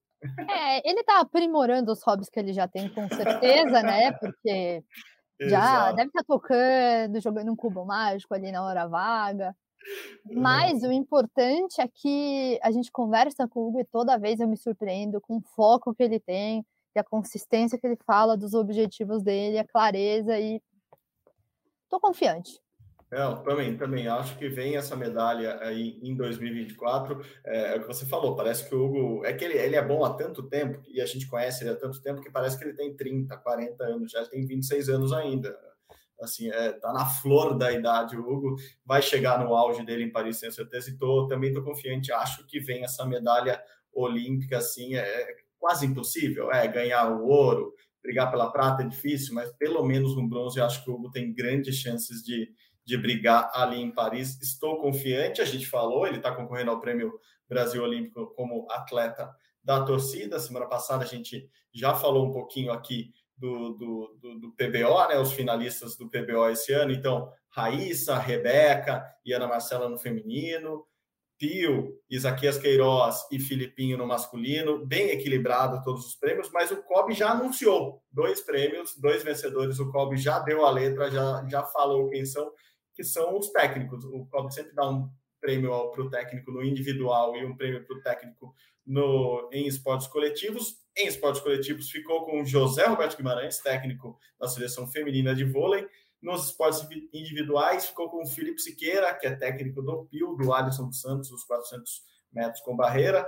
É, 0.48 0.88
ele 0.88 1.00
está 1.00 1.20
aprimorando 1.20 1.92
os 1.92 2.04
hobbies 2.04 2.30
que 2.30 2.40
ele 2.40 2.54
já 2.54 2.68
tem, 2.68 2.88
com 2.88 3.10
certeza, 3.10 3.82
né? 3.82 4.12
Porque 4.12 4.84
já 5.50 5.92
deve 5.92 6.10
estar 6.10 6.24
tá 6.24 6.26
tocando, 6.28 7.20
jogando 7.20 7.52
um 7.52 7.56
cubo 7.56 7.86
mágico 7.86 8.34
ali 8.34 8.52
na 8.52 8.64
hora 8.64 8.88
vaga. 8.88 9.56
Mas 10.32 10.84
o 10.84 10.92
importante 10.92 11.82
é 11.82 11.88
que 11.88 12.60
a 12.62 12.72
gente 12.72 12.92
conversa 12.92 13.48
com 13.48 13.62
o 13.62 13.68
Hugo 13.70 13.80
e 13.80 13.86
toda 13.86 14.18
vez 14.18 14.40
eu 14.40 14.48
me 14.48 14.56
surpreendo 14.56 15.20
com 15.20 15.38
o 15.38 15.42
foco 15.42 15.94
que 15.94 16.04
ele 16.04 16.20
tem 16.20 16.66
e 16.96 17.00
a 17.00 17.04
consistência 17.04 17.78
que 17.80 17.88
ele 17.88 17.98
fala 18.06 18.38
dos 18.38 18.54
objetivos 18.54 19.24
dele, 19.24 19.58
a 19.58 19.68
clareza 19.68 20.40
e 20.40 20.62
tô 21.90 22.00
confiante. 22.00 22.62
Não, 23.12 23.44
também, 23.44 23.76
também 23.76 24.08
acho 24.08 24.38
que 24.38 24.48
vem 24.48 24.78
essa 24.78 24.96
medalha 24.96 25.60
aí 25.62 26.00
em 26.02 26.16
2024. 26.16 27.22
É, 27.46 27.74
é, 27.74 27.76
o 27.76 27.82
que 27.82 27.88
você 27.88 28.06
falou, 28.06 28.38
parece 28.38 28.68
que 28.68 28.74
o 28.74 28.86
Hugo. 28.86 29.26
É 29.26 29.34
que 29.34 29.44
ele, 29.44 29.58
ele 29.58 29.76
é 29.76 29.86
bom 29.86 30.06
há 30.06 30.14
tanto 30.14 30.44
tempo, 30.44 30.82
e 30.88 31.02
a 31.02 31.06
gente 31.06 31.28
conhece 31.28 31.62
ele 31.64 31.72
há 31.72 31.76
tanto 31.76 32.02
tempo, 32.02 32.22
que 32.22 32.32
parece 32.32 32.58
que 32.58 32.64
ele 32.64 32.74
tem 32.74 32.96
30, 32.96 33.36
40 33.36 33.84
anos, 33.84 34.12
já 34.14 34.26
tem 34.26 34.46
26 34.46 34.88
anos 34.88 35.12
ainda. 35.12 35.58
assim, 36.22 36.50
é, 36.52 36.72
tá 36.74 36.94
na 36.94 37.06
flor 37.06 37.58
da 37.58 37.72
idade. 37.74 38.16
O 38.16 38.22
Hugo 38.22 38.56
vai 38.86 39.02
chegar 39.02 39.44
no 39.44 39.54
auge 39.56 39.84
dele 39.86 40.06
em 40.06 40.12
Paris, 40.12 40.40
tenho 40.40 40.54
certeza, 40.54 40.90
e 40.90 40.98
tô, 40.98 41.28
também 41.28 41.50
estou 41.50 41.64
confiante. 41.66 42.14
Acho 42.14 42.46
que 42.48 42.60
vem 42.62 42.84
essa 42.86 43.06
medalha 43.06 43.62
olímpica, 43.94 44.58
assim, 44.60 44.96
é, 44.96 45.02
é 45.02 45.36
quase 45.60 45.86
impossível. 45.86 46.50
É 46.52 46.66
ganhar 46.68 47.12
o 47.12 47.28
ouro, 47.28 47.74
brigar 48.02 48.32
pela 48.32 48.52
prata 48.52 48.84
é 48.84 48.88
difícil, 48.88 49.36
mas 49.36 49.52
pelo 49.58 49.84
menos 49.86 50.16
no 50.16 50.28
bronze 50.28 50.62
acho 50.62 50.84
que 50.84 50.90
o 50.90 50.94
Hugo 50.96 51.12
tem 51.12 51.34
grandes 51.34 51.76
chances 51.76 52.24
de, 52.24 52.50
de 52.86 52.98
brigar 52.98 53.52
ali 53.54 53.82
em 53.82 53.92
Paris. 53.92 54.40
Estou 54.42 54.82
confiante, 54.82 55.42
a 55.42 55.46
gente 55.46 55.68
falou, 55.68 56.06
ele 56.06 56.18
está 56.18 56.34
concorrendo 56.34 56.72
ao 56.72 56.82
Prêmio 56.82 57.12
Brasil 57.48 57.84
Olímpico 57.84 58.34
como 58.36 58.68
atleta 58.70 59.30
da 59.64 59.84
torcida. 59.84 60.40
Semana 60.40 60.68
passada 60.68 61.04
a 61.04 61.08
gente 61.08 61.50
já 61.74 61.94
falou 61.94 62.28
um 62.28 62.32
pouquinho 62.32 62.72
aqui 62.72 63.14
do, 63.38 63.72
do, 63.72 64.20
do, 64.22 64.40
do, 64.40 64.52
PBO, 64.52 65.08
né? 65.08 65.18
Os 65.20 65.34
finalistas 65.34 65.98
do 65.98 66.10
PBO 66.10 66.50
esse 66.50 66.72
ano. 66.74 66.92
Então, 66.92 67.32
Raíssa, 67.50 68.18
Rebeca 68.18 69.04
e 69.26 69.34
Ana 69.34 69.48
Marcela 69.48 69.90
no 69.90 69.98
feminino, 69.98 70.86
Pio, 71.42 72.00
Isaquias 72.08 72.60
Queiroz 72.60 73.26
e 73.32 73.40
Filipinho 73.40 73.98
no 73.98 74.06
masculino, 74.06 74.86
bem 74.86 75.10
equilibrado 75.10 75.84
todos 75.84 76.06
os 76.06 76.16
prêmios, 76.16 76.52
mas 76.52 76.70
o 76.70 76.84
COB 76.84 77.14
já 77.14 77.32
anunciou 77.32 78.00
dois 78.12 78.42
prêmios, 78.42 78.96
dois 78.96 79.24
vencedores, 79.24 79.80
o 79.80 79.92
COB 79.92 80.18
já 80.18 80.38
deu 80.38 80.64
a 80.64 80.70
letra, 80.70 81.10
já, 81.10 81.44
já 81.50 81.64
falou 81.64 82.10
quem 82.10 82.24
são, 82.28 82.52
que 83.02 83.04
são 83.04 83.38
os 83.38 83.50
técnicos. 83.50 84.06
O 84.06 84.28
COB 84.28 84.54
sempre 84.54 84.76
dá 84.76 84.88
um 84.88 85.10
prêmio 85.40 85.72
para 85.90 86.04
o 86.04 86.10
técnico 86.10 86.52
no 86.52 86.64
individual 86.64 87.36
e 87.36 87.44
um 87.44 87.58
prêmio 87.58 87.84
para 87.84 87.98
o 87.98 88.02
técnico 88.02 88.56
no, 88.86 89.50
em 89.52 89.66
esportes 89.66 90.06
coletivos. 90.06 90.76
Em 90.96 91.08
esportes 91.08 91.42
coletivos 91.42 91.90
ficou 91.90 92.26
com 92.26 92.46
José 92.46 92.86
Roberto 92.86 93.18
Guimarães, 93.18 93.58
técnico 93.58 94.20
da 94.40 94.48
seleção 94.48 94.88
feminina 94.88 95.34
de 95.34 95.44
vôlei. 95.44 95.88
Nos 96.22 96.46
esportes 96.46 96.88
individuais 97.12 97.88
ficou 97.88 98.08
com 98.08 98.22
o 98.22 98.28
Felipe 98.28 98.62
Siqueira, 98.62 99.12
que 99.16 99.26
é 99.26 99.36
técnico 99.36 99.82
do 99.82 100.06
PIL, 100.06 100.36
do 100.36 100.54
Alisson 100.54 100.88
dos 100.88 101.02
Santos, 101.02 101.32
os 101.32 101.44
400 101.44 102.04
metros 102.32 102.62
com 102.62 102.76
barreira. 102.76 103.28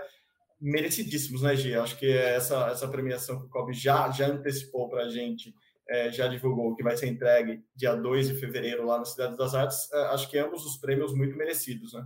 Merecidíssimos, 0.62 1.42
né, 1.42 1.56
Gia? 1.56 1.82
Acho 1.82 1.98
que 1.98 2.12
essa, 2.16 2.68
essa 2.68 2.88
premiação 2.88 3.40
que 3.40 3.48
o 3.48 3.50
Kobe 3.50 3.74
já, 3.74 4.12
já 4.12 4.28
antecipou 4.28 4.88
para 4.88 5.06
a 5.06 5.10
gente, 5.10 5.56
é, 5.90 6.12
já 6.12 6.28
divulgou 6.28 6.76
que 6.76 6.84
vai 6.84 6.96
ser 6.96 7.08
entregue 7.08 7.64
dia 7.76 7.96
2 7.96 8.30
de 8.30 8.36
fevereiro 8.36 8.86
lá 8.86 8.98
na 8.98 9.06
Cidade 9.06 9.38
das 9.38 9.54
Artes. 9.54 9.92
É, 9.92 10.06
acho 10.08 10.30
que 10.30 10.38
ambos 10.38 10.66
os 10.66 10.78
prêmios 10.78 11.14
muito 11.14 11.38
merecidos, 11.38 11.94
né? 11.94 12.06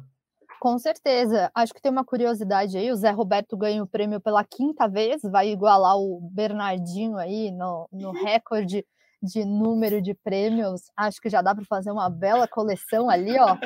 Com 0.59 0.77
certeza. 0.79 1.51
Acho 1.53 1.73
que 1.73 1.81
tem 1.81 1.91
uma 1.91 2.03
curiosidade 2.03 2.77
aí. 2.77 2.91
O 2.91 2.95
Zé 2.95 3.11
Roberto 3.11 3.55
ganha 3.55 3.83
o 3.83 3.87
prêmio 3.87 4.19
pela 4.19 4.43
quinta 4.43 4.87
vez, 4.87 5.21
vai 5.21 5.49
igualar 5.49 5.95
o 5.97 6.19
Bernardinho 6.33 7.17
aí 7.17 7.51
no, 7.51 7.87
no 7.91 8.11
recorde 8.25 8.83
de 9.21 9.45
número 9.45 10.01
de 10.01 10.13
prêmios. 10.13 10.81
Acho 10.95 11.21
que 11.21 11.29
já 11.29 11.41
dá 11.41 11.53
para 11.53 11.65
fazer 11.65 11.91
uma 11.91 12.09
bela 12.09 12.47
coleção 12.47 13.09
ali, 13.09 13.37
ó, 13.39 13.57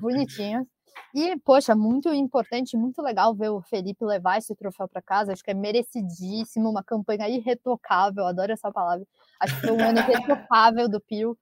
bonitinho. 0.00 0.66
E, 1.14 1.36
poxa, 1.40 1.74
muito 1.74 2.12
importante, 2.12 2.76
muito 2.76 3.02
legal 3.02 3.34
ver 3.34 3.50
o 3.50 3.62
Felipe 3.62 4.04
levar 4.04 4.38
esse 4.38 4.54
troféu 4.54 4.88
para 4.88 5.02
casa. 5.02 5.32
Acho 5.32 5.42
que 5.42 5.50
é 5.50 5.54
merecidíssimo, 5.54 6.70
uma 6.70 6.84
campanha 6.84 7.28
irretocável, 7.28 8.26
adoro 8.26 8.52
essa 8.52 8.70
palavra. 8.70 9.06
Acho 9.40 9.54
que 9.56 9.66
foi 9.66 9.72
um 9.72 9.82
ano 9.82 9.98
irretocável 10.48 10.88
do 10.88 11.00
Pio. 11.00 11.36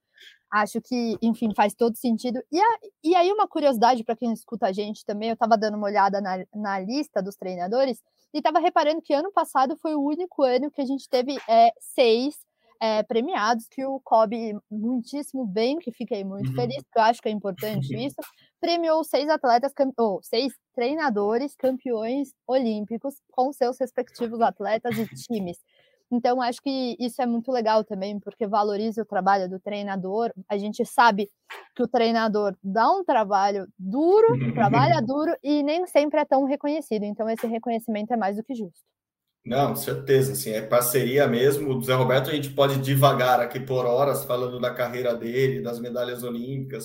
Acho 0.51 0.81
que, 0.81 1.19
enfim, 1.21 1.53
faz 1.55 1.75
todo 1.75 1.97
sentido. 1.97 2.43
E, 2.51 2.59
a, 2.59 2.79
e 3.05 3.15
aí, 3.15 3.31
uma 3.31 3.47
curiosidade 3.47 4.03
para 4.03 4.17
quem 4.17 4.33
escuta 4.33 4.67
a 4.67 4.73
gente 4.73 5.05
também, 5.05 5.29
eu 5.29 5.35
estava 5.35 5.59
dando 5.59 5.77
uma 5.77 5.87
olhada 5.87 6.21
na, 6.21 6.45
na 6.55 6.81
lista 6.81 7.23
dos 7.23 7.37
treinadores 7.37 8.03
e 8.33 8.39
estava 8.39 8.59
reparando 8.59 9.03
que 9.03 9.13
ano 9.13 9.31
passado 9.31 9.77
foi 9.77 9.95
o 9.95 10.03
único 10.03 10.43
ano 10.43 10.71
que 10.71 10.81
a 10.81 10.87
gente 10.87 11.09
teve 11.09 11.39
é, 11.47 11.73
seis 11.79 12.48
é, 12.81 13.03
premiados, 13.03 13.67
que 13.69 13.85
o 13.85 14.01
Kobe, 14.01 14.57
muitíssimo 14.71 15.47
bem, 15.47 15.79
que 15.79 15.93
fiquei 15.93 16.25
muito 16.25 16.51
uhum. 16.51 16.55
feliz, 16.55 16.83
porque 16.85 16.99
eu 16.99 17.03
acho 17.03 17.21
que 17.23 17.29
é 17.29 17.33
importante 17.33 17.89
isso, 17.97 18.17
premiou 18.61 19.03
seis 19.05 19.29
atletas, 19.29 19.73
ou 19.97 20.21
seis 20.23 20.53
treinadores 20.75 21.55
campeões 21.57 22.33
olímpicos 22.47 23.15
com 23.31 23.53
seus 23.53 23.79
respectivos 23.79 24.41
atletas 24.41 24.97
e 24.97 25.07
times. 25.07 25.59
Então, 26.11 26.41
acho 26.41 26.63
que 26.63 26.97
isso 26.99 27.21
é 27.21 27.27
muito 27.27 27.53
legal 27.53 27.85
também, 27.85 28.19
porque 28.19 28.47
valoriza 28.47 29.03
o 29.03 29.07
trabalho 29.07 29.49
do 29.49 29.61
treinador. 29.61 30.33
A 30.49 30.57
gente 30.57 30.85
sabe 30.87 31.29
que 31.77 31.83
o 31.83 31.89
treinador 31.89 32.57
dá 32.63 32.91
um 32.91 33.05
trabalho 33.05 33.67
duro, 33.79 34.27
trabalha 34.55 35.03
duro 35.05 35.37
e 35.43 35.63
nem 35.63 35.87
sempre 35.87 36.21
é 36.21 36.25
tão 36.25 36.45
reconhecido. 36.45 37.03
Então, 37.05 37.29
esse 37.29 37.47
reconhecimento 37.47 38.13
é 38.13 38.17
mais 38.17 38.37
do 38.37 38.43
que 38.43 38.55
justo. 38.55 38.81
Não, 39.49 39.75
certeza, 39.75 40.33
assim, 40.33 40.51
é 40.51 40.61
parceria 40.61 41.27
mesmo. 41.27 41.75
O 41.75 41.83
Zé 41.83 41.95
Roberto, 41.95 42.29
a 42.29 42.35
gente 42.35 42.51
pode 42.51 42.77
devagar 42.83 43.41
aqui 43.41 43.59
por 43.59 43.87
horas 43.87 44.23
falando 44.27 44.61
da 44.61 44.75
carreira 44.75 45.15
dele, 45.15 45.63
das 45.63 45.81
medalhas 45.81 46.23
olímpicas, 46.23 46.85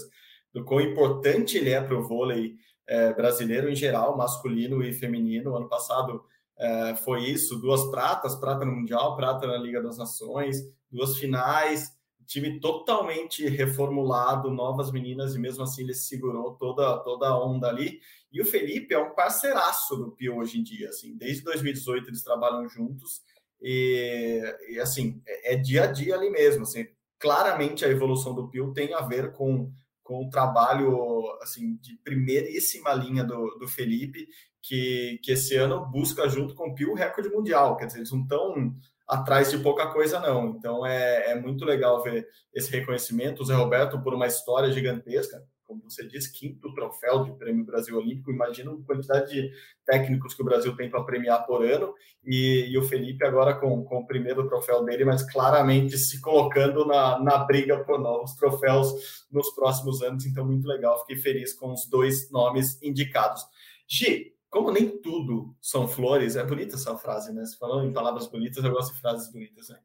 do 0.54 0.64
quão 0.64 0.80
importante 0.80 1.58
ele 1.58 1.72
é 1.72 1.82
para 1.82 2.00
o 2.00 2.08
vôlei 2.08 2.56
é, 2.88 3.14
brasileiro 3.14 3.70
em 3.70 3.76
geral, 3.76 4.16
masculino 4.16 4.82
e 4.82 4.94
feminino. 4.94 5.58
Ano 5.58 5.68
passado 5.68 6.24
é, 6.58 6.96
foi 6.96 7.26
isso, 7.26 7.60
duas 7.60 7.84
pratas, 7.92 8.34
prata 8.34 8.64
no 8.64 8.72
Mundial, 8.72 9.18
prata 9.18 9.46
na 9.46 9.58
Liga 9.58 9.84
das 9.84 9.98
Nações, 9.98 10.56
duas 10.90 11.18
finais, 11.18 11.90
time 12.34 12.60
totalmente 12.60 13.48
reformulado, 13.48 14.50
novas 14.50 14.92
meninas, 14.92 15.36
e 15.36 15.40
mesmo 15.40 15.64
assim 15.64 15.84
ele 15.84 15.94
segurou 15.94 16.56
toda, 16.56 16.98
toda 17.04 17.28
a 17.28 17.40
onda 17.40 17.68
ali. 17.68 18.00
E 18.32 18.42
o 18.42 18.46
Felipe 18.46 18.94
é 18.96 19.00
um 19.00 19.14
parceiraço 19.14 19.96
do 19.96 20.12
Pio 20.12 20.38
hoje 20.38 20.60
em 20.60 20.64
dia, 20.64 20.90
assim, 20.90 21.16
desde 21.16 21.44
2018 21.44 22.10
eles 22.10 22.24
trabalham 22.24 22.68
juntos, 22.68 23.22
e, 23.62 24.42
e 24.70 24.80
assim, 24.80 25.22
é, 25.28 25.54
é, 25.54 25.56
dia 25.56 25.84
a 25.84 25.88
dia 25.88 26.16
ali 26.16 26.32
mesmo, 26.32 26.64
assim, 26.64 26.88
claramente 27.20 27.86
a 27.86 27.90
evolução 27.90 28.34
do 28.34 28.50
Pio 28.50 28.74
tem 28.74 28.94
a 28.94 29.02
ver 29.02 29.32
com 29.32 29.72
com 30.04 30.26
o 30.26 30.30
trabalho 30.30 31.32
assim 31.42 31.78
de 31.78 31.96
primeiríssima 32.04 32.94
linha 32.94 33.24
do, 33.24 33.58
do 33.58 33.70
Felipe, 33.70 34.28
que, 34.62 35.18
que 35.24 35.32
esse 35.32 35.56
ano 35.56 35.86
busca 35.86 36.28
junto 36.28 36.54
com 36.56 36.68
o 36.68 36.76
Pio 36.76 36.92
o 36.92 36.96
recorde 36.96 37.30
mundial. 37.30 37.78
Quer 37.78 37.86
dizer, 37.86 38.00
eles 38.00 38.12
não 38.12 38.24
estão 38.24 38.76
atrás 39.08 39.52
de 39.52 39.58
pouca 39.58 39.88
coisa, 39.88 40.20
não. 40.20 40.50
Então 40.50 40.86
é, 40.86 41.32
é 41.32 41.36
muito 41.36 41.66
legal 41.66 42.02
ver 42.04 42.28
esse 42.54 42.72
reconhecimento. 42.72 43.42
O 43.42 43.46
Zé 43.46 43.54
Roberto, 43.54 44.02
por 44.02 44.14
uma 44.14 44.28
história 44.28 44.72
gigantesca, 44.72 45.44
como 45.66 45.90
você 45.90 46.08
disse, 46.08 46.32
quinto 46.32 46.74
troféu 46.74 47.24
de 47.24 47.34
Prêmio 47.34 47.66
Brasil 47.66 47.98
Olímpico. 47.98 48.32
Imagina 48.32 48.72
a 48.72 48.86
quantidade 48.86 49.32
de 49.32 49.52
técnicos 49.86 50.34
que 50.34 50.42
o 50.42 50.46
Brasil 50.46 50.76
tem 50.76 50.90
para 50.90 51.04
premiar 51.04 51.46
por 51.46 51.66
ano. 51.66 51.94
E, 52.24 52.68
e, 52.70 52.78
o 52.78 52.84
Felipe 52.84 53.26
agora 53.26 53.56
com, 53.56 53.84
com 53.84 54.00
o 54.00 54.06
primeiro 54.06 54.48
troféu 54.48 54.84
dele, 54.84 55.04
mas 55.04 55.24
claramente 55.30 55.98
se 55.98 56.22
colocando 56.22 56.86
na, 56.86 57.20
na 57.20 57.38
briga 57.40 57.84
por 57.84 58.00
novos 58.00 58.34
troféus 58.36 59.26
nos 59.32 59.50
próximos 59.56 60.02
anos. 60.02 60.26
Então, 60.26 60.46
muito 60.46 60.68
legal. 60.68 61.00
Fiquei 61.00 61.18
feliz 61.18 61.54
com 61.54 61.74
os 61.74 61.88
dois 61.90 62.30
nomes 62.32 62.82
indicados. 62.82 63.44
Gi, 63.88 64.33
como 64.54 64.70
nem 64.70 64.88
tudo 65.02 65.56
são 65.60 65.88
flores, 65.88 66.36
é 66.36 66.44
bonita 66.44 66.76
essa 66.76 66.96
frase, 66.96 67.34
né? 67.34 67.44
Se 67.44 67.58
falando 67.58 67.90
em 67.90 67.92
palavras 67.92 68.28
bonitas, 68.28 68.64
eu 68.64 68.72
gosto 68.72 68.94
de 68.94 69.02
frases 69.02 69.32
bonitas, 69.32 69.68
né? 69.68 69.80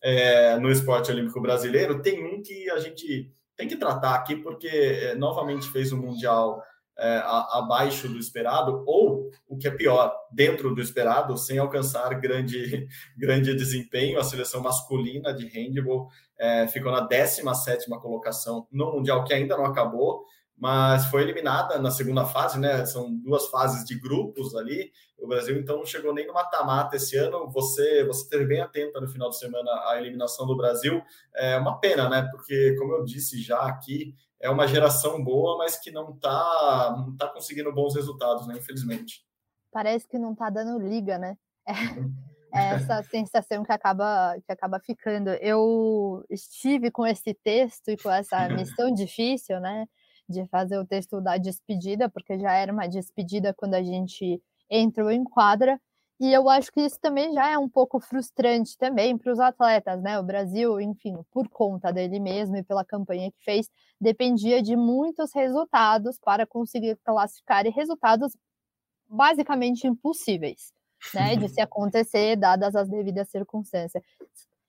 É, 0.00 0.56
no 0.60 0.70
esporte 0.70 1.10
olímpico 1.10 1.40
brasileiro, 1.40 2.00
tem 2.00 2.24
um 2.24 2.40
que 2.40 2.70
a 2.70 2.78
gente 2.78 3.34
tem 3.56 3.66
que 3.66 3.76
tratar 3.76 4.14
aqui, 4.14 4.36
porque 4.36 4.68
é, 4.68 5.16
novamente 5.16 5.68
fez 5.68 5.92
um 5.92 5.96
Mundial 5.96 6.62
é, 6.96 7.16
a, 7.16 7.58
abaixo 7.58 8.08
do 8.08 8.16
esperado, 8.16 8.84
ou, 8.86 9.28
o 9.48 9.58
que 9.58 9.66
é 9.66 9.72
pior, 9.72 10.14
dentro 10.30 10.72
do 10.72 10.80
esperado, 10.80 11.36
sem 11.36 11.58
alcançar 11.58 12.14
grande, 12.20 12.86
grande 13.18 13.52
desempenho. 13.56 14.20
A 14.20 14.24
seleção 14.24 14.62
masculina 14.62 15.34
de 15.34 15.48
handball 15.48 16.08
é, 16.38 16.68
ficou 16.68 16.92
na 16.92 17.00
17 17.00 17.90
colocação 18.00 18.68
no 18.70 18.92
Mundial, 18.92 19.24
que 19.24 19.34
ainda 19.34 19.56
não 19.56 19.64
acabou 19.64 20.24
mas 20.56 21.06
foi 21.06 21.22
eliminada 21.22 21.78
na 21.78 21.90
segunda 21.90 22.24
fase, 22.24 22.58
né? 22.58 22.84
São 22.86 23.12
duas 23.16 23.48
fases 23.48 23.84
de 23.84 23.98
grupos 23.98 24.54
ali. 24.54 24.92
O 25.18 25.26
Brasil 25.26 25.58
então 25.58 25.78
não 25.78 25.84
chegou 25.84 26.14
nem 26.14 26.26
no 26.26 26.34
mata-mata 26.34 26.96
esse 26.96 27.16
ano. 27.16 27.50
Você 27.50 28.04
você 28.04 28.22
esteve 28.22 28.46
bem 28.46 28.60
atenta 28.60 29.00
no 29.00 29.08
final 29.08 29.28
de 29.28 29.38
semana 29.38 29.70
à 29.88 29.98
eliminação 29.98 30.46
do 30.46 30.56
Brasil. 30.56 31.02
É 31.34 31.56
uma 31.56 31.78
pena, 31.80 32.08
né? 32.08 32.28
Porque 32.30 32.76
como 32.78 32.92
eu 32.94 33.04
disse 33.04 33.40
já 33.42 33.60
aqui, 33.62 34.14
é 34.40 34.50
uma 34.50 34.66
geração 34.66 35.22
boa, 35.22 35.58
mas 35.58 35.78
que 35.78 35.90
não 35.90 36.14
está 36.14 36.94
não 36.96 37.16
tá 37.16 37.28
conseguindo 37.28 37.72
bons 37.72 37.94
resultados, 37.94 38.46
né? 38.46 38.54
Infelizmente. 38.56 39.24
Parece 39.72 40.06
que 40.06 40.18
não 40.18 40.32
está 40.32 40.50
dando 40.50 40.78
liga, 40.78 41.18
né? 41.18 41.36
É, 41.66 41.72
é 42.54 42.74
essa 42.74 43.02
sensação 43.04 43.64
que 43.64 43.72
acaba 43.72 44.36
que 44.46 44.52
acaba 44.52 44.78
ficando. 44.78 45.30
Eu 45.40 46.24
estive 46.28 46.90
com 46.90 47.06
esse 47.06 47.32
texto 47.34 47.88
e 47.88 47.96
com 47.96 48.10
essa 48.10 48.48
missão 48.50 48.92
difícil, 48.92 49.58
né? 49.58 49.86
De 50.28 50.46
fazer 50.46 50.78
o 50.78 50.86
texto 50.86 51.20
da 51.20 51.36
despedida, 51.36 52.08
porque 52.08 52.38
já 52.38 52.52
era 52.52 52.72
uma 52.72 52.86
despedida 52.86 53.54
quando 53.54 53.74
a 53.74 53.82
gente 53.82 54.42
entrou 54.70 55.10
em 55.10 55.24
quadra. 55.24 55.80
E 56.20 56.32
eu 56.32 56.48
acho 56.48 56.70
que 56.70 56.80
isso 56.80 57.00
também 57.00 57.32
já 57.32 57.50
é 57.50 57.58
um 57.58 57.68
pouco 57.68 57.98
frustrante 57.98 58.78
também 58.78 59.18
para 59.18 59.32
os 59.32 59.40
atletas, 59.40 60.00
né? 60.02 60.18
O 60.20 60.22
Brasil, 60.22 60.80
enfim, 60.80 61.16
por 61.32 61.48
conta 61.48 61.92
dele 61.92 62.20
mesmo 62.20 62.56
e 62.56 62.62
pela 62.62 62.84
campanha 62.84 63.30
que 63.32 63.42
fez, 63.44 63.68
dependia 64.00 64.62
de 64.62 64.76
muitos 64.76 65.32
resultados 65.34 66.18
para 66.20 66.46
conseguir 66.46 66.96
classificar 67.04 67.66
e 67.66 67.70
resultados 67.70 68.36
basicamente 69.08 69.86
impossíveis, 69.86 70.72
né? 71.12 71.36
De 71.36 71.48
se 71.48 71.60
acontecer, 71.62 72.36
dadas 72.36 72.76
as 72.76 72.88
devidas 72.88 73.28
circunstâncias. 73.28 74.02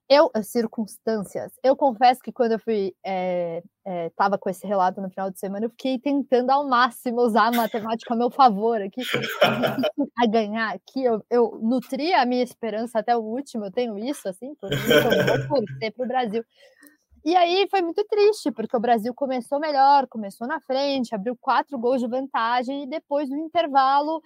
Eu, 0.10 0.30
circunstâncias, 0.44 1.52
eu 1.64 1.76
confesso 1.76 2.22
que 2.22 2.32
quando 2.32 2.54
eu 2.54 2.60
fui, 2.60 2.94
é, 3.06 3.64
é, 3.86 4.10
tava 4.12 4.38
com 4.38 4.50
esse 4.50 4.68
relato 4.68 5.02
no 5.02 5.10
final 5.10 5.32
de 5.32 5.40
semana, 5.40 5.66
eu 5.66 5.70
fiquei 5.70 5.98
tentando 5.98 6.50
ao 6.52 6.68
máximo 6.68 7.22
usar 7.22 7.48
a 7.48 7.52
matemática 7.52 8.14
a 8.14 8.18
meu 8.18 8.30
favor 8.30 8.82
aqui, 8.82 9.02
a 10.22 10.28
ganhar 10.28 10.74
aqui, 10.74 11.04
eu, 11.04 11.24
eu 11.30 11.60
nutria 11.62 12.22
a 12.22 12.26
minha 12.26 12.44
esperança 12.44 13.00
até 13.00 13.16
o 13.16 13.22
último, 13.22 13.66
eu 13.66 13.72
tenho 13.72 13.98
isso, 13.98 14.28
assim, 14.28 14.54
por 14.56 14.72
isso 14.72 14.92
eu 14.92 15.48
vou 15.48 15.66
torcer 15.66 15.94
para 15.94 16.06
o 16.06 16.08
Brasil. 16.08 16.44
E 17.26 17.36
aí 17.38 17.66
foi 17.72 17.82
muito 17.82 18.04
triste, 18.06 18.52
porque 18.52 18.76
o 18.76 18.82
Brasil 18.82 19.14
começou 19.14 19.58
melhor, 19.58 20.08
começou 20.08 20.46
na 20.46 20.60
frente, 20.60 21.16
abriu 21.16 21.38
quatro 21.40 21.80
gols 21.80 22.02
de 22.02 22.08
vantagem, 22.08 22.84
e 22.84 22.88
depois 22.88 23.30
do 23.30 23.38
intervalo 23.38 24.22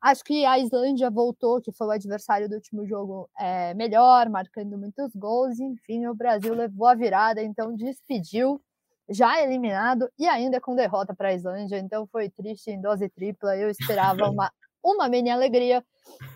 Acho 0.00 0.22
que 0.22 0.44
a 0.44 0.58
Islândia 0.58 1.10
voltou, 1.10 1.60
que 1.60 1.72
foi 1.72 1.88
o 1.88 1.90
adversário 1.90 2.48
do 2.48 2.54
último 2.54 2.86
jogo, 2.86 3.28
é, 3.36 3.74
melhor, 3.74 4.28
marcando 4.28 4.78
muitos 4.78 5.12
gols. 5.14 5.58
Enfim, 5.58 6.06
o 6.06 6.14
Brasil 6.14 6.54
levou 6.54 6.86
a 6.86 6.94
virada, 6.94 7.42
então 7.42 7.74
despediu, 7.74 8.60
já 9.08 9.42
eliminado 9.42 10.08
e 10.16 10.28
ainda 10.28 10.60
com 10.60 10.76
derrota 10.76 11.14
para 11.14 11.30
a 11.30 11.34
Islândia. 11.34 11.78
Então 11.78 12.06
foi 12.06 12.30
triste 12.30 12.70
em 12.70 12.80
dose 12.80 13.08
tripla. 13.08 13.56
Eu 13.56 13.68
esperava 13.68 14.30
uma, 14.30 14.52
uma 14.84 15.08
mini 15.08 15.30
alegria 15.30 15.84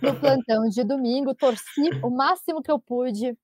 no 0.02 0.18
plantão 0.18 0.68
de 0.68 0.82
domingo. 0.82 1.32
Torci 1.32 1.88
o 2.02 2.10
máximo 2.10 2.62
que 2.62 2.70
eu 2.70 2.80
pude, 2.80 3.38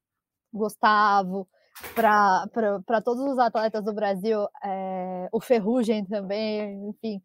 Gustavo, 0.52 1.46
para 1.94 3.00
todos 3.04 3.22
os 3.22 3.38
atletas 3.38 3.84
do 3.84 3.92
Brasil, 3.92 4.48
é, 4.64 5.28
o 5.30 5.40
Ferrugem 5.40 6.04
também, 6.04 6.88
enfim 6.88 7.22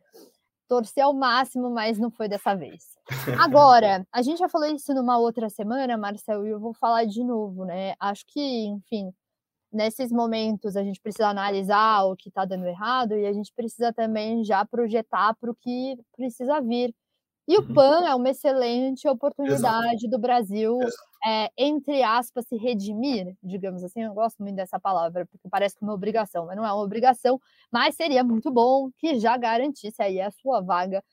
torcer 0.73 1.03
ao 1.03 1.13
máximo, 1.13 1.69
mas 1.69 1.99
não 1.99 2.09
foi 2.09 2.27
dessa 2.27 2.55
vez. 2.55 2.83
Agora, 3.39 4.07
a 4.11 4.23
gente 4.23 4.39
já 4.39 4.49
falou 4.49 4.67
isso 4.67 4.91
numa 4.91 5.19
outra 5.19 5.47
semana, 5.47 5.95
Marcel, 5.95 6.47
e 6.47 6.49
eu 6.49 6.59
vou 6.59 6.73
falar 6.73 7.05
de 7.05 7.23
novo, 7.23 7.63
né? 7.63 7.93
Acho 7.99 8.25
que, 8.25 8.65
enfim, 8.65 9.11
nesses 9.71 10.11
momentos 10.11 10.75
a 10.75 10.83
gente 10.83 10.99
precisa 10.99 11.27
analisar 11.27 12.05
o 12.05 12.15
que 12.15 12.29
está 12.29 12.43
dando 12.43 12.65
errado 12.65 13.15
e 13.15 13.27
a 13.27 13.33
gente 13.33 13.53
precisa 13.55 13.93
também 13.93 14.43
já 14.43 14.65
projetar 14.65 15.35
para 15.35 15.51
o 15.51 15.55
que 15.55 15.95
precisa 16.17 16.59
vir. 16.59 16.91
E 17.47 17.57
o 17.57 17.61
uhum. 17.61 17.73
PAN 17.73 18.05
é 18.07 18.15
uma 18.15 18.29
excelente 18.29 19.07
oportunidade 19.07 20.05
Exato. 20.05 20.09
do 20.09 20.17
Brasil, 20.17 20.79
é, 21.25 21.49
entre 21.57 22.01
aspas, 22.01 22.47
se 22.47 22.55
redimir, 22.55 23.35
digamos 23.43 23.83
assim. 23.83 24.01
Eu 24.03 24.13
gosto 24.13 24.41
muito 24.41 24.55
dessa 24.55 24.79
palavra, 24.79 25.25
porque 25.25 25.49
parece 25.49 25.75
que 25.75 25.83
é 25.83 25.87
uma 25.87 25.93
obrigação, 25.93 26.45
mas 26.45 26.55
não 26.55 26.65
é 26.65 26.71
uma 26.71 26.81
obrigação. 26.81 27.39
Mas 27.71 27.95
seria 27.95 28.23
muito 28.23 28.49
bom 28.49 28.89
que 28.97 29.19
já 29.19 29.35
garantisse 29.35 30.01
aí 30.01 30.21
a 30.21 30.31
sua 30.31 30.61
vaga 30.61 31.03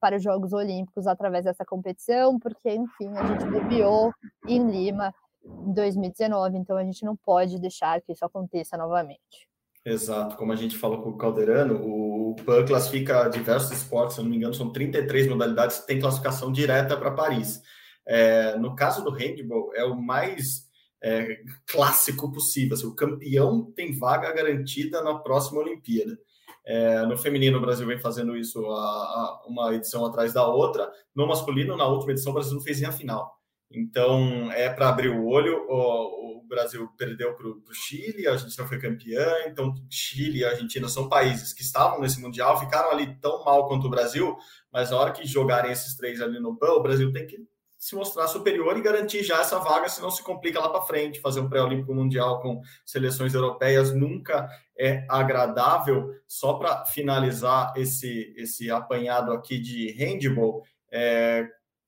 para 0.00 0.16
os 0.16 0.22
Jogos 0.22 0.52
Olímpicos 0.52 1.06
através 1.06 1.44
dessa 1.44 1.64
competição, 1.64 2.38
porque, 2.38 2.74
enfim, 2.74 3.16
a 3.16 3.26
gente 3.26 3.46
bobeou 3.46 4.12
em 4.46 4.68
Lima 4.68 5.14
em 5.44 5.72
2019, 5.72 6.58
então 6.58 6.76
a 6.76 6.84
gente 6.84 7.04
não 7.04 7.16
pode 7.16 7.58
deixar 7.60 8.00
que 8.02 8.12
isso 8.12 8.24
aconteça 8.24 8.76
novamente. 8.76 9.48
Exato, 9.86 10.36
como 10.36 10.52
a 10.52 10.56
gente 10.56 10.76
falou 10.76 11.00
com 11.00 11.10
o 11.10 11.16
Calderano, 11.16 11.76
o 11.80 12.34
PAN 12.44 12.66
classifica 12.66 13.28
diversos 13.28 13.70
esportes, 13.70 14.16
se 14.16 14.22
não 14.22 14.28
me 14.28 14.36
engano, 14.36 14.52
são 14.52 14.72
33 14.72 15.28
modalidades 15.28 15.78
que 15.78 15.86
têm 15.86 16.00
classificação 16.00 16.50
direta 16.50 16.96
para 16.96 17.12
Paris. 17.12 17.62
É, 18.04 18.56
no 18.58 18.74
caso 18.74 19.04
do 19.04 19.12
handball, 19.12 19.72
é 19.76 19.84
o 19.84 19.94
mais 19.94 20.66
é, 21.00 21.38
clássico 21.68 22.32
possível. 22.32 22.74
Assim, 22.74 22.86
o 22.88 22.96
campeão 22.96 23.70
tem 23.76 23.96
vaga 23.96 24.32
garantida 24.32 25.00
na 25.02 25.14
próxima 25.20 25.60
Olimpíada. 25.60 26.18
É, 26.66 27.06
no 27.06 27.16
feminino, 27.16 27.58
o 27.58 27.60
Brasil 27.60 27.86
vem 27.86 28.00
fazendo 28.00 28.36
isso 28.36 28.66
a, 28.66 28.80
a, 28.80 29.44
uma 29.46 29.72
edição 29.72 30.04
atrás 30.04 30.32
da 30.32 30.44
outra. 30.48 30.90
No 31.14 31.28
masculino, 31.28 31.76
na 31.76 31.86
última 31.86 32.10
edição, 32.10 32.32
o 32.32 32.34
Brasil 32.34 32.54
não 32.54 32.60
fez 32.60 32.80
nem 32.80 32.88
a 32.88 32.92
final. 32.92 33.35
Então, 33.70 34.50
é 34.52 34.68
para 34.70 34.88
abrir 34.88 35.08
o 35.08 35.26
olho. 35.26 35.66
O, 35.68 36.38
o 36.38 36.46
Brasil 36.46 36.88
perdeu 36.96 37.34
para 37.34 37.46
o 37.46 37.62
Chile, 37.72 38.26
a 38.26 38.32
Argentina 38.32 38.66
foi 38.66 38.78
campeã. 38.78 39.26
Então, 39.46 39.74
Chile 39.90 40.40
e 40.40 40.44
Argentina 40.44 40.88
são 40.88 41.08
países 41.08 41.52
que 41.52 41.62
estavam 41.62 42.00
nesse 42.00 42.20
Mundial, 42.20 42.58
ficaram 42.60 42.90
ali 42.90 43.16
tão 43.20 43.44
mal 43.44 43.68
quanto 43.68 43.86
o 43.86 43.90
Brasil, 43.90 44.36
mas 44.72 44.90
na 44.90 44.98
hora 44.98 45.12
que 45.12 45.26
jogarem 45.26 45.72
esses 45.72 45.96
três 45.96 46.20
ali 46.20 46.38
no 46.38 46.56
PAN, 46.56 46.72
o 46.72 46.82
Brasil 46.82 47.12
tem 47.12 47.26
que 47.26 47.38
se 47.78 47.94
mostrar 47.94 48.26
superior 48.26 48.76
e 48.76 48.82
garantir 48.82 49.22
já 49.22 49.40
essa 49.40 49.58
vaga, 49.58 49.88
senão 49.88 50.10
se 50.10 50.22
complica 50.22 50.58
lá 50.58 50.68
para 50.68 50.82
frente. 50.82 51.20
Fazer 51.20 51.40
um 51.40 51.48
pré-olímpico 51.48 51.94
mundial 51.94 52.40
com 52.40 52.60
seleções 52.84 53.34
europeias 53.34 53.94
nunca 53.94 54.48
é 54.78 55.04
agradável. 55.08 56.10
Só 56.26 56.54
para 56.54 56.84
finalizar 56.86 57.72
esse, 57.76 58.34
esse 58.36 58.70
apanhado 58.70 59.32
aqui 59.32 59.58
de 59.58 59.92
handball, 59.92 60.62
é, 60.90 61.46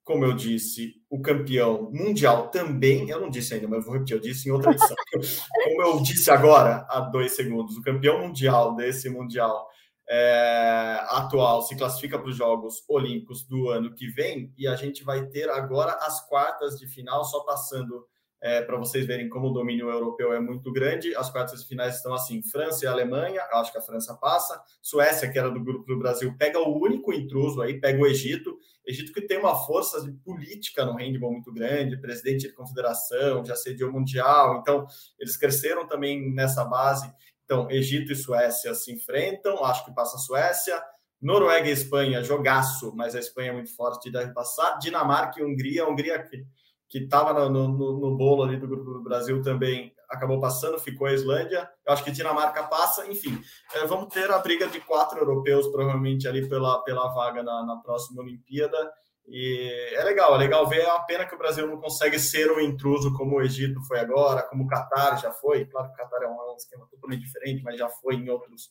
como 0.08 0.24
eu 0.24 0.32
disse, 0.32 0.94
o 1.10 1.20
campeão 1.20 1.90
mundial 1.92 2.48
também, 2.48 3.10
eu 3.10 3.20
não 3.20 3.28
disse 3.28 3.52
ainda, 3.52 3.68
mas 3.68 3.84
vou 3.84 3.92
repetir, 3.92 4.16
eu 4.16 4.22
disse 4.22 4.48
em 4.48 4.52
outra 4.52 4.72
edição. 4.72 4.96
como 5.64 5.82
eu 5.82 6.02
disse 6.02 6.30
agora, 6.30 6.86
há 6.88 7.00
dois 7.00 7.36
segundos, 7.36 7.76
o 7.76 7.82
campeão 7.82 8.20
mundial 8.20 8.74
desse 8.74 9.10
mundial 9.10 9.68
é, 10.08 10.98
atual 11.10 11.60
se 11.60 11.76
classifica 11.76 12.18
para 12.18 12.30
os 12.30 12.36
Jogos 12.36 12.82
Olímpicos 12.88 13.46
do 13.46 13.68
ano 13.68 13.94
que 13.94 14.08
vem 14.08 14.50
e 14.56 14.66
a 14.66 14.74
gente 14.76 15.04
vai 15.04 15.26
ter 15.26 15.50
agora 15.50 15.92
as 16.00 16.26
quartas 16.26 16.78
de 16.78 16.86
final, 16.86 17.22
só 17.22 17.40
passando 17.40 18.06
é, 18.40 18.62
para 18.62 18.76
vocês 18.76 19.04
verem 19.04 19.28
como 19.28 19.48
o 19.48 19.52
domínio 19.52 19.90
europeu 19.90 20.32
é 20.32 20.40
muito 20.40 20.72
grande. 20.72 21.14
As 21.16 21.30
quartas 21.30 21.64
finais 21.64 21.96
estão 21.96 22.14
assim: 22.14 22.42
França 22.42 22.84
e 22.84 22.88
Alemanha, 22.88 23.42
acho 23.54 23.72
que 23.72 23.78
a 23.78 23.82
França 23.82 24.14
passa. 24.14 24.60
Suécia, 24.80 25.30
que 25.30 25.38
era 25.38 25.50
do 25.50 25.62
grupo 25.62 25.84
do 25.86 25.98
Brasil, 25.98 26.34
pega 26.38 26.58
o 26.58 26.80
único 26.80 27.12
intruso 27.12 27.60
aí, 27.60 27.80
pega 27.80 28.00
o 28.00 28.06
Egito. 28.06 28.58
Egito 28.86 29.12
que 29.12 29.20
tem 29.20 29.38
uma 29.38 29.54
força 29.66 30.00
política 30.24 30.84
no 30.84 30.94
handball 30.96 31.32
muito 31.32 31.52
grande, 31.52 32.00
presidente 32.00 32.48
de 32.48 32.54
confederação, 32.54 33.44
já 33.44 33.54
sediou 33.54 33.92
mundial, 33.92 34.60
então 34.60 34.86
eles 35.18 35.36
cresceram 35.36 35.86
também 35.86 36.32
nessa 36.32 36.64
base. 36.64 37.12
Então, 37.44 37.70
Egito 37.70 38.12
e 38.12 38.16
Suécia 38.16 38.74
se 38.74 38.92
enfrentam, 38.92 39.64
acho 39.64 39.84
que 39.84 39.94
passa 39.94 40.16
a 40.16 40.20
Suécia. 40.20 40.82
Noruega 41.20 41.68
e 41.68 41.72
Espanha, 41.72 42.22
jogaço, 42.22 42.94
mas 42.94 43.14
a 43.14 43.18
Espanha 43.18 43.50
é 43.50 43.52
muito 43.52 43.74
forte 43.74 44.08
e 44.08 44.12
deve 44.12 44.32
passar. 44.32 44.78
Dinamarca 44.78 45.40
e 45.40 45.44
Hungria, 45.44 45.88
Hungria 45.88 46.22
que 46.22 46.46
que 46.88 46.98
estava 46.98 47.32
no, 47.48 47.68
no, 47.68 48.00
no, 48.00 48.16
bolo 48.16 48.42
ali 48.42 48.56
do 48.56 48.66
grupo 48.66 48.92
do 48.94 49.02
Brasil 49.02 49.42
também 49.42 49.92
acabou 50.08 50.40
passando, 50.40 50.78
ficou 50.78 51.06
a 51.06 51.12
Islândia. 51.12 51.68
Eu 51.86 51.92
acho 51.92 52.02
que 52.02 52.10
Dinamarca 52.10 52.62
passa, 52.64 53.06
enfim. 53.06 53.38
É, 53.74 53.86
vamos 53.86 54.12
ter 54.12 54.30
a 54.30 54.38
briga 54.38 54.66
de 54.66 54.80
quatro 54.80 55.18
europeus, 55.18 55.66
provavelmente, 55.68 56.26
ali 56.26 56.48
pela, 56.48 56.82
pela 56.82 57.12
vaga 57.12 57.42
na, 57.42 57.64
na 57.64 57.76
próxima 57.76 58.22
Olimpíada. 58.22 58.90
E 59.30 59.92
é 59.94 60.02
legal, 60.04 60.34
é 60.34 60.38
legal 60.38 60.66
ver. 60.66 60.80
É 60.80 60.86
uma 60.90 61.04
pena 61.04 61.26
que 61.26 61.34
o 61.34 61.38
Brasil 61.38 61.66
não 61.66 61.78
consegue 61.78 62.18
ser 62.18 62.50
um 62.50 62.60
intruso 62.60 63.12
como 63.14 63.36
o 63.36 63.42
Egito 63.42 63.82
foi 63.82 64.00
agora, 64.00 64.42
como 64.42 64.64
o 64.64 64.66
Catar 64.66 65.18
já 65.18 65.30
foi. 65.30 65.66
Claro 65.66 65.88
que 65.88 65.94
o 65.94 65.96
Catar 65.96 66.22
é 66.22 66.28
um, 66.28 66.56
esquema 66.56 66.86
totalmente 66.90 67.22
diferente, 67.22 67.62
mas 67.62 67.78
já 67.78 67.88
foi 67.88 68.14
em 68.14 68.30
outros 68.30 68.70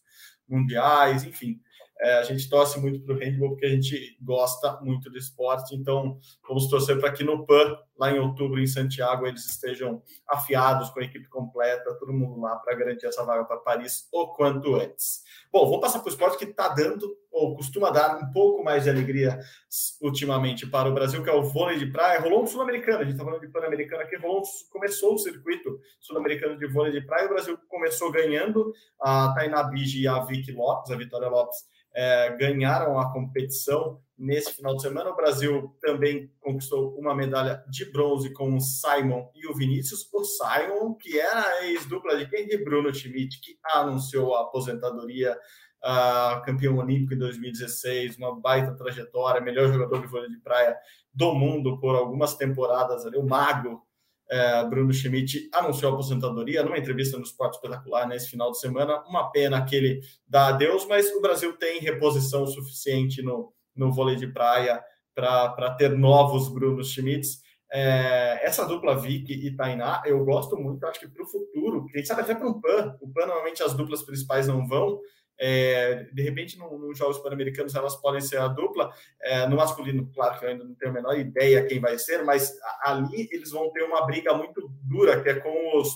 mundiais, 0.50 1.24
enfim. 1.24 1.60
É, 2.00 2.18
a 2.18 2.24
gente 2.24 2.50
torce 2.50 2.80
muito 2.80 3.02
para 3.02 3.16
o 3.16 3.18
handball 3.18 3.50
porque 3.50 3.66
a 3.66 3.70
gente 3.70 4.18
gosta 4.22 4.80
muito 4.82 5.10
do 5.10 5.18
esporte, 5.18 5.76
então 5.76 6.20
vamos 6.48 6.68
torcer 6.70 7.00
para 7.00 7.12
que 7.12 7.24
no 7.24 7.46
PAN, 7.46 7.78
lá 7.98 8.12
em 8.12 8.20
outubro, 8.20 8.60
em 8.60 8.68
Santiago, 8.68 9.26
eles 9.26 9.46
estejam 9.46 10.02
afiados 10.28 10.90
com 10.90 11.00
a 11.00 11.04
equipe 11.04 11.28
completa, 11.28 11.98
todo 12.00 12.14
mundo 12.14 12.40
lá 12.40 12.56
para 12.58 12.76
garantir 12.76 13.06
essa 13.06 13.24
vaga 13.24 13.46
para 13.46 13.58
Paris 13.58 14.08
o 14.12 14.28
quanto 14.34 14.76
antes. 14.76 15.24
Bom, 15.52 15.66
vamos 15.66 15.82
passar 15.82 16.00
para 16.00 16.08
o 16.08 16.12
esporte 16.12 16.38
que 16.38 16.46
está 16.46 16.70
dando, 16.70 17.08
ou 17.32 17.56
costuma 17.56 17.90
dar 17.90 18.18
um 18.18 18.32
pouco 18.32 18.64
mais 18.64 18.84
de 18.84 18.90
alegria 18.90 19.40
ultimamente 20.02 20.68
para 20.68 20.90
o 20.90 20.94
Brasil, 20.94 21.24
que 21.24 21.30
é 21.30 21.34
o 21.34 21.44
vôlei 21.44 21.78
de 21.78 21.88
praia. 21.88 22.20
Rolou 22.20 22.44
um 22.44 22.48
sul-americano, 22.48 23.00
a 23.00 23.04
gente 23.04 23.14
está 23.14 23.24
falando 23.24 23.42
de 23.42 23.48
pan-americano 23.48 24.04
aqui, 24.04 24.16
rolou 24.18 24.42
um, 24.42 24.72
começou 24.72 25.14
o 25.14 25.18
circuito 25.18 25.80
sul-americano 26.00 26.58
de 26.58 26.68
vôlei 26.68 26.92
de 26.92 27.02
praia, 27.02 27.26
o 27.26 27.30
Brasil 27.30 27.58
começou 27.68 28.12
ganhando 28.12 28.72
a 29.02 29.34
Tainá 29.34 29.64
Bigi 29.64 30.04
e 30.04 30.08
a 30.08 30.20
Vicky 30.20 30.52
Lopes, 30.52 30.92
a 30.92 30.96
Vitória 30.96 31.28
Lopes, 31.28 31.58
é, 31.94 32.36
ganharam 32.38 33.00
a 33.00 33.12
competição 33.12 34.00
nesse 34.18 34.54
final 34.54 34.76
de 34.76 34.82
semana. 34.82 35.12
O 35.12 35.16
Brasil 35.16 35.76
também 35.82 36.32
conquistou 36.40 36.98
uma 36.98 37.16
medalha 37.16 37.64
de 37.70 37.86
bronze 37.92 38.34
com 38.34 38.56
o 38.56 38.60
Simon 38.60 39.30
e 39.36 39.48
o 39.48 39.54
Vinícius. 39.54 40.10
O 40.14 40.24
Simon, 40.24 40.96
que 40.96 41.20
era 41.20 41.66
ex-dupla 41.66 42.18
de 42.18 42.28
quem? 42.30 42.48
De 42.48 42.58
Bruno 42.64 42.94
Schmidt, 42.94 43.40
que 43.42 43.58
anunciou 43.64 44.36
a 44.36 44.42
aposentadoria, 44.42 45.38
uh, 45.84 46.44
campeão 46.44 46.78
olímpico 46.78 47.14
em 47.14 47.20
2016, 47.20 48.18
uma 48.18 48.40
baita 48.40 48.76
trajetória, 48.76 49.42
melhor 49.42 49.72
jogador 49.72 50.02
de 50.02 50.08
vôlei 50.08 50.30
de 50.30 50.40
praia 50.40 50.76
do 51.14 51.34
mundo 51.34 51.80
por 51.80 51.96
algumas 51.96 52.36
temporadas 52.36 53.06
ali, 53.06 53.18
o 53.18 53.26
mago 53.26 53.88
é, 54.30 54.66
Bruno 54.66 54.94
Schmidt 54.94 55.50
anunciou 55.54 55.92
a 55.92 55.94
aposentadoria 55.94 56.64
numa 56.64 56.78
entrevista 56.78 57.18
no 57.18 57.24
Esporte 57.24 57.56
Espetacular 57.56 58.08
nesse 58.08 58.30
final 58.30 58.52
de 58.52 58.60
semana. 58.60 59.02
Uma 59.08 59.32
pena 59.32 59.64
que 59.64 59.76
ele 59.76 60.02
dá 60.28 60.48
adeus, 60.48 60.86
mas 60.86 61.10
o 61.14 61.22
Brasil 61.22 61.54
tem 61.58 61.80
reposição 61.80 62.46
suficiente 62.46 63.22
no, 63.22 63.54
no 63.78 63.92
vôlei 63.92 64.16
de 64.16 64.28
praia 64.28 64.84
para 65.16 65.72
ter 65.78 65.98
novos 65.98 66.48
Bruno 66.50 66.84
Schmidts. 66.84 67.42
É, 67.72 68.46
essa 68.46 68.66
dupla 68.66 68.98
Vic 68.98 69.32
e 69.32 69.56
Tainá, 69.56 70.02
eu 70.06 70.24
gosto 70.24 70.56
muito, 70.58 70.86
acho 70.86 71.00
que 71.00 71.08
para 71.08 71.24
o 71.24 71.28
futuro, 71.28 71.86
quem 71.88 72.04
sabe 72.06 72.22
até 72.22 72.34
para 72.34 72.48
o 72.48 72.62
PAN, 72.62 72.98
o 73.02 73.12
PAN 73.12 73.26
normalmente 73.26 73.62
as 73.62 73.74
duplas 73.74 74.04
principais 74.04 74.48
não 74.48 74.68
vão, 74.68 75.02
É, 75.40 76.08
de 76.14 76.24
repente, 76.24 76.58
nos 76.58 76.72
no 76.72 76.96
Jogos 76.96 77.20
Pan-Americanos, 77.20 77.76
elas 77.76 77.96
podem 77.96 78.22
ser 78.22 78.40
a 78.40 78.48
dupla. 78.48 78.92
É, 79.22 79.48
no 79.48 79.56
masculino, 79.56 80.10
claro 80.12 80.40
que 80.40 80.46
eu 80.46 80.50
ainda 80.50 80.64
não 80.64 80.74
tenho 80.74 80.92
a 80.92 80.94
menor 80.96 81.16
ideia 81.16 81.64
quem 81.68 81.80
vai 81.80 81.98
ser, 82.00 82.24
mas 82.26 82.58
ali 82.84 83.30
eles 83.32 83.52
vão 83.52 83.72
ter 83.72 83.84
uma 83.84 84.04
briga 84.08 84.34
muito 84.34 84.68
dura, 84.82 85.22
que 85.22 85.30
é 85.30 85.36
com 85.36 85.78
os, 85.78 85.90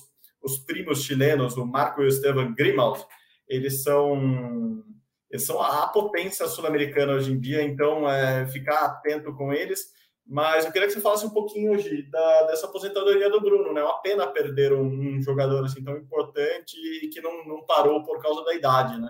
os 0.44 0.60
primos 0.60 1.04
chilenos, 1.04 1.58
o 1.58 1.66
Marco 1.66 2.02
e 2.02 2.06
o 2.06 2.08
Esteban 2.08 2.54
Grimald. 2.54 3.04
Eles 3.48 3.82
são, 3.82 4.84
eles 5.32 5.46
são 5.46 5.62
a 5.62 5.88
potência 5.88 6.46
sul-americana 6.46 7.14
hoje 7.14 7.32
em 7.32 7.40
dia, 7.40 7.64
então 7.64 8.10
é, 8.10 8.46
ficar 8.48 8.86
atento 8.86 9.34
com 9.34 9.54
eles. 9.54 9.94
Mas 10.28 10.66
eu 10.66 10.72
queria 10.72 10.88
que 10.88 10.94
você 10.94 11.02
falasse 11.02 11.26
um 11.26 11.32
pouquinho 11.32 11.72
hoje 11.72 12.04
da, 12.04 12.44
dessa 12.44 12.68
aposentadoria 12.68 13.30
do 13.30 13.42
Bruno, 13.42 13.74
né? 13.74 13.82
É 13.82 13.84
uma 13.84 14.02
pena 14.02 14.28
perder 14.28 14.74
um, 14.74 14.86
um, 14.86 15.22
jogador 15.22 15.66
assim 15.66 15.84
tão 15.84 15.98
importante 15.98 16.76
e 16.78 17.08
que 17.08 17.22
não, 17.22 17.46
não 17.46 17.66
parou 17.66 18.04
por 18.04 18.22
causa 18.22 18.44
da 18.44 18.54
idade, 18.54 19.00
né? 19.00 19.10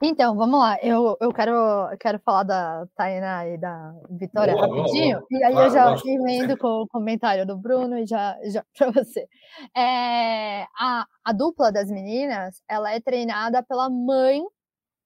Então, 0.00 0.36
vamos 0.36 0.58
lá. 0.58 0.78
Eu, 0.82 1.16
eu 1.20 1.32
quero, 1.32 1.54
quero 2.00 2.18
falar 2.20 2.42
da 2.42 2.86
Tainá 2.96 3.46
e 3.46 3.56
da 3.56 3.94
Vitória 4.10 4.54
boa, 4.54 4.66
rapidinho. 4.66 5.18
Boa, 5.18 5.28
boa. 5.30 5.40
E 5.40 5.44
aí 5.44 5.52
claro, 5.52 5.68
eu 5.68 5.96
já 5.96 6.10
emendo 6.10 6.56
com 6.56 6.82
o 6.82 6.88
comentário 6.88 7.46
do 7.46 7.56
Bruno 7.56 7.96
e 7.98 8.06
já, 8.06 8.36
já 8.44 8.64
para 8.76 8.90
você. 8.90 9.28
É, 9.76 10.62
a, 10.76 11.06
a 11.24 11.32
dupla 11.32 11.70
das 11.70 11.88
meninas, 11.88 12.60
ela 12.68 12.92
é 12.92 13.00
treinada 13.00 13.62
pela 13.62 13.88
mãe 13.88 14.42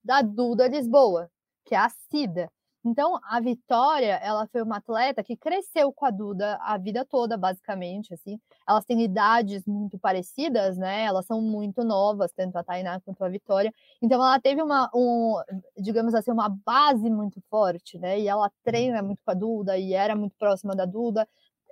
da 0.06 0.22
Duda 0.22 0.68
Lisboa, 0.68 1.28
que 1.64 1.74
é 1.74 1.78
a 1.78 1.88
Cida. 1.88 2.48
Então, 2.84 3.18
a 3.24 3.40
Vitória, 3.40 4.14
ela 4.22 4.46
foi 4.46 4.62
uma 4.62 4.76
atleta 4.76 5.24
que 5.24 5.36
cresceu 5.36 5.92
com 5.92 6.06
a 6.06 6.10
Duda 6.10 6.56
a 6.62 6.78
vida 6.78 7.04
toda, 7.04 7.36
basicamente, 7.36 8.14
assim. 8.14 8.38
Elas 8.68 8.84
têm 8.84 9.02
idades 9.02 9.66
muito 9.66 9.98
parecidas, 9.98 10.78
né? 10.78 11.02
Elas 11.02 11.26
são 11.26 11.42
muito 11.42 11.82
novas, 11.82 12.30
tanto 12.32 12.56
a 12.56 12.62
Tainá 12.62 13.00
quanto 13.00 13.24
a 13.24 13.28
Vitória. 13.28 13.74
Então, 14.00 14.22
ela 14.24 14.38
teve 14.38 14.62
uma, 14.62 14.88
um, 14.94 15.34
digamos 15.76 16.14
assim, 16.14 16.30
uma 16.30 16.48
base 16.48 17.10
muito 17.10 17.42
forte, 17.50 17.98
né? 17.98 18.20
E 18.20 18.28
ela 18.28 18.48
treina 18.62 19.02
muito 19.02 19.18
com 19.24 19.32
a 19.32 19.34
Duda 19.34 19.76
e 19.76 19.92
era 19.92 20.14
muito 20.14 20.36
próxima 20.38 20.76
da 20.76 20.84
Duda 20.84 21.26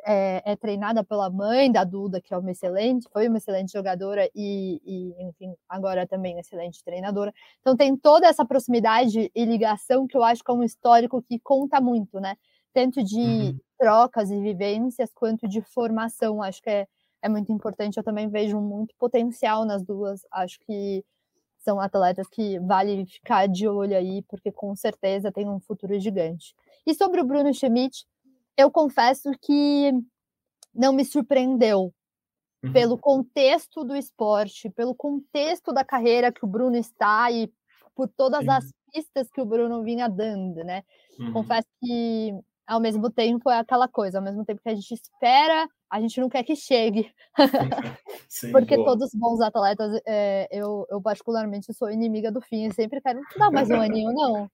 é, 0.05 0.43
é, 0.45 0.57
treinada 0.57 1.03
pela 1.03 1.31
mãe 1.31 1.73
da 1.73 1.83
Duda, 1.83 2.21
que 2.21 2.35
é 2.35 2.39
uma 2.39 2.51
excelente, 2.51 3.09
foi 3.13 3.27
uma 3.29 3.39
excelente 3.39 3.73
jogadora 3.73 4.29
e, 4.35 4.81
e, 4.85 5.25
enfim, 5.25 5.55
agora 5.69 6.07
também 6.07 6.39
excelente 6.39 6.85
treinadora. 6.85 7.33
Então 7.61 7.77
tem 7.77 7.97
toda 7.97 8.27
essa 8.27 8.45
proximidade 8.45 9.31
e 9.35 9.45
ligação 9.45 10.07
que 10.07 10.17
eu 10.17 10.23
acho 10.23 10.45
que 10.45 10.51
é 10.51 10.55
um 10.55 10.63
histórico 10.63 11.23
que 11.23 11.39
conta 11.39 11.81
muito, 11.81 12.21
né? 12.21 12.37
Tanto 12.73 13.03
de 13.03 13.21
uhum. 13.21 13.59
trocas 13.79 14.31
e 14.31 14.41
vivências 14.41 15.11
quanto 15.15 15.49
de 15.49 15.63
formação. 15.63 16.43
Acho 16.43 16.61
que 16.61 16.71
é, 16.71 16.87
é 17.23 17.29
muito 17.29 17.51
importante. 17.51 17.97
Eu 17.97 18.05
também 18.05 18.29
vejo 18.29 18.61
muito 18.61 18.95
potencial 18.99 19.65
nas 19.65 19.83
duas. 19.83 20.21
Acho 20.31 20.59
que 20.61 21.05
são 21.59 21.81
atletas 21.81 22.29
que 22.29 22.59
vale 22.61 23.07
ficar 23.07 23.49
de 23.49 23.67
olho 23.67 23.97
aí, 23.97 24.23
porque 24.29 24.53
com 24.53 24.77
certeza 24.77 25.33
tem 25.33 25.49
um 25.49 25.59
futuro 25.59 25.99
gigante. 25.99 26.55
E 26.87 26.95
sobre 26.95 27.23
o 27.23 27.25
Bruno 27.25 27.53
Schmidt, 27.55 28.05
eu 28.57 28.71
confesso 28.71 29.31
que 29.43 29.93
não 30.75 30.93
me 30.93 31.05
surpreendeu 31.05 31.93
uhum. 32.65 32.73
pelo 32.73 32.99
contexto 32.99 33.85
do 33.85 33.95
esporte, 33.95 34.71
pelo 34.71 34.95
contexto 34.95 35.73
da 35.73 35.85
carreira 35.85 36.33
que 36.33 36.45
o 36.45 36.49
Bruno 36.49 36.77
está 36.77 37.31
e 37.31 37.53
por 37.95 38.09
todas 38.09 38.43
Sim. 38.43 38.51
as 38.51 38.73
pistas 38.93 39.31
que 39.31 39.41
o 39.41 39.47
Bruno 39.47 39.83
vinha 39.83 40.09
dando, 40.09 40.65
né? 40.65 40.83
Uhum. 41.19 41.33
Confesso 41.33 41.69
que 41.81 42.33
ao 42.67 42.81
mesmo 42.81 43.11
tempo 43.11 43.51
é 43.51 43.59
aquela 43.59 43.87
coisa, 43.87 44.19
ao 44.19 44.25
mesmo 44.25 44.45
tempo 44.45 44.61
que 44.63 44.69
a 44.69 44.75
gente 44.75 44.95
espera, 44.95 45.69
a 45.95 46.01
gente 46.01 46.21
não 46.21 46.29
quer 46.29 46.43
que 46.43 46.57
chegue. 46.57 47.09
Porque 48.51 48.75
boa. 48.75 48.89
todos 48.89 49.07
os 49.07 49.15
bons 49.15 49.41
atletas, 49.41 50.01
é, 50.05 50.49
eu, 50.51 50.85
eu 50.91 51.01
particularmente 51.01 51.73
sou 51.73 51.89
inimiga 51.89 52.33
do 52.33 52.41
fim, 52.41 52.69
sempre 52.73 53.01
quero 53.01 53.21
dar 53.39 53.49
mais 53.53 53.71
um 53.71 53.81
aninho, 53.81 54.13
não. 54.13 54.51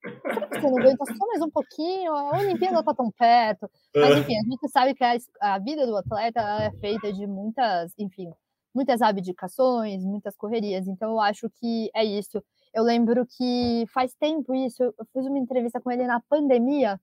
Você 0.53 0.71
não 0.71 0.79
aguenta 0.79 1.03
só 1.07 1.27
mais 1.27 1.41
um 1.41 1.49
pouquinho, 1.49 2.13
a 2.13 2.39
Olimpíada 2.39 2.83
tá 2.83 2.93
tão 2.93 3.11
perto. 3.11 3.71
Mas 3.97 4.19
enfim, 4.19 4.37
a 4.37 4.43
gente 4.43 4.69
sabe 4.69 4.95
que 4.95 5.03
a, 5.03 5.17
a 5.41 5.59
vida 5.59 5.87
do 5.87 5.97
atleta 5.97 6.41
é 6.41 6.71
feita 6.73 7.11
de 7.11 7.27
muitas, 7.27 7.95
enfim, 7.97 8.31
muitas 8.75 9.01
abdicações, 9.01 10.05
muitas 10.05 10.37
correrias. 10.37 10.87
Então 10.87 11.13
eu 11.13 11.21
acho 11.21 11.49
que 11.59 11.91
é 11.95 12.05
isso. 12.05 12.45
Eu 12.75 12.85
lembro 12.85 13.27
que 13.27 13.87
faz 13.95 14.13
tempo 14.13 14.55
isso, 14.55 14.83
eu 14.83 15.07
fiz 15.11 15.25
uma 15.25 15.39
entrevista 15.39 15.81
com 15.81 15.91
ele 15.91 16.07
na 16.07 16.21
pandemia, 16.21 17.01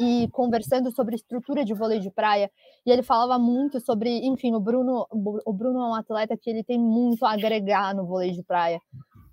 e 0.00 0.28
conversando 0.32 0.90
sobre 0.90 1.14
estrutura 1.14 1.62
de 1.62 1.74
vôlei 1.74 2.00
de 2.00 2.10
praia, 2.10 2.50
e 2.86 2.90
ele 2.90 3.02
falava 3.02 3.38
muito 3.38 3.78
sobre, 3.78 4.26
enfim, 4.26 4.54
o 4.54 4.60
Bruno, 4.60 5.06
o 5.10 5.52
Bruno 5.52 5.78
é 5.78 5.88
um 5.88 5.94
atleta 5.94 6.38
que 6.38 6.48
ele 6.48 6.64
tem 6.64 6.78
muito 6.78 7.24
a 7.26 7.32
agregar 7.32 7.94
no 7.94 8.06
vôlei 8.06 8.30
de 8.30 8.42
praia. 8.42 8.80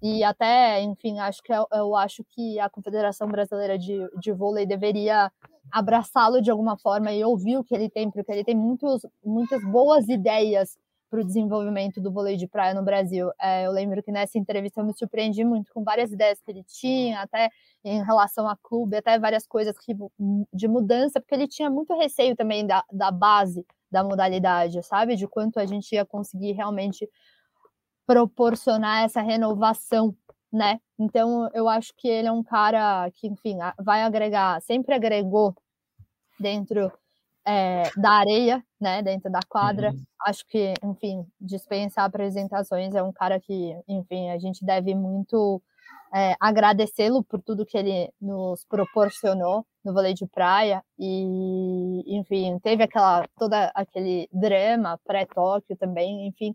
E 0.03 0.23
até, 0.23 0.81
enfim, 0.81 1.17
acho 1.19 1.41
que 1.41 1.53
eu, 1.53 1.65
eu 1.71 1.95
acho 1.95 2.23
que 2.29 2.59
a 2.59 2.69
Confederação 2.69 3.27
Brasileira 3.29 3.79
de, 3.79 3.97
de 4.19 4.31
Vôlei 4.31 4.65
deveria 4.65 5.31
abraçá-lo 5.71 6.41
de 6.41 6.51
alguma 6.51 6.77
forma 6.77 7.11
e 7.13 7.23
ouvir 7.23 7.57
o 7.57 7.63
que 7.63 7.73
ele 7.73 7.89
tem, 7.89 8.11
porque 8.11 8.31
ele 8.31 8.43
tem 8.43 8.55
muitos, 8.55 9.05
muitas 9.23 9.63
boas 9.63 10.07
ideias 10.07 10.77
para 11.09 11.21
o 11.21 11.23
desenvolvimento 11.23 12.01
do 12.01 12.11
vôlei 12.11 12.35
de 12.35 12.47
praia 12.47 12.73
no 12.73 12.83
Brasil. 12.83 13.31
É, 13.39 13.65
eu 13.65 13.71
lembro 13.71 14.03
que 14.03 14.11
nessa 14.11 14.37
entrevista 14.37 14.81
eu 14.81 14.85
me 14.85 14.93
surpreendi 14.93 15.43
muito 15.43 15.71
com 15.73 15.83
várias 15.83 16.11
ideias 16.11 16.39
que 16.41 16.51
ele 16.51 16.63
tinha, 16.63 17.21
até 17.21 17.49
em 17.83 18.03
relação 18.03 18.47
a 18.47 18.57
clube, 18.57 18.97
até 18.97 19.17
várias 19.17 19.47
coisas 19.47 19.77
que, 19.77 19.95
de 20.53 20.67
mudança, 20.67 21.19
porque 21.19 21.35
ele 21.35 21.47
tinha 21.47 21.69
muito 21.69 21.95
receio 21.97 22.35
também 22.35 22.65
da, 22.65 22.83
da 22.91 23.11
base 23.11 23.65
da 23.89 24.03
modalidade, 24.03 24.83
sabe? 24.83 25.15
De 25.15 25.27
quanto 25.27 25.59
a 25.59 25.65
gente 25.65 25.93
ia 25.93 26.05
conseguir 26.05 26.51
realmente 26.51 27.09
proporcionar 28.05 29.03
essa 29.03 29.21
renovação, 29.21 30.15
né? 30.51 30.79
Então, 30.99 31.49
eu 31.53 31.67
acho 31.69 31.93
que 31.95 32.07
ele 32.07 32.27
é 32.27 32.31
um 32.31 32.43
cara 32.43 33.09
que, 33.11 33.27
enfim, 33.27 33.57
vai 33.79 34.03
agregar, 34.03 34.61
sempre 34.61 34.93
agregou 34.93 35.55
dentro 36.39 36.91
é, 37.47 37.89
da 37.95 38.11
areia, 38.11 38.61
né, 38.79 39.01
dentro 39.01 39.31
da 39.31 39.39
quadra. 39.47 39.91
Uhum. 39.91 40.03
Acho 40.25 40.45
que, 40.47 40.73
enfim, 40.83 41.25
dispensa 41.39 42.03
apresentações. 42.03 42.93
É 42.93 43.01
um 43.01 43.13
cara 43.13 43.39
que, 43.39 43.73
enfim, 43.87 44.29
a 44.29 44.37
gente 44.37 44.65
deve 44.65 44.93
muito 44.93 45.61
é, 46.13 46.35
agradecê-lo 46.39 47.23
por 47.23 47.41
tudo 47.41 47.65
que 47.65 47.77
ele 47.77 48.11
nos 48.19 48.65
proporcionou 48.65 49.65
no 49.83 49.93
vôlei 49.93 50.13
de 50.13 50.27
praia 50.27 50.83
e, 50.99 52.03
enfim, 52.19 52.59
teve 52.59 52.83
aquela 52.83 53.25
toda 53.37 53.71
aquele 53.73 54.27
drama 54.33 54.99
pré-Tóquio 55.05 55.77
também, 55.77 56.27
enfim, 56.27 56.53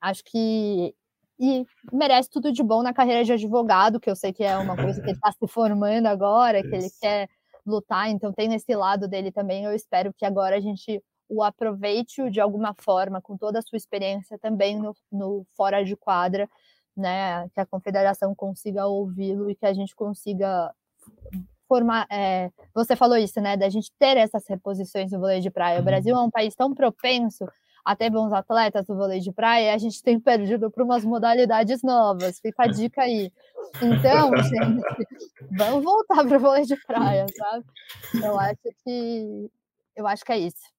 acho 0.00 0.24
que 0.24 0.92
e 1.38 1.64
merece 1.92 2.30
tudo 2.30 2.52
de 2.52 2.62
bom 2.62 2.82
na 2.82 2.94
carreira 2.94 3.24
de 3.24 3.32
advogado, 3.32 3.98
que 4.00 4.08
eu 4.08 4.14
sei 4.16 4.32
que 4.32 4.44
é 4.44 4.56
uma 4.56 4.76
coisa 4.76 5.00
que 5.00 5.08
ele 5.08 5.16
está 5.16 5.32
se 5.32 5.46
formando 5.48 6.06
agora, 6.06 6.62
que 6.62 6.74
ele 6.74 6.88
quer 7.00 7.28
lutar, 7.66 8.10
então 8.10 8.32
tem 8.32 8.52
esse 8.54 8.74
lado 8.74 9.08
dele 9.08 9.32
também. 9.32 9.64
Eu 9.64 9.72
espero 9.72 10.12
que 10.12 10.24
agora 10.24 10.56
a 10.56 10.60
gente 10.60 11.02
o 11.28 11.42
aproveite 11.42 12.30
de 12.30 12.40
alguma 12.40 12.74
forma, 12.74 13.20
com 13.20 13.36
toda 13.36 13.58
a 13.58 13.62
sua 13.62 13.76
experiência 13.76 14.38
também 14.38 14.78
no, 14.78 14.94
no 15.10 15.46
fora 15.56 15.84
de 15.84 15.96
quadra, 15.96 16.48
né? 16.96 17.48
Que 17.50 17.60
a 17.60 17.66
confederação 17.66 18.34
consiga 18.34 18.86
ouvi-lo 18.86 19.50
e 19.50 19.56
que 19.56 19.66
a 19.66 19.72
gente 19.72 19.94
consiga 19.94 20.72
formar. 21.66 22.06
É, 22.10 22.50
você 22.74 22.94
falou 22.94 23.16
isso, 23.16 23.40
né? 23.40 23.56
Da 23.56 23.68
gente 23.68 23.90
ter 23.98 24.16
essas 24.16 24.46
reposições 24.46 25.10
no 25.10 25.18
vôlei 25.20 25.40
de 25.40 25.50
praia. 25.50 25.76
O 25.76 25.78
uhum. 25.78 25.84
Brasil 25.84 26.14
é 26.14 26.20
um 26.20 26.30
país 26.30 26.54
tão 26.54 26.74
propenso 26.74 27.46
a 27.84 27.94
ter 27.94 28.10
bons 28.10 28.32
atletas 28.32 28.86
no 28.86 28.96
vôlei 28.96 29.20
de 29.20 29.30
praia, 29.30 29.74
a 29.74 29.78
gente 29.78 30.02
tem 30.02 30.18
perdido 30.18 30.70
para 30.70 30.82
umas 30.82 31.04
modalidades 31.04 31.82
novas. 31.82 32.40
Fica 32.40 32.64
a 32.64 32.66
dica 32.66 33.02
aí. 33.02 33.30
Então, 33.82 34.30
gente, 34.42 34.82
vamos 35.56 35.84
voltar 35.84 36.24
para 36.26 36.36
o 36.36 36.40
vôlei 36.40 36.64
de 36.64 36.76
praia, 36.86 37.26
sabe? 37.36 37.64
Eu 38.22 38.38
acho 38.40 38.58
que 38.82 39.50
eu 39.96 40.06
acho 40.06 40.24
que 40.24 40.32
é 40.32 40.38
isso. 40.38 40.73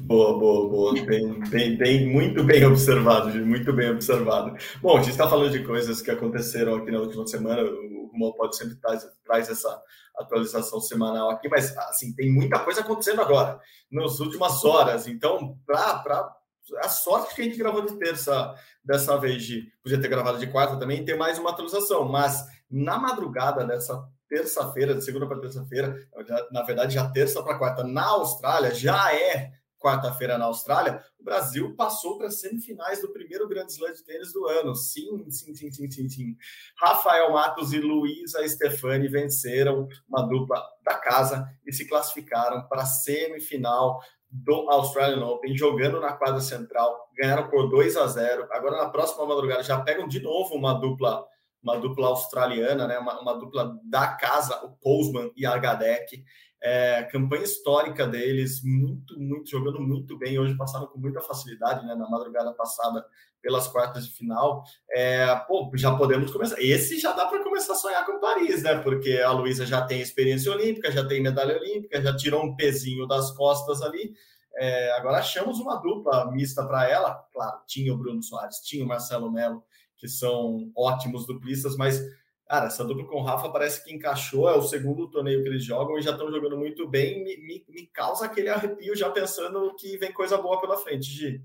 Boa, 0.00 0.38
boa, 0.38 0.68
boa. 0.68 0.92
Bem, 1.06 1.40
bem, 1.48 1.76
bem, 1.76 2.06
muito 2.06 2.44
bem 2.44 2.64
observado, 2.64 3.30
muito 3.46 3.72
bem 3.72 3.90
observado. 3.90 4.56
Bom, 4.80 4.96
a 4.96 5.00
gente 5.00 5.12
está 5.12 5.28
falando 5.28 5.50
de 5.50 5.64
coisas 5.64 6.02
que 6.02 6.10
aconteceram 6.10 6.74
aqui 6.74 6.90
na 6.90 6.98
última 7.00 7.26
semana. 7.26 7.62
O 7.62 8.10
Rumo 8.12 8.34
pode 8.34 8.56
sempre 8.56 8.76
traz, 8.76 9.08
traz 9.24 9.48
essa 9.48 9.82
atualização 10.16 10.80
semanal 10.80 11.30
aqui, 11.30 11.48
mas 11.48 11.74
assim 11.78 12.14
tem 12.14 12.30
muita 12.30 12.58
coisa 12.58 12.82
acontecendo 12.82 13.22
agora, 13.22 13.58
nas 13.90 14.20
últimas 14.20 14.64
horas. 14.64 15.06
Então, 15.06 15.58
para 15.66 16.36
a 16.78 16.88
sorte 16.88 17.34
que 17.34 17.40
a 17.40 17.44
gente 17.44 17.56
gravou 17.56 17.84
de 17.84 17.98
terça 17.98 18.54
dessa 18.84 19.16
vez, 19.16 19.42
de 19.42 19.72
podia 19.82 20.00
ter 20.00 20.08
gravado 20.08 20.38
de 20.38 20.46
quarta 20.46 20.76
também, 20.76 21.04
ter 21.04 21.16
mais 21.16 21.38
uma 21.38 21.50
atualização. 21.50 22.06
Mas 22.06 22.44
na 22.70 22.98
madrugada 22.98 23.64
dessa 23.64 24.06
terça-feira, 24.32 24.94
de 24.94 25.04
segunda 25.04 25.26
para 25.26 25.40
terça-feira, 25.40 26.08
na 26.50 26.62
verdade 26.62 26.94
já 26.94 27.06
terça 27.10 27.42
para 27.42 27.58
quarta 27.58 27.84
na 27.84 28.06
Austrália, 28.06 28.74
já 28.74 29.14
é 29.14 29.52
quarta-feira 29.78 30.38
na 30.38 30.46
Austrália, 30.46 31.04
o 31.20 31.24
Brasil 31.24 31.74
passou 31.76 32.16
para 32.16 32.28
as 32.28 32.40
semifinais 32.40 33.02
do 33.02 33.12
primeiro 33.12 33.46
Grande 33.46 33.72
Slam 33.72 33.92
de 33.92 34.02
tênis 34.02 34.32
do 34.32 34.46
ano. 34.46 34.74
Sim, 34.74 35.28
sim, 35.28 35.54
sim, 35.54 35.70
sim, 35.70 35.90
sim, 35.90 36.08
sim. 36.08 36.36
Rafael 36.78 37.32
Matos 37.32 37.72
e 37.74 37.80
Luísa 37.80 38.46
Stefani 38.48 39.08
venceram 39.08 39.86
uma 40.08 40.22
dupla 40.22 40.64
da 40.82 40.94
casa 40.94 41.46
e 41.66 41.72
se 41.72 41.86
classificaram 41.86 42.66
para 42.68 42.82
a 42.82 42.86
semifinal 42.86 44.00
do 44.30 44.70
Australian 44.70 45.26
Open, 45.26 45.54
jogando 45.54 46.00
na 46.00 46.12
quadra 46.12 46.40
central, 46.40 47.10
ganharam 47.14 47.50
por 47.50 47.68
2 47.68 47.96
a 47.98 48.06
0. 48.06 48.46
Agora 48.50 48.78
na 48.78 48.88
próxima 48.88 49.26
madrugada 49.26 49.62
já 49.62 49.78
pegam 49.80 50.08
de 50.08 50.22
novo 50.22 50.54
uma 50.54 50.72
dupla 50.72 51.26
uma 51.62 51.76
dupla 51.76 52.08
australiana, 52.08 52.86
né? 52.86 52.98
Uma, 52.98 53.20
uma 53.20 53.34
dupla 53.38 53.78
da 53.84 54.08
casa, 54.08 54.64
o 54.64 54.70
Kousman 54.76 55.30
e 55.36 55.46
a 55.46 55.56
Gadek. 55.56 56.24
É, 56.64 57.02
campanha 57.04 57.42
histórica 57.42 58.06
deles, 58.06 58.62
muito, 58.62 59.18
muito, 59.18 59.50
jogando 59.50 59.80
muito 59.80 60.16
bem. 60.18 60.38
Hoje 60.38 60.56
passaram 60.56 60.86
com 60.86 60.98
muita 60.98 61.20
facilidade, 61.20 61.86
né? 61.86 61.94
Na 61.94 62.08
madrugada 62.08 62.52
passada, 62.52 63.04
pelas 63.40 63.66
quartas 63.66 64.06
de 64.06 64.12
final. 64.12 64.62
É, 64.90 65.34
pô, 65.46 65.70
já 65.74 65.96
podemos 65.96 66.30
começar. 66.30 66.60
Esse 66.60 66.98
já 66.98 67.12
dá 67.12 67.26
para 67.26 67.42
começar 67.42 67.72
a 67.72 67.76
sonhar 67.76 68.06
com 68.06 68.20
Paris, 68.20 68.62
né? 68.62 68.78
Porque 68.78 69.18
a 69.18 69.32
Luísa 69.32 69.66
já 69.66 69.82
tem 69.82 70.00
experiência 70.00 70.52
olímpica, 70.52 70.90
já 70.92 71.06
tem 71.06 71.22
medalha 71.22 71.56
olímpica, 71.56 72.00
já 72.00 72.16
tirou 72.16 72.44
um 72.44 72.54
pezinho 72.54 73.06
das 73.06 73.32
costas 73.32 73.82
ali. 73.82 74.14
É, 74.54 74.92
agora 74.92 75.18
achamos 75.18 75.58
uma 75.58 75.76
dupla 75.76 76.30
mista 76.30 76.64
para 76.64 76.88
ela. 76.88 77.14
Claro, 77.32 77.60
tinha 77.66 77.92
o 77.92 77.98
Bruno 77.98 78.22
Soares, 78.22 78.58
tinha 78.58 78.84
o 78.84 78.88
Marcelo 78.88 79.30
Melo, 79.32 79.64
que 80.02 80.08
são 80.08 80.72
ótimos 80.76 81.24
duplistas, 81.28 81.76
mas, 81.76 82.02
cara, 82.44 82.66
essa 82.66 82.84
dupla 82.84 83.06
com 83.06 83.20
o 83.20 83.22
Rafa 83.22 83.48
parece 83.50 83.84
que 83.84 83.94
encaixou. 83.94 84.50
É 84.50 84.56
o 84.56 84.62
segundo 84.62 85.08
torneio 85.08 85.44
que 85.44 85.48
eles 85.48 85.64
jogam 85.64 85.96
e 85.96 86.02
já 86.02 86.10
estão 86.10 86.28
jogando 86.28 86.58
muito 86.58 86.88
bem. 86.88 87.22
Me, 87.22 87.36
me, 87.36 87.64
me 87.68 87.86
causa 87.86 88.26
aquele 88.26 88.48
arrepio 88.48 88.96
já 88.96 89.08
pensando 89.10 89.72
que 89.76 89.96
vem 89.98 90.12
coisa 90.12 90.36
boa 90.36 90.60
pela 90.60 90.76
frente, 90.76 91.04
Gi. 91.04 91.40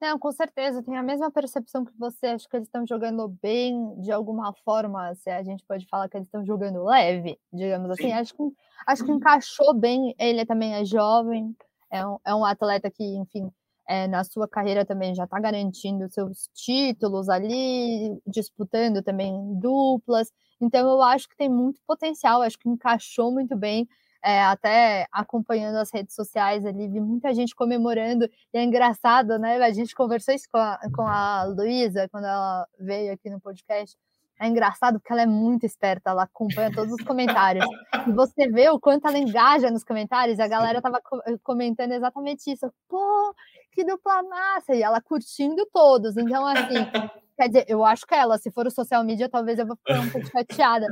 Não, 0.00 0.16
com 0.16 0.30
certeza, 0.30 0.80
tenho 0.80 0.96
a 0.96 1.02
mesma 1.02 1.28
percepção 1.28 1.84
que 1.84 1.92
você. 1.98 2.26
Acho 2.28 2.48
que 2.48 2.56
eles 2.56 2.68
estão 2.68 2.86
jogando 2.86 3.26
bem 3.42 4.00
de 4.00 4.12
alguma 4.12 4.54
forma. 4.64 5.12
Se 5.16 5.28
a 5.28 5.42
gente 5.42 5.64
pode 5.66 5.84
falar 5.88 6.08
que 6.08 6.16
eles 6.16 6.28
estão 6.28 6.46
jogando 6.46 6.84
leve, 6.84 7.36
digamos 7.52 7.90
assim. 7.90 8.12
Acho 8.12 8.32
que, 8.32 8.42
acho 8.86 9.04
que 9.04 9.10
encaixou 9.10 9.74
bem. 9.74 10.14
Ele 10.16 10.46
também 10.46 10.74
é 10.74 10.84
jovem, 10.84 11.52
é 11.90 12.06
um, 12.06 12.18
é 12.24 12.32
um 12.32 12.44
atleta 12.44 12.88
que, 12.88 13.02
enfim, 13.02 13.50
é, 13.88 14.06
na 14.06 14.22
sua 14.22 14.46
carreira 14.46 14.84
também 14.84 15.14
já 15.14 15.24
está 15.24 15.40
garantindo 15.40 16.10
seus 16.10 16.48
títulos 16.54 17.28
ali, 17.30 18.20
disputando 18.26 19.02
também 19.02 19.32
duplas. 19.58 20.30
Então, 20.60 20.88
eu 20.90 21.02
acho 21.02 21.28
que 21.28 21.36
tem 21.36 21.48
muito 21.48 21.80
potencial, 21.86 22.42
acho 22.42 22.58
que 22.58 22.68
encaixou 22.68 23.32
muito 23.32 23.56
bem. 23.56 23.88
É, 24.22 24.42
até 24.42 25.06
acompanhando 25.12 25.76
as 25.76 25.92
redes 25.92 26.14
sociais 26.14 26.66
ali, 26.66 26.88
vi 26.88 27.00
muita 27.00 27.32
gente 27.32 27.54
comemorando, 27.54 28.28
e 28.52 28.58
é 28.58 28.64
engraçado, 28.64 29.38
né? 29.38 29.56
A 29.56 29.70
gente 29.72 29.94
conversou 29.94 30.34
isso 30.34 30.48
com 30.52 30.58
a, 30.58 30.78
com 30.94 31.02
a 31.02 31.44
Luísa 31.44 32.08
quando 32.10 32.24
ela 32.24 32.66
veio 32.80 33.12
aqui 33.12 33.30
no 33.30 33.40
podcast 33.40 33.96
é 34.40 34.46
engraçado 34.46 35.00
porque 35.00 35.12
ela 35.12 35.22
é 35.22 35.26
muito 35.26 35.66
esperta, 35.66 36.10
ela 36.10 36.22
acompanha 36.22 36.72
todos 36.72 36.92
os 36.92 37.04
comentários. 37.04 37.66
E 38.06 38.12
você 38.12 38.48
vê 38.48 38.68
o 38.70 38.78
quanto 38.78 39.08
ela 39.08 39.18
engaja 39.18 39.70
nos 39.70 39.82
comentários, 39.82 40.38
a 40.38 40.46
galera 40.46 40.80
tava 40.80 41.00
comentando 41.42 41.92
exatamente 41.92 42.52
isso. 42.52 42.72
Pô, 42.88 43.34
que 43.78 43.84
dupla 43.84 44.24
massa! 44.24 44.74
E 44.74 44.82
ela 44.82 45.00
curtindo 45.00 45.64
todos. 45.72 46.16
Então, 46.16 46.44
assim, 46.44 46.74
quer 47.38 47.46
dizer, 47.46 47.64
eu 47.68 47.84
acho 47.84 48.04
que 48.04 48.14
ela, 48.14 48.36
se 48.36 48.50
for 48.50 48.66
o 48.66 48.70
social 48.72 49.04
media, 49.04 49.28
talvez 49.28 49.56
eu 49.56 49.66
vou 49.66 49.76
ficar 49.76 50.00
um 50.00 50.10
pouco 50.10 50.26
chateada. 50.26 50.88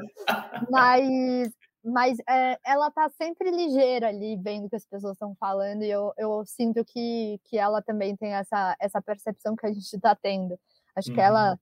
Mas, 0.71 1.51
mas 1.85 2.17
é, 2.29 2.57
ela 2.65 2.89
tá 2.93 3.09
sempre 3.11 3.51
ligeira 3.51 4.09
ali, 4.09 4.37
vendo 4.37 4.67
o 4.67 4.71
que 4.71 4.77
as 4.77 4.87
pessoas 4.87 5.15
estão 5.15 5.35
falando, 5.35 5.83
e 5.83 5.91
eu, 5.91 6.13
eu 6.17 6.45
sinto 6.47 6.85
que, 6.85 7.41
que 7.47 7.59
ela 7.59 7.83
também 7.83 8.15
tem 8.15 8.35
essa, 8.35 8.77
essa 8.79 9.03
percepção 9.03 9.57
que 9.57 9.67
a 9.67 9.73
gente 9.73 9.93
está 9.93 10.15
tendo. 10.15 10.57
Acho 10.95 11.09
uhum. 11.09 11.15
que 11.17 11.21
ela 11.21 11.53
uhum 11.53 11.59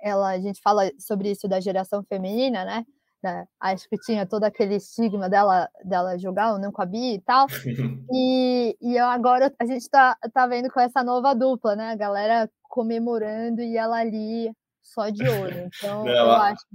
ela, 0.00 0.28
a 0.28 0.38
gente 0.38 0.60
fala 0.60 0.90
sobre 0.98 1.30
isso 1.30 1.48
da 1.48 1.60
geração 1.60 2.02
feminina, 2.04 2.64
né? 2.64 2.86
Né? 3.22 3.46
Acho 3.60 3.88
que 3.88 3.98
tinha 3.98 4.26
todo 4.26 4.44
aquele 4.44 4.76
estigma 4.76 5.28
dela, 5.28 5.68
dela 5.84 6.18
jogar 6.18 6.52
ou 6.52 6.58
não 6.58 6.70
com 6.70 6.82
a 6.82 6.86
Bia 6.86 7.14
e 7.14 7.20
tal. 7.20 7.46
e, 8.12 8.76
e 8.80 8.98
agora 8.98 9.52
a 9.58 9.66
gente 9.66 9.88
tá, 9.88 10.16
tá 10.32 10.46
vendo 10.46 10.70
com 10.70 10.80
essa 10.80 11.02
nova 11.02 11.34
dupla, 11.34 11.74
né? 11.74 11.90
A 11.90 11.96
galera 11.96 12.50
comemorando 12.62 13.62
e 13.62 13.76
ela 13.76 13.98
ali 13.98 14.52
só 14.82 15.10
de 15.10 15.26
olho. 15.28 15.68
Então, 15.78 16.04
não, 16.04 16.12
eu, 16.12 16.30
acho, 16.30 16.66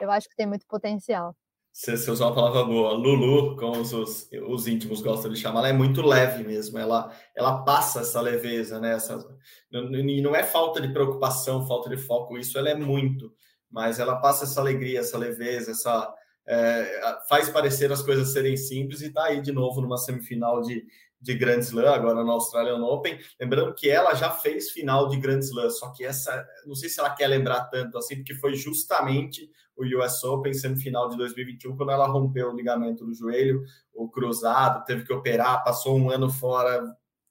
eu 0.00 0.10
acho 0.10 0.28
que 0.28 0.36
tem 0.36 0.46
muito 0.46 0.66
potencial. 0.66 1.34
Você, 1.72 1.96
você 1.96 2.10
usou 2.10 2.26
uma 2.26 2.34
palavra 2.34 2.64
boa. 2.64 2.92
Lulu, 2.92 3.56
como 3.56 3.80
os, 3.80 3.92
os, 3.92 4.28
os, 4.48 4.66
íntimos 4.66 5.00
gostam 5.00 5.32
de 5.32 5.38
chamar, 5.38 5.60
ela 5.60 5.68
é 5.68 5.72
muito 5.72 6.02
leve 6.02 6.42
mesmo. 6.42 6.76
Ela, 6.76 7.12
ela 7.36 7.62
passa 7.62 8.00
essa 8.00 8.20
leveza, 8.20 8.80
né? 8.80 8.94
Essa, 8.94 9.24
e 9.70 10.20
não 10.20 10.34
é 10.34 10.42
falta 10.42 10.80
de 10.80 10.92
preocupação, 10.92 11.66
falta 11.68 11.88
de 11.88 11.96
foco, 11.96 12.36
isso 12.36 12.58
ela 12.58 12.70
é 12.70 12.74
muito. 12.74 13.32
Mas 13.70 13.98
ela 13.98 14.16
passa 14.16 14.44
essa 14.44 14.60
alegria, 14.60 15.00
essa 15.00 15.18
leveza, 15.18 15.70
essa, 15.70 16.14
é, 16.46 17.18
faz 17.28 17.50
parecer 17.50 17.92
as 17.92 18.02
coisas 18.02 18.32
serem 18.32 18.56
simples 18.56 19.02
e 19.02 19.06
está 19.06 19.24
aí 19.24 19.40
de 19.40 19.52
novo 19.52 19.80
numa 19.80 19.98
semifinal 19.98 20.62
de, 20.62 20.86
de 21.20 21.34
Grand 21.34 21.58
Slam, 21.60 21.92
agora 21.92 22.24
no 22.24 22.30
Australian 22.30 22.82
Open. 22.84 23.18
Lembrando 23.40 23.74
que 23.74 23.90
ela 23.90 24.14
já 24.14 24.30
fez 24.30 24.70
final 24.70 25.08
de 25.08 25.18
Grand 25.18 25.40
Slam, 25.40 25.70
só 25.70 25.92
que 25.92 26.04
essa, 26.04 26.46
não 26.66 26.74
sei 26.74 26.88
se 26.88 27.00
ela 27.00 27.10
quer 27.10 27.26
lembrar 27.26 27.64
tanto 27.64 27.98
assim, 27.98 28.16
porque 28.16 28.34
foi 28.34 28.54
justamente 28.54 29.50
o 29.76 29.84
US 29.98 30.24
Open 30.24 30.52
semifinal 30.52 31.08
de 31.08 31.16
2021, 31.16 31.76
quando 31.76 31.92
ela 31.92 32.06
rompeu 32.06 32.50
o 32.50 32.56
ligamento 32.56 33.04
do 33.04 33.14
joelho, 33.14 33.62
o 33.94 34.08
cruzado, 34.08 34.84
teve 34.84 35.04
que 35.04 35.12
operar, 35.12 35.62
passou 35.62 35.96
um 35.96 36.10
ano 36.10 36.28
fora 36.30 36.82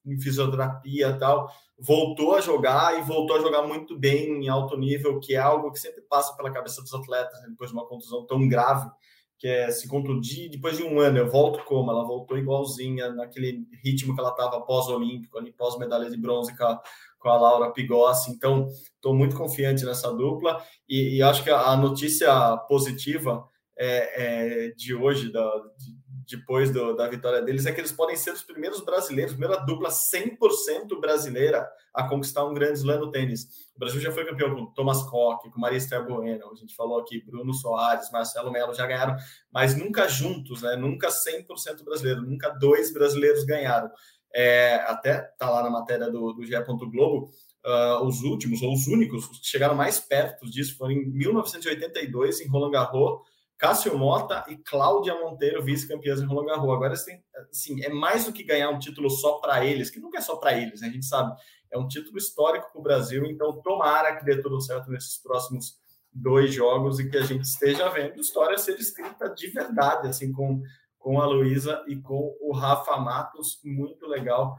em 0.06 0.20
fisioterapia 0.20 1.10
e 1.10 1.18
tal, 1.18 1.52
voltou 1.80 2.36
a 2.36 2.42
jogar 2.42 3.00
e 3.00 3.04
voltou 3.04 3.38
a 3.38 3.40
jogar 3.40 3.62
muito 3.64 3.98
bem 3.98 4.44
em 4.44 4.50
alto 4.50 4.78
nível, 4.78 5.20
que 5.20 5.36
é 5.36 5.38
algo 5.38 5.72
que 5.72 5.80
sempre 5.80 6.02
passa 6.02 6.36
pela 6.36 6.52
cabeça 6.52 6.82
dos 6.82 6.94
atletas 6.94 7.40
né, 7.42 7.48
depois 7.50 7.70
de 7.70 7.76
uma 7.76 7.88
contusão 7.88 8.26
tão 8.26 8.48
grave 8.48 8.90
que 9.38 9.48
é 9.48 9.70
se 9.70 9.88
contundir 9.88 10.50
depois 10.50 10.78
de 10.78 10.84
um 10.84 11.00
ano. 11.00 11.20
Eu 11.20 11.30
volto 11.30 11.64
como? 11.64 11.92
Ela 11.92 12.04
voltou 12.04 12.38
igualzinha 12.38 13.12
naquele 13.12 13.68
ritmo 13.84 14.16
que 14.16 14.20
ela 14.20 14.32
estava 14.32 14.62
pós-olímpico, 14.62 15.38
ali 15.38 15.52
pós-medalha 15.52 16.10
de 16.10 16.18
bronze 16.18 16.56
com 16.58 16.64
a, 16.64 16.82
com 17.20 17.30
a 17.30 17.38
Laura 17.38 17.72
Pigossi. 17.72 18.32
Então, 18.32 18.68
estou 18.68 19.14
muito 19.14 19.36
confiante 19.36 19.86
nessa 19.86 20.12
dupla 20.12 20.64
e, 20.90 21.18
e, 21.18 21.22
acho 21.22 21.44
que 21.44 21.52
a 21.52 21.76
notícia 21.76 22.58
positiva 22.68 23.48
é, 23.78 24.66
é 24.66 24.72
de 24.72 24.96
hoje, 24.96 25.32
da, 25.32 25.48
de, 25.78 25.96
depois 26.30 26.72
do, 26.72 26.94
da 26.94 27.08
vitória 27.08 27.42
deles, 27.42 27.66
é 27.66 27.72
que 27.72 27.80
eles 27.80 27.92
podem 27.92 28.16
ser 28.16 28.32
os 28.32 28.44
primeiros 28.44 28.82
brasileiros, 28.82 29.34
primeira 29.34 29.64
dupla 29.66 29.90
100% 29.90 31.00
brasileira 31.00 31.68
a 31.94 32.08
conquistar 32.08 32.46
um 32.46 32.54
grande 32.54 32.80
slam 32.80 33.00
no 33.00 33.12
tênis. 33.12 33.70
O 33.76 33.80
Brasil 33.80 34.02
já 34.02 34.12
foi 34.12 34.26
campeão 34.26 34.54
com 34.54 34.66
Thomas 34.74 35.02
Koch, 35.04 35.50
com 35.50 35.60
Maria 35.60 35.78
Esther 35.78 36.06
Bueno, 36.06 36.52
a 36.52 36.56
gente 36.56 36.76
falou 36.76 37.00
aqui, 37.00 37.24
Bruno 37.24 37.54
Soares, 37.54 38.12
Marcelo 38.12 38.52
Melo 38.52 38.74
já 38.74 38.86
ganharam, 38.86 39.16
mas 39.52 39.76
nunca 39.76 40.08
juntos, 40.08 40.62
né? 40.62 40.76
Nunca 40.76 41.08
100% 41.08 41.84
brasileiro, 41.84 42.22
nunca 42.22 42.50
dois 42.50 42.94
brasileiros 42.94 43.46
ganharam. 43.46 43.90
É, 44.34 44.76
até 44.88 45.20
tá 45.38 45.50
lá 45.50 45.64
na 45.64 45.70
matéria 45.70 46.12
do, 46.12 46.34
do 46.34 46.46
GE. 46.46 46.54
Globo, 46.92 47.32
uh, 47.66 48.04
os 48.06 48.22
últimos, 48.22 48.62
ou 48.62 48.74
os 48.74 48.86
únicos, 48.88 49.30
os 49.30 49.40
que 49.40 49.48
chegaram 49.48 49.76
mais 49.76 50.00
perto 50.00 50.46
disso 50.46 50.78
foram 50.78 50.92
em 50.92 51.06
1982, 51.06 52.42
em 52.42 52.48
Roland 52.48 52.72
Garros, 52.72 53.22
Cássio 53.58 53.98
Mota 53.98 54.46
e 54.48 54.58
Cláudia 54.58 55.16
Monteiro, 55.16 55.64
vice-campeãs 55.64 56.22
em 56.22 56.26
Roland 56.26 56.46
Garros. 56.46 56.74
Agora, 56.74 56.94
assim, 56.94 57.84
é 57.84 57.90
mais 57.90 58.26
do 58.26 58.34
que 58.34 58.44
ganhar 58.44 58.70
um 58.70 58.78
título 58.78 59.10
só 59.10 59.40
para 59.40 59.66
eles, 59.66 59.90
que 59.90 60.00
nunca 60.00 60.20
é 60.20 60.22
só 60.22 60.36
para 60.38 60.58
eles, 60.58 60.82
né? 60.82 60.88
a 60.88 60.92
gente 60.92 61.06
sabe. 61.06 61.36
É 61.72 61.78
um 61.78 61.88
título 61.88 62.18
histórico 62.18 62.72
para 62.72 62.80
o 62.80 62.84
Brasil, 62.84 63.26
então 63.26 63.62
tomara 63.62 64.16
que 64.16 64.24
dê 64.24 64.42
tudo 64.42 64.62
certo 64.62 64.90
nesses 64.90 65.18
próximos 65.22 65.80
dois 66.14 66.54
jogos 66.54 67.00
e 67.00 67.10
que 67.10 67.18
a 67.18 67.24
gente 67.24 67.44
esteja 67.44 67.90
vendo 67.90 68.20
história 68.20 68.58
ser 68.58 68.78
escrita 68.80 69.30
de 69.30 69.48
verdade, 69.48 70.08
assim, 70.08 70.32
com, 70.32 70.62
com 70.98 71.20
a 71.20 71.26
Luísa 71.26 71.84
e 71.88 71.96
com 71.96 72.36
o 72.40 72.54
Rafa 72.54 72.98
Matos. 72.98 73.60
Muito 73.64 74.06
legal 74.08 74.58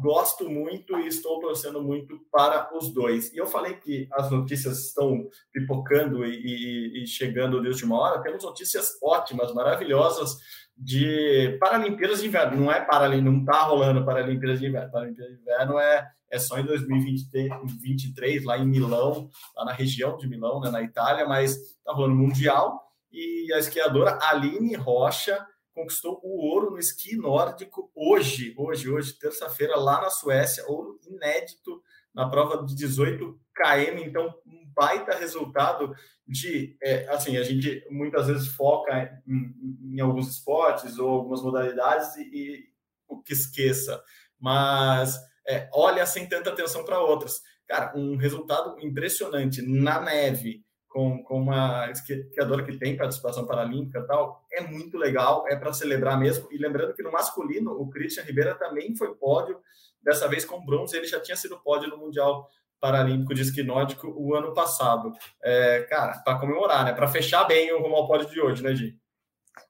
gosto 0.00 0.48
muito 0.48 0.98
e 0.98 1.06
estou 1.06 1.38
torcendo 1.40 1.82
muito 1.82 2.18
para 2.30 2.76
os 2.76 2.92
dois. 2.92 3.32
E 3.32 3.38
eu 3.38 3.46
falei 3.46 3.74
que 3.74 4.08
as 4.12 4.30
notícias 4.30 4.86
estão 4.86 5.28
pipocando 5.52 6.24
e, 6.24 6.34
e, 6.34 7.02
e 7.02 7.06
chegando 7.06 7.60
de 7.62 7.68
última 7.68 7.98
hora. 7.98 8.22
Temos 8.22 8.44
notícias 8.44 8.98
ótimas, 9.02 9.54
maravilhosas 9.54 10.36
de 10.76 11.56
Paralimpíadas 11.60 12.20
de 12.20 12.26
Inverno. 12.26 12.60
Não 12.60 12.72
é 12.72 12.80
Paralimpíadas, 12.80 13.32
não 13.32 13.40
está 13.40 13.62
rolando 13.62 14.04
Paralimpíadas 14.04 14.58
de 14.58 14.66
Inverno. 14.66 14.90
Paralimpíadas 14.90 15.36
de 15.36 15.42
Inverno 15.42 15.78
é, 15.78 16.10
é 16.30 16.38
só 16.38 16.58
em 16.58 16.64
2023, 16.64 18.44
lá 18.44 18.58
em 18.58 18.66
Milão, 18.66 19.28
lá 19.56 19.64
na 19.66 19.72
região 19.72 20.16
de 20.16 20.28
Milão, 20.28 20.60
né, 20.60 20.70
na 20.70 20.82
Itália, 20.82 21.26
mas 21.26 21.56
está 21.56 21.92
rolando 21.92 22.16
Mundial. 22.16 22.80
E 23.12 23.52
a 23.52 23.58
esquiadora 23.58 24.18
Aline 24.22 24.74
Rocha 24.74 25.44
conquistou 25.74 26.20
o 26.22 26.46
ouro 26.46 26.72
no 26.72 26.78
esqui 26.78 27.16
nórdico 27.16 27.90
hoje, 27.94 28.54
hoje, 28.56 28.90
hoje, 28.90 29.12
terça-feira, 29.14 29.76
lá 29.76 30.00
na 30.00 30.10
Suécia, 30.10 30.66
ouro 30.66 30.98
inédito 31.06 31.82
na 32.14 32.28
prova 32.28 32.64
de 32.64 32.74
18 32.74 33.40
km, 33.54 33.98
então 34.04 34.34
um 34.46 34.66
baita 34.74 35.14
resultado 35.16 35.94
de, 36.26 36.76
é, 36.82 37.08
assim, 37.08 37.36
a 37.36 37.42
gente 37.42 37.84
muitas 37.90 38.26
vezes 38.26 38.48
foca 38.48 39.22
em, 39.26 39.96
em 39.96 40.00
alguns 40.00 40.28
esportes 40.28 40.98
ou 40.98 41.08
algumas 41.08 41.42
modalidades 41.42 42.16
e, 42.16 42.68
o 43.08 43.20
que 43.20 43.32
esqueça, 43.32 44.02
mas 44.38 45.18
é, 45.46 45.68
olha 45.74 46.06
sem 46.06 46.28
tanta 46.28 46.50
atenção 46.50 46.84
para 46.84 47.00
outras. 47.00 47.42
Cara, 47.66 47.92
um 47.96 48.16
resultado 48.16 48.78
impressionante 48.80 49.60
na 49.62 50.00
neve, 50.00 50.64
com, 50.90 51.22
com 51.22 51.40
uma 51.40 51.88
esquiadora 51.90 52.64
que 52.64 52.76
tem 52.76 52.96
participação 52.96 53.46
paralímpica 53.46 54.00
e 54.00 54.06
tal, 54.06 54.44
é 54.52 54.60
muito 54.60 54.98
legal, 54.98 55.46
é 55.48 55.54
para 55.54 55.72
celebrar 55.72 56.18
mesmo. 56.18 56.48
E 56.50 56.58
lembrando 56.58 56.92
que 56.94 57.02
no 57.02 57.12
masculino, 57.12 57.70
o 57.80 57.88
Christian 57.88 58.24
Ribeira 58.24 58.56
também 58.56 58.94
foi 58.96 59.14
pódio, 59.14 59.58
dessa 60.02 60.28
vez 60.28 60.44
com 60.44 60.64
bronze, 60.64 60.96
ele 60.96 61.06
já 61.06 61.20
tinha 61.20 61.36
sido 61.36 61.60
pódio 61.60 61.88
no 61.88 61.96
Mundial 61.96 62.48
Paralímpico 62.80 63.34
de 63.34 63.42
esqui 63.42 63.62
nórdico 63.62 64.08
o 64.08 64.34
ano 64.34 64.52
passado. 64.52 65.12
É, 65.42 65.82
cara, 65.82 66.18
para 66.24 66.38
comemorar, 66.38 66.84
né? 66.84 66.92
Para 66.92 67.06
fechar 67.06 67.44
bem 67.44 67.72
o 67.72 67.80
rumo 67.82 67.94
ao 67.94 68.08
pódio 68.08 68.28
de 68.28 68.40
hoje, 68.40 68.62
né, 68.62 68.74
Gi? 68.74 68.98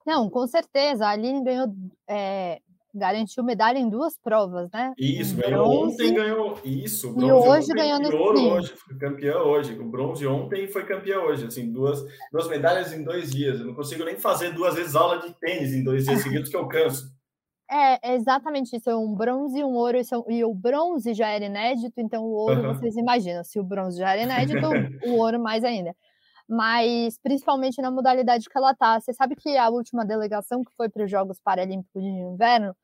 Não, 0.06 0.30
com 0.30 0.46
certeza. 0.46 1.06
A 1.06 1.10
Aline 1.10 1.44
ganhou, 1.44 1.74
é, 2.08 2.60
garantiu 2.94 3.44
medalha 3.44 3.78
em 3.78 3.88
duas 3.88 4.18
provas, 4.18 4.68
né? 4.72 4.92
Isso, 4.98 5.36
ganhou 5.36 5.66
bronze, 5.66 5.94
ontem, 5.94 6.14
ganhou 6.14 6.58
isso. 6.64 7.14
e 7.18 7.32
hoje 7.32 7.68
ganhou 7.72 8.00
no 8.00 8.16
ouro 8.16 8.40
hoje, 8.40 8.74
foi 8.76 8.98
campeã 8.98 9.38
hoje. 9.38 9.78
O 9.78 9.84
bronze 9.84 10.26
ontem 10.26 10.68
foi 10.68 10.84
campeã 10.84 11.20
hoje. 11.20 11.46
Assim, 11.46 11.70
duas, 11.70 12.04
duas 12.32 12.48
medalhas 12.48 12.92
em 12.92 13.02
dois 13.02 13.30
dias. 13.30 13.60
Eu 13.60 13.66
não 13.66 13.74
consigo 13.74 14.04
nem 14.04 14.16
fazer 14.16 14.52
duas 14.52 14.74
vezes 14.74 14.94
aula 14.94 15.18
de 15.18 15.32
tênis 15.34 15.72
em 15.72 15.82
dois 15.82 16.04
dias 16.04 16.20
seguidos 16.22 16.50
que 16.50 16.56
eu 16.56 16.66
canso. 16.68 17.10
É, 17.70 18.14
exatamente 18.14 18.76
isso. 18.76 18.90
É 18.90 18.96
um 18.96 19.14
bronze 19.14 19.58
e 19.58 19.64
um 19.64 19.74
ouro. 19.74 19.98
E 20.28 20.44
o 20.44 20.52
bronze 20.52 21.14
já 21.14 21.28
era 21.28 21.44
inédito, 21.44 22.00
então 22.00 22.24
o 22.24 22.32
ouro, 22.32 22.62
uhum. 22.62 22.74
vocês 22.74 22.96
imaginam, 22.96 23.44
se 23.44 23.60
o 23.60 23.64
bronze 23.64 23.98
já 23.98 24.12
era 24.12 24.22
inédito, 24.22 24.66
o 25.06 25.18
ouro 25.18 25.40
mais 25.40 25.62
ainda. 25.62 25.94
Mas 26.50 27.16
principalmente 27.22 27.80
na 27.80 27.92
modalidade 27.92 28.48
que 28.48 28.58
ela 28.58 28.74
tá. 28.74 28.98
Você 28.98 29.12
sabe 29.12 29.36
que 29.36 29.56
a 29.56 29.68
última 29.68 30.04
delegação 30.04 30.64
que 30.64 30.72
foi 30.76 30.88
para 30.88 31.04
os 31.04 31.10
Jogos 31.10 31.38
Paralímpicos 31.40 32.02
de 32.02 32.08
Inverno, 32.08 32.74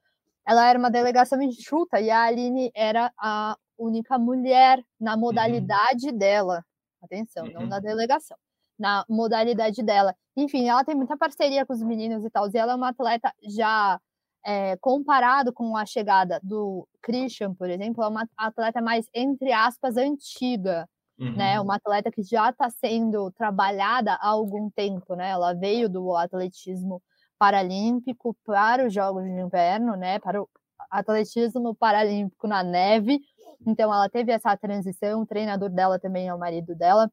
ela 0.47 0.69
era 0.69 0.79
uma 0.79 0.91
delegação 0.91 1.43
enxuta 1.43 2.01
e 2.01 2.09
a 2.09 2.23
Aline 2.23 2.71
era 2.73 3.13
a 3.19 3.57
única 3.77 4.17
mulher 4.19 4.81
na 5.01 5.15
uhum. 5.15 5.21
modalidade 5.21 6.11
uhum. 6.11 6.17
dela. 6.17 6.65
Atenção, 7.03 7.45
uhum. 7.47 7.53
não 7.55 7.67
na 7.67 7.81
delegação. 7.81 8.37
Na 8.79 9.05
modalidade 9.09 9.83
dela. 9.83 10.15
Enfim, 10.37 10.69
ela 10.69 10.85
tem 10.85 10.95
muita 10.95 11.17
parceria 11.17 11.67
com 11.67 11.73
os 11.73 11.83
meninos 11.83 12.25
e 12.25 12.31
tal. 12.31 12.49
E 12.49 12.57
ela 12.57 12.73
é 12.73 12.77
uma 12.77 12.91
atleta 12.91 13.33
já 13.43 14.01
é, 14.45 14.77
comparado 14.77 15.53
com 15.53 15.77
a 15.77 15.85
chegada 15.85 16.39
do 16.41 16.87
Christian, 17.03 17.53
por 17.53 17.69
exemplo, 17.69 18.05
é 18.05 18.09
uma 18.09 18.29
atleta 18.37 18.81
mais, 18.81 19.09
entre 19.13 19.53
aspas, 19.53 19.97
antiga? 19.97 20.89
Uhum. 21.19 21.37
né? 21.37 21.61
Uma 21.61 21.77
atleta 21.77 22.11
que 22.11 22.23
já 22.23 22.51
está 22.51 22.71
sendo 22.71 23.31
trabalhada 23.33 24.15
há 24.15 24.29
algum 24.29 24.71
tempo, 24.71 25.15
né? 25.15 25.31
Ela 25.31 25.55
veio 25.55 25.89
do 25.89 26.15
atletismo 26.17 27.03
paralímpico 27.39 28.37
para 28.45 28.87
os 28.87 28.93
Jogos 28.93 29.25
de 29.25 29.31
Inverno, 29.31 29.97
né? 29.97 30.19
Para 30.19 30.43
o 30.43 30.49
atletismo 30.91 31.75
paralímpico 31.75 32.47
na 32.47 32.63
neve. 32.63 33.21
Então, 33.67 33.93
ela 33.93 34.09
teve 34.09 34.33
essa 34.33 34.57
transição. 34.57 35.23
O 35.23 35.27
treinador 35.27 35.71
dela 35.71 35.99
também 35.99 36.29
é 36.29 36.35
o 36.35 36.39
marido 36.39 36.75
dela, 36.75 37.11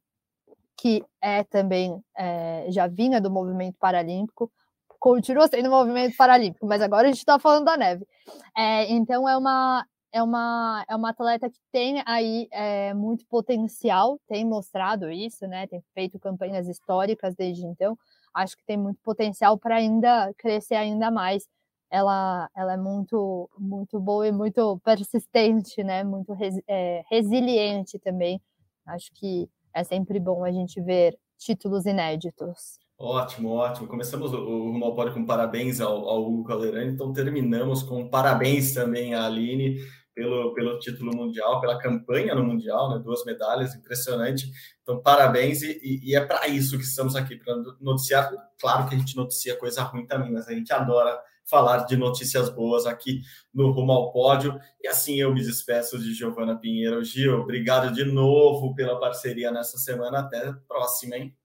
que 0.78 1.04
é 1.22 1.44
também 1.44 2.02
é, 2.18 2.68
já 2.70 2.88
vinha 2.88 3.20
do 3.22 3.32
movimento 3.32 3.78
paralímpico 3.80 4.52
continua 5.04 5.50
sendo 5.50 5.70
movimento 5.70 6.16
paralímpico, 6.16 6.66
mas 6.66 6.82
agora 6.82 7.10
a 7.10 7.12
gente 7.12 7.18
está 7.18 7.38
falando 7.38 7.66
da 7.66 7.76
neve. 7.76 8.08
É, 8.56 8.90
então 8.90 9.28
é 9.28 9.36
uma 9.36 9.86
é 10.14 10.22
uma 10.22 10.86
é 10.88 10.96
uma 10.96 11.10
atleta 11.10 11.50
que 11.50 11.60
tem 11.72 12.04
aí 12.06 12.48
é, 12.52 12.94
muito 12.94 13.26
potencial, 13.26 14.20
tem 14.28 14.46
mostrado 14.46 15.10
isso, 15.10 15.48
né? 15.48 15.66
Tem 15.66 15.84
feito 15.94 16.20
campanhas 16.20 16.68
históricas 16.70 17.36
desde 17.36 17.66
então. 17.66 17.98
Acho 18.34 18.56
que 18.56 18.64
tem 18.64 18.78
muito 18.78 19.00
potencial 19.04 19.58
para 19.58 19.76
ainda 19.76 20.32
crescer 20.38 20.76
ainda 20.76 21.10
mais. 21.10 21.48
Ela, 21.90 22.48
ela 22.56 22.74
é 22.74 22.78
muito 22.78 23.50
muito 23.58 24.00
boa 24.00 24.28
e 24.28 24.32
muito 24.32 24.80
persistente, 24.84 25.84
né? 25.84 26.04
Muito 26.04 26.32
res, 26.34 26.62
é, 26.68 27.04
resiliente 27.10 27.98
também. 27.98 28.40
Acho 28.86 29.12
que 29.16 29.50
é 29.74 29.84
sempre 29.84 30.20
bom 30.20 30.44
a 30.46 30.52
gente 30.52 30.80
ver 30.80 31.18
títulos 31.40 31.88
inéditos. 31.88 32.78
Ótimo, 33.00 33.50
ótimo. 33.50 33.88
Começamos 33.88 34.32
o, 34.32 34.38
Rumo 34.38 34.86
ao 34.86 34.96
Pódio 34.96 35.14
com 35.16 35.26
parabéns 35.26 35.82
ao, 35.82 36.08
ao 36.08 36.24
Hugo 36.24 36.44
Calderani, 36.44 36.94
então 36.94 37.12
terminamos 37.12 37.82
com 37.82 38.08
parabéns 38.08 38.74
também 38.74 39.16
à 39.16 39.26
Aline 39.26 39.80
pelo, 40.14 40.54
pelo 40.54 40.80
título 40.80 41.16
mundial, 41.16 41.60
pela 41.60 41.78
campanha 41.78 42.36
no 42.36 42.44
Mundial, 42.44 42.92
né? 42.92 43.00
duas 43.04 43.26
medalhas, 43.26 43.76
impressionante. 43.76 44.52
Então, 44.82 45.02
parabéns, 45.02 45.62
e, 45.62 46.00
e 46.04 46.16
é 46.16 46.24
para 46.24 46.48
isso 46.48 46.78
que 46.78 46.84
estamos 46.84 47.16
aqui, 47.16 47.36
para 47.36 47.56
noticiar. 47.80 48.32
Claro 48.60 48.88
que 48.88 48.96
a 48.96 48.98
gente 48.98 49.16
noticia 49.16 49.58
coisa 49.58 49.84
ruim 49.84 50.06
também, 50.06 50.32
mas 50.32 50.48
a 50.48 50.54
gente 50.54 50.72
adora 50.72 51.20
falar 51.46 51.86
de 51.86 51.98
notícias 51.98 52.50
boas 52.50 52.86
aqui 52.86 53.22
no 53.54 53.72
Rumo 53.72 53.92
ao 53.92 54.12
Pódio. 54.12 54.60
E 54.82 54.88
assim 54.88 55.20
eu 55.20 55.34
me 55.34 55.42
despeço 55.42 56.00
de 56.00 56.14
Giovana 56.14 56.58
Pinheiro. 56.58 57.04
Gil, 57.04 57.42
obrigado 57.42 57.94
de 57.94 58.06
novo 58.06 58.74
pela 58.76 59.00
parceria 59.00 59.52
nessa 59.52 59.78
semana. 59.78 60.20
Até 60.20 60.48
a 60.48 60.54
próxima, 60.68 61.18
hein? 61.18 61.36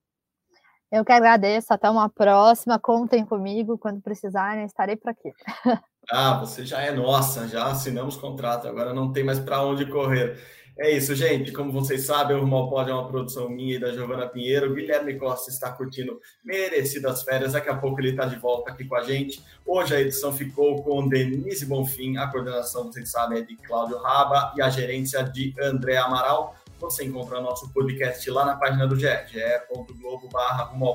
Eu 0.91 1.05
que 1.05 1.13
agradeço. 1.13 1.73
Até 1.73 1.91
uma 1.91 2.09
próxima. 2.09 2.79
Contem 2.79 3.25
comigo 3.25 3.77
quando 3.77 4.01
precisarem. 4.01 4.65
Estarei 4.65 4.97
por 4.97 5.11
aqui. 5.11 5.33
Ah, 6.11 6.39
você 6.39 6.65
já 6.65 6.81
é 6.81 6.91
nossa. 6.91 7.47
Já 7.49 7.67
assinamos 7.67 8.17
contrato. 8.17 8.67
Agora 8.67 8.95
não 8.95 9.13
tem 9.13 9.25
mais 9.25 9.39
para 9.39 9.63
onde 9.63 9.87
correr. 9.87 10.39
É 10.81 10.93
isso, 10.93 11.13
gente. 11.15 11.51
Como 11.51 11.73
vocês 11.73 12.07
sabem, 12.07 12.37
o 12.37 12.41
Rumo 12.41 12.71
Pode 12.71 12.89
é 12.89 12.95
uma 12.95 13.09
produção 13.09 13.49
minha 13.51 13.75
e 13.75 13.79
da 13.81 13.91
Giovana 13.91 14.29
Pinheiro. 14.29 14.73
Guilherme 14.73 15.19
Costa 15.19 15.51
está 15.51 15.73
curtindo 15.73 16.21
merecidas 16.45 17.25
férias. 17.25 17.53
Daqui 17.53 17.69
a 17.69 17.75
pouco 17.75 18.01
ele 18.01 18.11
está 18.11 18.27
de 18.27 18.37
volta 18.37 18.71
aqui 18.71 18.85
com 18.85 18.95
a 18.95 19.03
gente. 19.03 19.43
Hoje 19.67 19.95
a 19.95 20.01
edição 20.01 20.33
ficou 20.33 20.81
com 20.85 21.09
Denise 21.09 21.67
Bonfim. 21.67 22.17
A 22.17 22.29
coordenação, 22.29 22.85
vocês 22.85 23.11
sabem, 23.11 23.41
é 23.41 23.43
de 23.43 23.57
Cláudio 23.57 23.99
Raba 23.99 24.53
e 24.57 24.63
a 24.63 24.71
gerência 24.71 25.25
de 25.25 25.53
André 25.61 25.97
Amaral. 25.97 26.55
Você 26.79 27.05
encontra 27.05 27.41
nosso 27.41 27.69
podcast 27.73 28.31
lá 28.31 28.45
na 28.47 28.55
página 28.55 28.87
do 28.87 28.95
GE, 28.97 29.09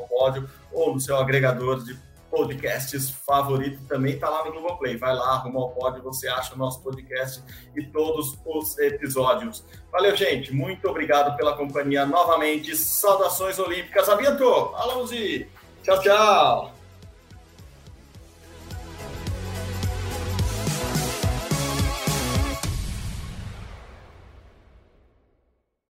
pódio, 0.08 0.50
ou 0.72 0.94
no 0.94 1.00
seu 1.00 1.18
agregador 1.18 1.84
de 1.84 2.00
podcasts 2.34 3.12
favorito, 3.12 3.86
também 3.88 4.16
está 4.16 4.28
lá 4.28 4.44
no 4.44 4.52
Globoplay. 4.52 4.98
Vai 4.98 5.16
lá, 5.16 5.36
rumo 5.38 5.60
ao 5.60 5.70
pódio, 5.70 6.02
você 6.02 6.28
acha 6.28 6.56
o 6.56 6.58
nosso 6.58 6.82
podcast 6.82 7.44
e 7.76 7.86
todos 7.86 8.38
os 8.44 8.78
episódios. 8.80 9.64
Valeu, 9.92 10.16
gente. 10.16 10.52
Muito 10.52 10.90
obrigado 10.90 11.38
pela 11.38 11.56
companhia 11.56 12.06
novamente. 12.06 12.76
Saudações 12.76 13.60
olímpicas. 13.60 14.10
Aviento! 14.10 14.44
Alonso! 14.44 15.14
Tchau, 15.84 16.00
tchau! 16.02 16.73